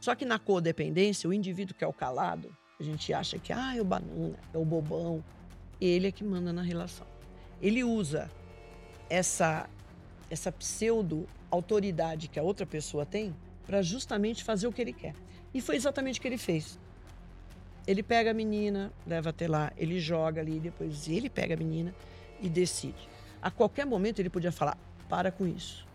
Só 0.00 0.14
que 0.14 0.24
na 0.24 0.38
codependência, 0.38 1.28
o 1.28 1.32
indivíduo 1.32 1.74
que 1.74 1.84
é 1.84 1.86
o 1.86 1.92
calado, 1.92 2.54
a 2.80 2.82
gente 2.82 3.12
acha 3.12 3.38
que, 3.38 3.52
ah, 3.52 3.76
é 3.76 3.80
o 3.80 3.84
banana, 3.84 4.38
é 4.52 4.58
o 4.58 4.64
bobão. 4.64 5.22
Ele 5.80 6.08
é 6.08 6.12
que 6.12 6.24
manda 6.24 6.52
na 6.52 6.62
relação 6.62 7.06
ele 7.64 7.82
usa 7.82 8.30
essa 9.08 9.68
essa 10.30 10.52
pseudo 10.52 11.26
autoridade 11.50 12.28
que 12.28 12.38
a 12.38 12.42
outra 12.42 12.66
pessoa 12.66 13.06
tem 13.06 13.34
para 13.66 13.80
justamente 13.80 14.44
fazer 14.44 14.66
o 14.66 14.72
que 14.72 14.82
ele 14.82 14.92
quer. 14.92 15.14
E 15.54 15.60
foi 15.60 15.76
exatamente 15.76 16.18
o 16.18 16.22
que 16.22 16.28
ele 16.28 16.36
fez. 16.36 16.78
Ele 17.86 18.02
pega 18.02 18.32
a 18.32 18.34
menina, 18.34 18.92
leva 19.06 19.30
até 19.30 19.46
lá, 19.46 19.72
ele 19.76 20.00
joga 20.00 20.40
ali, 20.40 20.58
depois 20.58 21.06
ele 21.08 21.30
pega 21.30 21.54
a 21.54 21.56
menina 21.56 21.94
e 22.40 22.48
decide. 22.48 23.08
A 23.40 23.50
qualquer 23.50 23.86
momento 23.86 24.18
ele 24.18 24.30
podia 24.30 24.50
falar: 24.50 24.76
para 25.08 25.30
com 25.30 25.46
isso. 25.46 25.86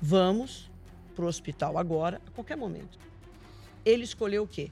Vamos 0.00 0.70
pro 1.14 1.26
hospital 1.26 1.76
agora, 1.76 2.20
a 2.26 2.30
qualquer 2.30 2.56
momento. 2.56 2.98
Ele 3.84 4.04
escolheu 4.04 4.44
o 4.44 4.48
quê? 4.48 4.70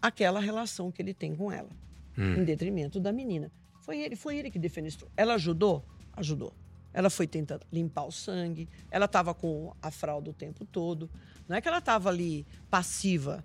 Aquela 0.00 0.40
relação 0.40 0.90
que 0.90 1.02
ele 1.02 1.12
tem 1.12 1.34
com 1.34 1.52
ela, 1.52 1.70
hum. 2.16 2.34
em 2.34 2.44
detrimento 2.44 2.98
da 2.98 3.12
menina. 3.12 3.50
Foi 3.80 3.98
ele, 3.98 4.16
foi 4.16 4.36
ele 4.36 4.50
que 4.50 4.58
defenestrou. 4.58 5.10
Ela 5.16 5.34
ajudou? 5.34 5.84
Ajudou. 6.16 6.54
Ela 6.92 7.10
foi 7.10 7.26
tentando 7.26 7.66
limpar 7.72 8.04
o 8.04 8.12
sangue, 8.12 8.68
ela 8.90 9.04
estava 9.04 9.34
com 9.34 9.74
a 9.82 9.90
fralda 9.90 10.30
o 10.30 10.32
tempo 10.32 10.64
todo. 10.64 11.10
Não 11.48 11.56
é 11.56 11.60
que 11.60 11.68
ela 11.68 11.78
estava 11.78 12.08
ali 12.08 12.46
passiva 12.70 13.44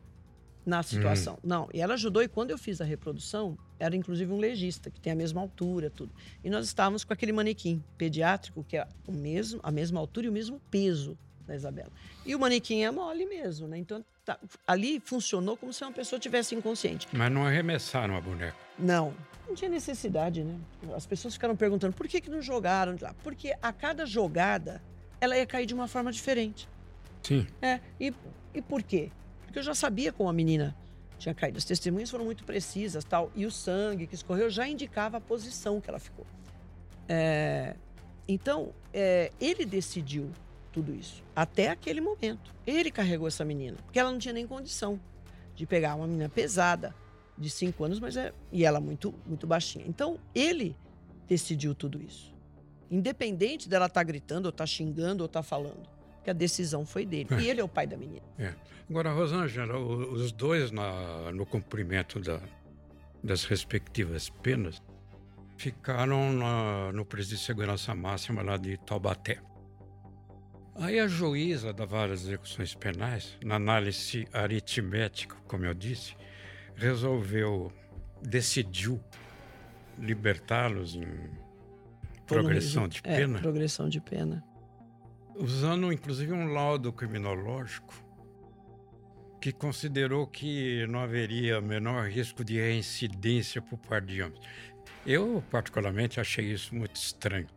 na 0.65 0.81
situação. 0.81 1.35
Hum. 1.35 1.47
Não, 1.47 1.69
e 1.73 1.81
ela 1.81 1.93
ajudou. 1.95 2.23
E 2.23 2.27
quando 2.27 2.51
eu 2.51 2.57
fiz 2.57 2.79
a 2.81 2.85
reprodução, 2.85 3.57
era 3.79 3.95
inclusive 3.95 4.31
um 4.31 4.37
legista, 4.37 4.89
que 4.89 4.99
tem 4.99 5.11
a 5.11 5.15
mesma 5.15 5.41
altura, 5.41 5.89
tudo. 5.89 6.13
E 6.43 6.49
nós 6.49 6.65
estávamos 6.65 7.03
com 7.03 7.13
aquele 7.13 7.31
manequim 7.31 7.83
pediátrico, 7.97 8.63
que 8.63 8.77
é 8.77 8.87
o 9.07 9.11
mesmo, 9.11 9.59
a 9.63 9.71
mesma 9.71 9.99
altura 9.99 10.27
e 10.27 10.29
o 10.29 10.33
mesmo 10.33 10.61
peso 10.71 11.17
da 11.45 11.55
Isabela. 11.55 11.91
E 12.25 12.33
o 12.35 12.39
manequim 12.39 12.83
é 12.83 12.91
mole 12.91 13.25
mesmo, 13.25 13.67
né? 13.67 13.77
Então 13.77 14.03
tá, 14.23 14.39
ali 14.65 14.99
funcionou 14.99 15.57
como 15.57 15.73
se 15.73 15.83
uma 15.83 15.91
pessoa 15.91 16.19
tivesse 16.19 16.55
inconsciente. 16.55 17.07
Mas 17.11 17.31
não 17.31 17.45
arremessaram 17.45 18.15
a 18.15 18.21
boneca? 18.21 18.55
Não, 18.79 19.13
não 19.47 19.53
tinha 19.53 19.69
necessidade, 19.69 20.43
né? 20.43 20.57
As 20.95 21.05
pessoas 21.05 21.33
ficaram 21.33 21.55
perguntando 21.55 21.93
por 21.93 22.07
que, 22.07 22.21
que 22.21 22.29
não 22.29 22.41
jogaram 22.41 22.95
de 22.95 23.03
lá? 23.03 23.13
Porque 23.23 23.53
a 23.61 23.73
cada 23.73 24.05
jogada 24.05 24.81
ela 25.19 25.37
ia 25.37 25.45
cair 25.45 25.65
de 25.65 25.73
uma 25.73 25.87
forma 25.87 26.11
diferente. 26.11 26.67
Sim. 27.21 27.47
É, 27.61 27.79
e, 27.99 28.13
e 28.53 28.61
por 28.61 28.83
quê? 28.83 29.11
Porque 29.53 29.59
eu 29.59 29.63
já 29.63 29.75
sabia 29.75 30.11
como 30.11 30.27
a 30.27 30.33
menina 30.33 30.75
tinha 31.19 31.35
caído. 31.35 31.59
As 31.59 31.63
testemunhas 31.63 32.09
foram 32.09 32.25
muito 32.25 32.43
precisas, 32.43 33.03
tal, 33.03 33.31
e 33.35 33.45
o 33.45 33.51
sangue 33.51 34.07
que 34.07 34.15
escorreu 34.15 34.49
já 34.49 34.67
indicava 34.67 35.17
a 35.17 35.21
posição 35.21 35.79
que 35.79 35.87
ela 35.87 35.99
ficou. 35.99 36.25
É, 37.07 37.75
então, 38.27 38.73
é, 38.91 39.31
ele 39.39 39.63
decidiu 39.63 40.31
tudo 40.71 40.95
isso 40.95 41.23
até 41.35 41.69
aquele 41.69 42.01
momento. 42.01 42.51
Ele 42.65 42.89
carregou 42.89 43.27
essa 43.27 43.45
menina, 43.45 43.77
porque 43.85 43.99
ela 43.99 44.11
não 44.11 44.17
tinha 44.17 44.33
nem 44.33 44.47
condição 44.47 44.99
de 45.55 45.67
pegar 45.67 45.93
uma 45.93 46.07
menina 46.07 46.29
pesada 46.29 46.95
de 47.37 47.47
cinco 47.47 47.83
anos, 47.83 47.99
mas 47.99 48.17
é 48.17 48.33
e 48.51 48.65
ela 48.65 48.79
muito 48.79 49.13
muito 49.23 49.45
baixinha. 49.45 49.85
Então, 49.87 50.17
ele 50.33 50.75
decidiu 51.27 51.75
tudo 51.75 52.01
isso, 52.01 52.33
independente 52.89 53.69
dela 53.69 53.85
estar 53.85 53.99
tá 53.99 54.03
gritando, 54.03 54.45
ou 54.45 54.49
estar 54.49 54.63
tá 54.63 54.67
xingando, 54.67 55.21
ou 55.21 55.27
estar 55.27 55.41
tá 55.41 55.43
falando 55.43 55.92
que 56.23 56.29
a 56.29 56.33
decisão 56.33 56.85
foi 56.85 57.05
dele. 57.05 57.27
É. 57.31 57.41
E 57.41 57.49
ele 57.49 57.61
é 57.61 57.63
o 57.63 57.67
pai 57.67 57.85
da 57.85 57.97
menina. 57.97 58.25
É. 58.39 58.53
Agora, 58.89 59.11
Rosângela, 59.11 59.77
os 59.77 60.31
dois 60.31 60.71
na, 60.71 61.31
no 61.31 61.45
cumprimento 61.45 62.19
da, 62.19 62.39
das 63.23 63.43
respectivas 63.43 64.29
penas 64.29 64.81
ficaram 65.57 66.33
na, 66.33 66.91
no 66.91 67.05
presídio 67.05 67.37
de 67.37 67.43
segurança 67.43 67.93
máxima 67.93 68.41
lá 68.41 68.57
de 68.57 68.77
Taubaté. 68.77 69.39
Aí 70.75 70.99
a 70.99 71.07
juíza 71.07 71.71
da 71.71 71.85
várias 71.85 72.23
execuções 72.23 72.73
penais, 72.73 73.37
na 73.43 73.55
análise 73.55 74.27
aritmética, 74.33 75.35
como 75.47 75.65
eu 75.65 75.73
disse, 75.73 76.15
resolveu, 76.75 77.71
decidiu 78.21 78.99
libertá-los 79.99 80.95
em 80.95 81.07
progressão 82.25 82.87
de 82.87 82.99
é, 83.03 83.17
pena. 83.17 83.37
É, 83.37 83.41
progressão 83.41 83.87
de 83.87 84.01
pena 84.01 84.43
usando 85.35 85.91
inclusive 85.91 86.31
um 86.31 86.53
laudo 86.53 86.91
criminológico 86.91 87.93
que 89.41 89.51
considerou 89.51 90.25
que 90.25 90.87
não 90.87 90.99
haveria 90.99 91.59
menor 91.59 92.07
risco 92.07 92.45
de 92.45 92.55
reincidência 92.55 93.61
por 93.61 93.77
parte 93.77 94.07
de 94.07 94.21
homens. 94.21 94.39
Eu, 95.05 95.43
particularmente, 95.51 96.17
achei 96.17 96.53
isso 96.53 96.73
muito 96.73 96.95
estranho. 96.95 97.47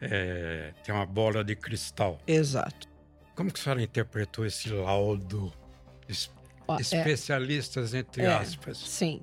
É, 0.00 0.72
tem 0.84 0.94
uma 0.94 1.04
bola 1.04 1.42
de 1.42 1.56
cristal. 1.56 2.18
Exato. 2.24 2.88
Como 3.34 3.50
que 3.50 3.58
a 3.58 3.62
senhora 3.64 3.82
interpretou 3.82 4.46
esse 4.46 4.68
laudo? 4.68 5.52
Es 6.08 6.30
Ó, 6.68 6.78
é 6.78 6.80
especialistas, 6.80 7.94
é, 7.94 7.98
entre 7.98 8.22
é, 8.22 8.32
aspas. 8.32 8.78
Sim. 8.78 9.20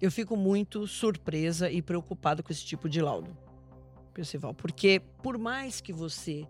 Eu 0.00 0.10
fico 0.12 0.36
muito 0.36 0.86
surpresa 0.86 1.70
e 1.70 1.80
preocupada 1.80 2.42
com 2.42 2.52
esse 2.52 2.66
tipo 2.66 2.86
de 2.86 3.00
laudo, 3.00 3.34
Percival, 4.12 4.52
porque 4.52 5.00
por 5.22 5.38
mais 5.38 5.80
que 5.80 5.92
você 5.92 6.46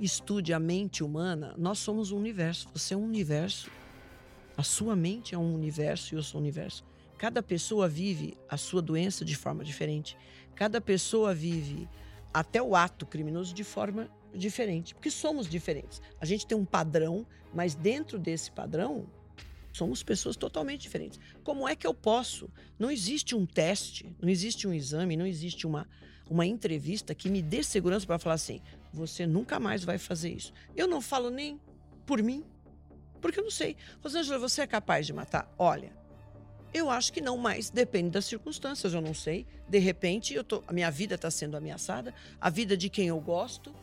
estude 0.00 0.52
a 0.52 0.58
mente 0.58 1.04
humana, 1.04 1.54
nós 1.58 1.78
somos 1.78 2.10
um 2.10 2.16
universo. 2.16 2.68
Você 2.74 2.94
é 2.94 2.96
um 2.96 3.04
universo. 3.04 3.70
A 4.56 4.62
sua 4.62 4.96
mente 4.96 5.34
é 5.34 5.38
um 5.38 5.54
universo 5.54 6.14
e 6.14 6.16
eu 6.16 6.22
sou 6.22 6.40
um 6.40 6.42
universo. 6.42 6.84
Cada 7.18 7.42
pessoa 7.42 7.88
vive 7.88 8.36
a 8.48 8.56
sua 8.56 8.80
doença 8.80 9.24
de 9.24 9.36
forma 9.36 9.62
diferente. 9.62 10.16
Cada 10.54 10.80
pessoa 10.80 11.34
vive 11.34 11.88
até 12.32 12.62
o 12.62 12.74
ato 12.74 13.06
criminoso 13.06 13.54
de 13.54 13.64
forma 13.64 14.08
diferente, 14.34 14.94
porque 14.94 15.10
somos 15.10 15.48
diferentes. 15.48 16.00
A 16.20 16.24
gente 16.24 16.46
tem 16.46 16.56
um 16.56 16.64
padrão, 16.64 17.26
mas 17.52 17.74
dentro 17.74 18.18
desse 18.18 18.50
padrão 18.50 19.06
somos 19.72 20.02
pessoas 20.02 20.36
totalmente 20.36 20.82
diferentes. 20.82 21.18
Como 21.42 21.68
é 21.68 21.76
que 21.76 21.86
eu 21.86 21.94
posso? 21.94 22.50
Não 22.78 22.90
existe 22.90 23.34
um 23.34 23.44
teste, 23.44 24.14
não 24.20 24.28
existe 24.28 24.66
um 24.66 24.72
exame, 24.72 25.16
não 25.16 25.26
existe 25.26 25.66
uma 25.66 25.86
uma 26.30 26.46
entrevista 26.46 27.12
que 27.12 27.28
me 27.28 27.42
dê 27.42 27.62
segurança 27.62 28.06
para 28.06 28.18
falar 28.18 28.36
assim: 28.36 28.62
você 28.92 29.26
nunca 29.26 29.60
mais 29.60 29.84
vai 29.84 29.98
fazer 29.98 30.30
isso. 30.30 30.52
Eu 30.74 30.86
não 30.86 31.00
falo 31.00 31.30
nem 31.30 31.60
por 32.06 32.22
mim, 32.22 32.44
porque 33.20 33.38
eu 33.38 33.44
não 33.44 33.50
sei. 33.50 33.76
Rosângela, 34.02 34.38
você 34.38 34.62
é 34.62 34.66
capaz 34.66 35.06
de 35.06 35.12
matar? 35.12 35.52
Olha, 35.58 35.92
eu 36.72 36.88
acho 36.88 37.12
que 37.12 37.20
não, 37.20 37.36
mas 37.36 37.70
depende 37.70 38.10
das 38.10 38.24
circunstâncias, 38.24 38.94
eu 38.94 39.00
não 39.00 39.14
sei. 39.14 39.46
De 39.68 39.78
repente, 39.78 40.34
eu 40.34 40.44
tô, 40.44 40.62
a 40.66 40.72
minha 40.72 40.90
vida 40.90 41.16
está 41.16 41.30
sendo 41.30 41.56
ameaçada, 41.56 42.14
a 42.40 42.48
vida 42.48 42.76
de 42.76 42.88
quem 42.88 43.08
eu 43.08 43.20
gosto. 43.20 43.74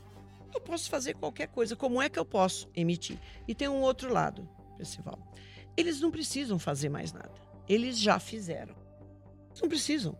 Eu 0.53 0.61
posso 0.61 0.89
fazer 0.89 1.13
qualquer 1.13 1.47
coisa. 1.47 1.75
Como 1.75 2.01
é 2.01 2.09
que 2.09 2.17
eu 2.17 2.25
posso 2.25 2.69
emitir? 2.75 3.19
E 3.47 3.53
tem 3.53 3.67
um 3.67 3.81
outro 3.81 4.11
lado, 4.11 4.47
Percival. 4.77 5.19
Eles 5.75 5.99
não 5.99 6.09
precisam 6.09 6.57
fazer 6.57 6.89
mais 6.89 7.11
nada. 7.11 7.33
Eles 7.67 7.99
já 7.99 8.19
fizeram. 8.19 8.75
Eles 9.49 9.61
não 9.61 9.69
precisam. 9.69 10.17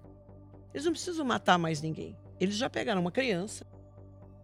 Eles 0.74 0.86
não 0.86 0.92
precisam 0.92 1.26
matar 1.26 1.58
mais 1.58 1.82
ninguém. 1.82 2.18
Eles 2.40 2.56
já 2.56 2.70
pegaram 2.70 3.02
uma 3.02 3.12
criança, 3.12 3.66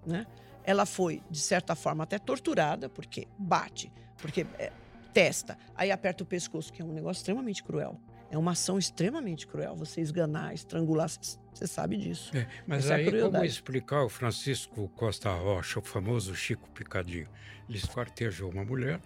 né? 0.06 0.26
Ela 0.64 0.86
foi, 0.86 1.22
de 1.30 1.40
certa 1.40 1.76
forma, 1.76 2.04
até 2.04 2.18
torturada, 2.18 2.88
porque 2.88 3.28
bate, 3.38 3.92
porque 4.18 4.46
é, 4.58 4.72
testa, 5.14 5.58
aí 5.76 5.92
aperta 5.92 6.24
o 6.24 6.26
pescoço, 6.26 6.72
que 6.72 6.82
é 6.82 6.86
um 6.86 6.94
negócio 6.94 7.20
extremamente 7.20 7.64
cruel. 7.64 8.00
É 8.32 8.38
uma 8.38 8.52
ação 8.52 8.80
extremamente 8.80 9.46
cruel. 9.46 9.76
Você 9.76 10.02
esganar, 10.02 10.56
estrangular, 10.56 11.08
você 11.08 11.68
sabe 11.68 11.98
disso. 11.98 12.36
É, 12.36 12.48
mas 12.66 12.86
Essa 12.86 12.96
aí, 12.96 13.08
é 13.08 13.22
como 13.22 13.46
explicar 13.46 14.04
o 14.04 14.10
Francisco 14.10 14.88
Costa 14.96 15.32
Rocha, 15.32 15.80
o 15.80 15.84
famoso 15.84 16.36
Chico 16.36 16.68
Picadinho? 16.72 17.30
Ele 17.70 17.78
esquartejou 17.78 18.50
uma 18.50 18.66
mulher, 18.66 19.00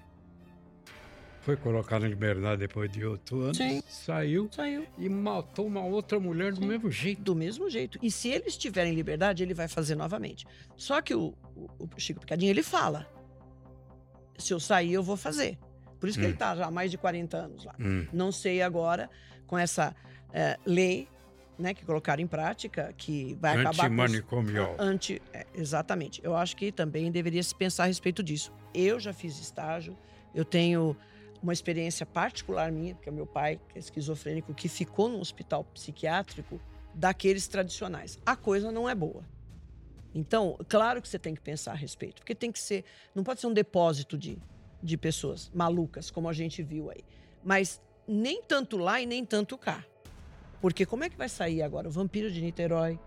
foi 1.47 1.55
colocado 1.55 2.05
em 2.05 2.09
liberdade 2.09 2.59
depois 2.59 2.91
de 2.91 3.05
oito 3.05 3.39
anos, 3.39 3.55
Sim. 3.55 3.81
saiu, 3.87 4.49
saiu 4.51 4.85
e 4.97 5.07
matou 5.07 5.65
uma 5.65 5.81
outra 5.81 6.19
mulher 6.19 6.51
do 6.51 6.59
Sim. 6.59 6.67
mesmo 6.67 6.91
jeito. 6.91 7.21
Do 7.21 7.33
mesmo 7.33 7.69
jeito. 7.69 7.97
E 8.01 8.11
se 8.11 8.27
ele 8.27 8.47
estiver 8.47 8.85
em 8.85 8.93
liberdade, 8.93 9.43
ele 9.43 9.53
vai 9.53 9.69
fazer 9.69 9.95
novamente. 9.95 10.45
Só 10.75 11.01
que 11.01 11.15
o, 11.15 11.33
o, 11.55 11.69
o 11.79 11.89
Chico 11.95 12.19
Picadinho, 12.19 12.49
ele 12.49 12.61
fala: 12.61 13.07
se 14.37 14.53
eu 14.53 14.59
sair, 14.59 14.91
eu 14.91 15.01
vou 15.01 15.15
fazer. 15.15 15.57
Por 16.01 16.09
isso 16.09 16.19
que 16.19 16.25
hum. 16.25 16.27
ele 16.27 16.33
está 16.33 16.53
já 16.53 16.65
há 16.65 16.71
mais 16.71 16.91
de 16.91 16.97
40 16.97 17.37
anos 17.37 17.63
lá. 17.63 17.73
Hum. 17.79 18.05
Não 18.11 18.29
sei 18.29 18.61
agora, 18.61 19.09
com 19.45 19.57
essa 19.57 19.95
é, 20.33 20.59
lei 20.65 21.07
né, 21.57 21.73
que 21.73 21.85
colocaram 21.85 22.21
em 22.21 22.27
prática, 22.27 22.93
que 22.97 23.37
vai 23.39 23.53
acabar 23.57 23.85
Antimanicomial. 23.85 24.75
com... 24.75 24.83
Anti 24.83 25.21
é, 25.31 25.45
Exatamente. 25.55 26.19
Eu 26.21 26.35
acho 26.35 26.57
que 26.57 26.73
também 26.73 27.09
deveria 27.09 27.41
se 27.41 27.55
pensar 27.55 27.85
a 27.85 27.87
respeito 27.87 28.21
disso. 28.21 28.51
Eu 28.73 28.99
já 28.99 29.13
fiz 29.13 29.39
estágio, 29.39 29.97
eu 30.35 30.43
tenho 30.43 30.93
uma 31.47 31.53
experiência 31.53 32.05
particular 32.05 32.69
minha, 32.73 32.93
porque 32.93 33.07
é 33.07 33.11
meu 33.11 33.25
pai, 33.25 33.57
que 33.69 33.77
é 33.77 33.79
esquizofrênico, 33.79 34.53
que 34.53 34.67
ficou 34.67 35.07
num 35.07 35.21
hospital 35.21 35.63
psiquiátrico 35.63 36.59
daqueles 36.93 37.47
tradicionais. 37.47 38.19
A 38.25 38.35
coisa 38.35 38.69
não 38.69 38.89
é 38.89 38.93
boa. 38.93 39.23
Então, 40.13 40.57
claro 40.67 41.01
que 41.01 41.07
você 41.07 41.17
tem 41.17 41.33
que 41.33 41.39
pensar 41.39 41.71
a 41.71 41.75
respeito, 41.75 42.15
porque 42.15 42.35
tem 42.35 42.51
que 42.51 42.59
ser, 42.59 42.83
não 43.15 43.23
pode 43.23 43.39
ser 43.39 43.47
um 43.47 43.53
depósito 43.53 44.17
de, 44.17 44.37
de 44.83 44.97
pessoas 44.97 45.49
malucas, 45.53 46.11
como 46.11 46.27
a 46.27 46.33
gente 46.33 46.61
viu 46.61 46.89
aí. 46.91 47.05
Mas 47.41 47.81
nem 48.05 48.41
tanto 48.41 48.75
lá 48.75 48.99
e 48.99 49.05
nem 49.05 49.23
tanto 49.23 49.57
cá. 49.57 49.85
Porque 50.59 50.85
como 50.85 51.05
é 51.05 51.09
que 51.09 51.15
vai 51.15 51.29
sair 51.29 51.61
agora 51.61 51.87
o 51.87 51.91
Vampiro 51.91 52.29
de 52.29 52.41
Niterói, 52.41 52.99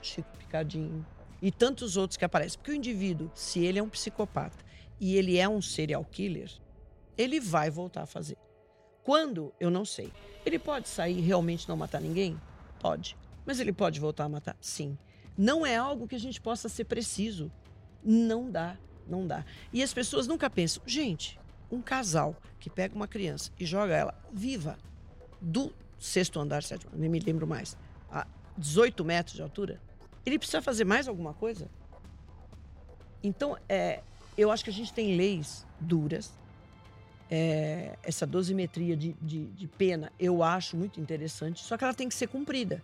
Chico 0.00 0.34
Picadinho 0.38 1.04
e 1.42 1.52
tantos 1.52 1.98
outros 1.98 2.16
que 2.16 2.24
aparecem? 2.24 2.58
Porque 2.58 2.70
o 2.70 2.74
indivíduo, 2.74 3.30
se 3.34 3.62
ele 3.62 3.78
é 3.78 3.82
um 3.82 3.88
psicopata 3.90 4.64
e 4.98 5.14
ele 5.16 5.36
é 5.36 5.46
um 5.46 5.60
serial 5.60 6.04
killer, 6.04 6.50
ele 7.16 7.40
vai 7.40 7.70
voltar 7.70 8.02
a 8.02 8.06
fazer. 8.06 8.36
Quando? 9.02 9.52
Eu 9.58 9.70
não 9.70 9.84
sei. 9.84 10.12
Ele 10.44 10.58
pode 10.58 10.88
sair 10.88 11.18
e 11.18 11.20
realmente 11.20 11.68
não 11.68 11.76
matar 11.76 12.00
ninguém? 12.00 12.40
Pode. 12.80 13.16
Mas 13.44 13.58
ele 13.60 13.72
pode 13.72 13.98
voltar 13.98 14.24
a 14.24 14.28
matar? 14.28 14.56
Sim. 14.60 14.96
Não 15.36 15.66
é 15.66 15.76
algo 15.76 16.06
que 16.06 16.14
a 16.14 16.20
gente 16.20 16.40
possa 16.40 16.68
ser 16.68 16.84
preciso. 16.84 17.50
Não 18.04 18.50
dá, 18.50 18.76
não 19.06 19.26
dá. 19.26 19.44
E 19.72 19.82
as 19.82 19.92
pessoas 19.92 20.26
nunca 20.26 20.48
pensam, 20.48 20.82
gente, 20.86 21.38
um 21.70 21.80
casal 21.80 22.36
que 22.60 22.68
pega 22.68 22.94
uma 22.94 23.08
criança 23.08 23.50
e 23.58 23.64
joga 23.64 23.94
ela 23.94 24.14
viva 24.32 24.78
do 25.40 25.72
sexto 25.98 26.38
andar, 26.40 26.62
sétimo, 26.62 26.92
nem 26.94 27.08
me 27.08 27.20
lembro 27.20 27.46
mais, 27.46 27.76
a 28.10 28.26
18 28.58 29.04
metros 29.04 29.36
de 29.36 29.42
altura, 29.42 29.80
ele 30.26 30.38
precisa 30.38 30.60
fazer 30.60 30.84
mais 30.84 31.08
alguma 31.08 31.32
coisa? 31.32 31.68
Então, 33.22 33.56
é, 33.68 34.02
eu 34.36 34.50
acho 34.50 34.64
que 34.64 34.70
a 34.70 34.72
gente 34.72 34.92
tem 34.92 35.16
leis 35.16 35.66
duras. 35.80 36.32
É, 37.30 37.96
essa 38.02 38.26
dosimetria 38.26 38.94
de, 38.96 39.14
de, 39.22 39.46
de 39.46 39.66
pena 39.66 40.12
eu 40.18 40.42
acho 40.42 40.76
muito 40.76 41.00
interessante, 41.00 41.62
só 41.62 41.78
que 41.78 41.84
ela 41.84 41.94
tem 41.94 42.08
que 42.08 42.14
ser 42.14 42.26
cumprida. 42.26 42.82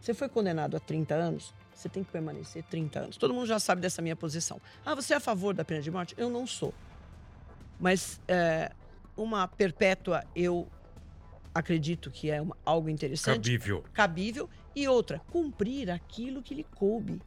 Você 0.00 0.14
foi 0.14 0.28
condenado 0.28 0.76
a 0.76 0.80
30 0.80 1.14
anos, 1.14 1.54
você 1.74 1.88
tem 1.88 2.02
que 2.02 2.10
permanecer 2.10 2.62
30 2.64 3.00
anos. 3.00 3.16
Todo 3.16 3.34
mundo 3.34 3.46
já 3.46 3.58
sabe 3.58 3.80
dessa 3.80 4.00
minha 4.00 4.16
posição. 4.16 4.60
Ah, 4.84 4.94
você 4.94 5.14
é 5.14 5.16
a 5.16 5.20
favor 5.20 5.54
da 5.54 5.64
pena 5.64 5.82
de 5.82 5.90
morte? 5.90 6.14
Eu 6.16 6.30
não 6.30 6.46
sou. 6.46 6.72
Mas 7.78 8.20
é, 8.26 8.72
uma 9.16 9.46
perpétua, 9.46 10.24
eu 10.34 10.66
acredito 11.54 12.10
que 12.10 12.30
é 12.30 12.40
uma, 12.40 12.56
algo 12.64 12.88
interessante. 12.88 13.36
Cabível. 13.36 13.84
Cabível. 13.92 14.50
E 14.74 14.86
outra, 14.88 15.20
cumprir 15.30 15.90
aquilo 15.90 16.42
que 16.42 16.54
lhe 16.54 16.64
coube. 16.64 17.20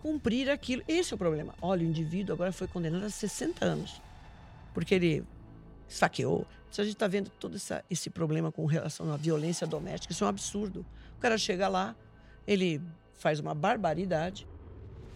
Cumprir 0.00 0.50
aquilo. 0.50 0.82
Esse 0.86 1.12
é 1.12 1.16
o 1.16 1.18
problema. 1.18 1.54
Olha, 1.60 1.82
o 1.82 1.88
indivíduo 1.88 2.34
agora 2.34 2.52
foi 2.52 2.68
condenado 2.68 3.04
a 3.04 3.10
60 3.10 3.64
anos. 3.64 4.00
Porque 4.72 4.94
ele 4.94 5.24
saqueou. 5.88 6.46
Se 6.70 6.80
a 6.80 6.84
gente 6.84 6.94
está 6.94 7.06
vendo 7.06 7.30
todo 7.30 7.56
essa, 7.56 7.84
esse 7.90 8.10
problema 8.10 8.52
com 8.52 8.66
relação 8.66 9.12
à 9.12 9.16
violência 9.16 9.66
doméstica, 9.66 10.12
isso 10.12 10.24
é 10.24 10.26
um 10.26 10.30
absurdo. 10.30 10.84
O 11.16 11.20
cara 11.20 11.38
chega 11.38 11.68
lá, 11.68 11.96
ele 12.46 12.80
faz 13.14 13.40
uma 13.40 13.54
barbaridade. 13.54 14.46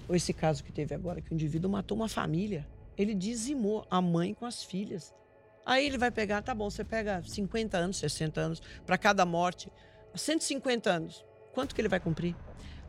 Ou 0.08 0.16
esse 0.16 0.32
caso 0.32 0.64
que 0.64 0.72
teve 0.72 0.94
agora, 0.94 1.20
que 1.20 1.32
o 1.32 1.34
indivíduo 1.34 1.70
matou 1.70 1.96
uma 1.96 2.08
família. 2.08 2.66
Ele 2.96 3.14
dizimou 3.14 3.86
a 3.90 4.00
mãe 4.00 4.34
com 4.34 4.44
as 4.44 4.62
filhas. 4.62 5.14
Aí 5.64 5.86
ele 5.86 5.98
vai 5.98 6.10
pegar, 6.10 6.42
tá 6.42 6.54
bom, 6.54 6.68
você 6.68 6.82
pega 6.82 7.22
50 7.22 7.76
anos, 7.76 7.98
60 7.98 8.40
anos 8.40 8.62
para 8.84 8.98
cada 8.98 9.24
morte, 9.24 9.70
150 10.14 10.90
anos. 10.90 11.24
Quanto 11.52 11.74
que 11.74 11.80
ele 11.80 11.88
vai 11.88 12.00
cumprir? 12.00 12.34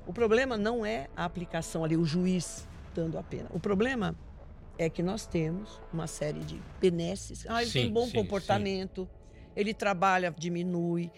O 0.08 0.14
problema 0.14 0.58
não 0.58 0.86
é 0.86 1.08
a 1.16 1.26
aplicação 1.26 1.84
ali, 1.84 1.96
o 1.96 2.06
juiz 2.06 2.68
dando 2.96 3.18
a 3.18 3.24
pena. 3.24 3.50
O 3.52 3.60
problema 3.60 4.16
é 4.84 4.90
que 4.90 5.04
nós 5.04 5.26
temos 5.26 5.80
uma 5.94 6.08
série 6.08 6.40
de 6.40 6.60
benesses. 6.80 7.46
Ah, 7.48 7.62
ele 7.62 7.72
sim, 7.72 7.82
tem 7.84 7.92
bom 7.92 8.08
sim, 8.08 8.14
comportamento, 8.14 9.04
sim. 9.04 9.50
ele 9.56 9.74
trabalha, 9.74 10.34
diminui. 10.36 11.12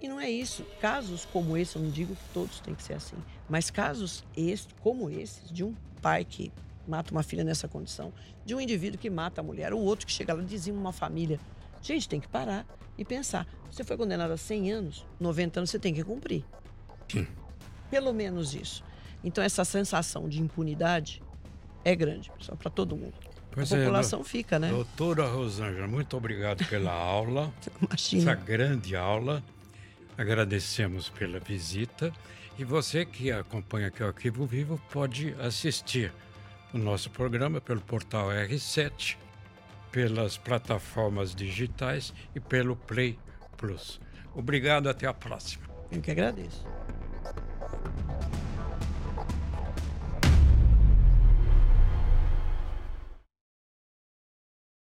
E 0.00 0.08
não 0.08 0.20
é 0.20 0.30
isso. 0.30 0.64
Casos 0.80 1.24
como 1.24 1.56
esse, 1.56 1.76
eu 1.76 1.82
não 1.82 1.90
digo 1.90 2.14
que 2.14 2.28
todos 2.32 2.60
têm 2.60 2.74
que 2.74 2.82
ser 2.82 2.94
assim, 2.94 3.16
mas 3.48 3.70
casos 3.70 4.24
esse, 4.36 4.68
como 4.80 5.10
esses, 5.10 5.50
de 5.50 5.64
um 5.64 5.74
pai 6.00 6.24
que 6.24 6.52
mata 6.86 7.10
uma 7.10 7.22
filha 7.22 7.42
nessa 7.42 7.66
condição, 7.66 8.12
de 8.44 8.54
um 8.54 8.60
indivíduo 8.60 8.98
que 8.98 9.08
mata 9.08 9.40
a 9.40 9.44
mulher, 9.44 9.72
o 9.72 9.78
outro 9.78 10.06
que 10.06 10.12
chega 10.12 10.34
lá 10.34 10.42
e 10.42 10.46
dizima 10.46 10.78
uma 10.78 10.92
família. 10.92 11.40
Gente, 11.80 12.08
tem 12.08 12.20
que 12.20 12.28
parar 12.28 12.66
e 12.96 13.04
pensar. 13.04 13.46
Você 13.70 13.82
foi 13.82 13.96
condenado 13.96 14.30
a 14.30 14.36
100 14.36 14.72
anos, 14.72 15.06
90 15.18 15.60
anos, 15.60 15.70
você 15.70 15.78
tem 15.78 15.92
que 15.92 16.04
cumprir. 16.04 16.44
Sim. 17.10 17.26
Pelo 17.90 18.12
menos 18.12 18.54
isso. 18.54 18.84
Então, 19.22 19.42
essa 19.42 19.64
sensação 19.64 20.28
de 20.28 20.40
impunidade 20.40 21.22
é 21.84 21.94
grande, 21.94 22.30
pessoal, 22.30 22.56
para 22.56 22.70
todo 22.70 22.96
mundo. 22.96 23.14
Pois 23.50 23.72
a 23.72 23.76
é, 23.76 23.80
população 23.80 24.20
é, 24.20 24.24
fica, 24.24 24.58
né? 24.58 24.68
Doutora 24.70 25.26
Rosângela, 25.26 25.86
muito 25.86 26.16
obrigado 26.16 26.66
pela 26.66 26.90
aula. 26.94 27.52
Imagina. 27.80 28.32
Essa 28.32 28.40
grande 28.40 28.96
aula. 28.96 29.42
Agradecemos 30.16 31.08
pela 31.10 31.38
visita. 31.40 32.12
E 32.58 32.64
você 32.64 33.04
que 33.04 33.30
acompanha 33.30 33.88
aqui 33.88 34.02
o 34.02 34.06
Arquivo 34.06 34.46
Vivo 34.46 34.80
pode 34.90 35.34
assistir 35.40 36.12
o 36.72 36.78
nosso 36.78 37.10
programa 37.10 37.60
pelo 37.60 37.80
portal 37.80 38.28
R7, 38.28 39.16
pelas 39.90 40.36
plataformas 40.36 41.34
digitais 41.34 42.12
e 42.34 42.40
pelo 42.40 42.76
Play 42.76 43.18
Plus. 43.56 44.00
Obrigado, 44.34 44.88
até 44.88 45.06
a 45.06 45.14
próxima. 45.14 45.64
Eu 45.90 46.00
que 46.00 46.10
agradeço. 46.10 46.64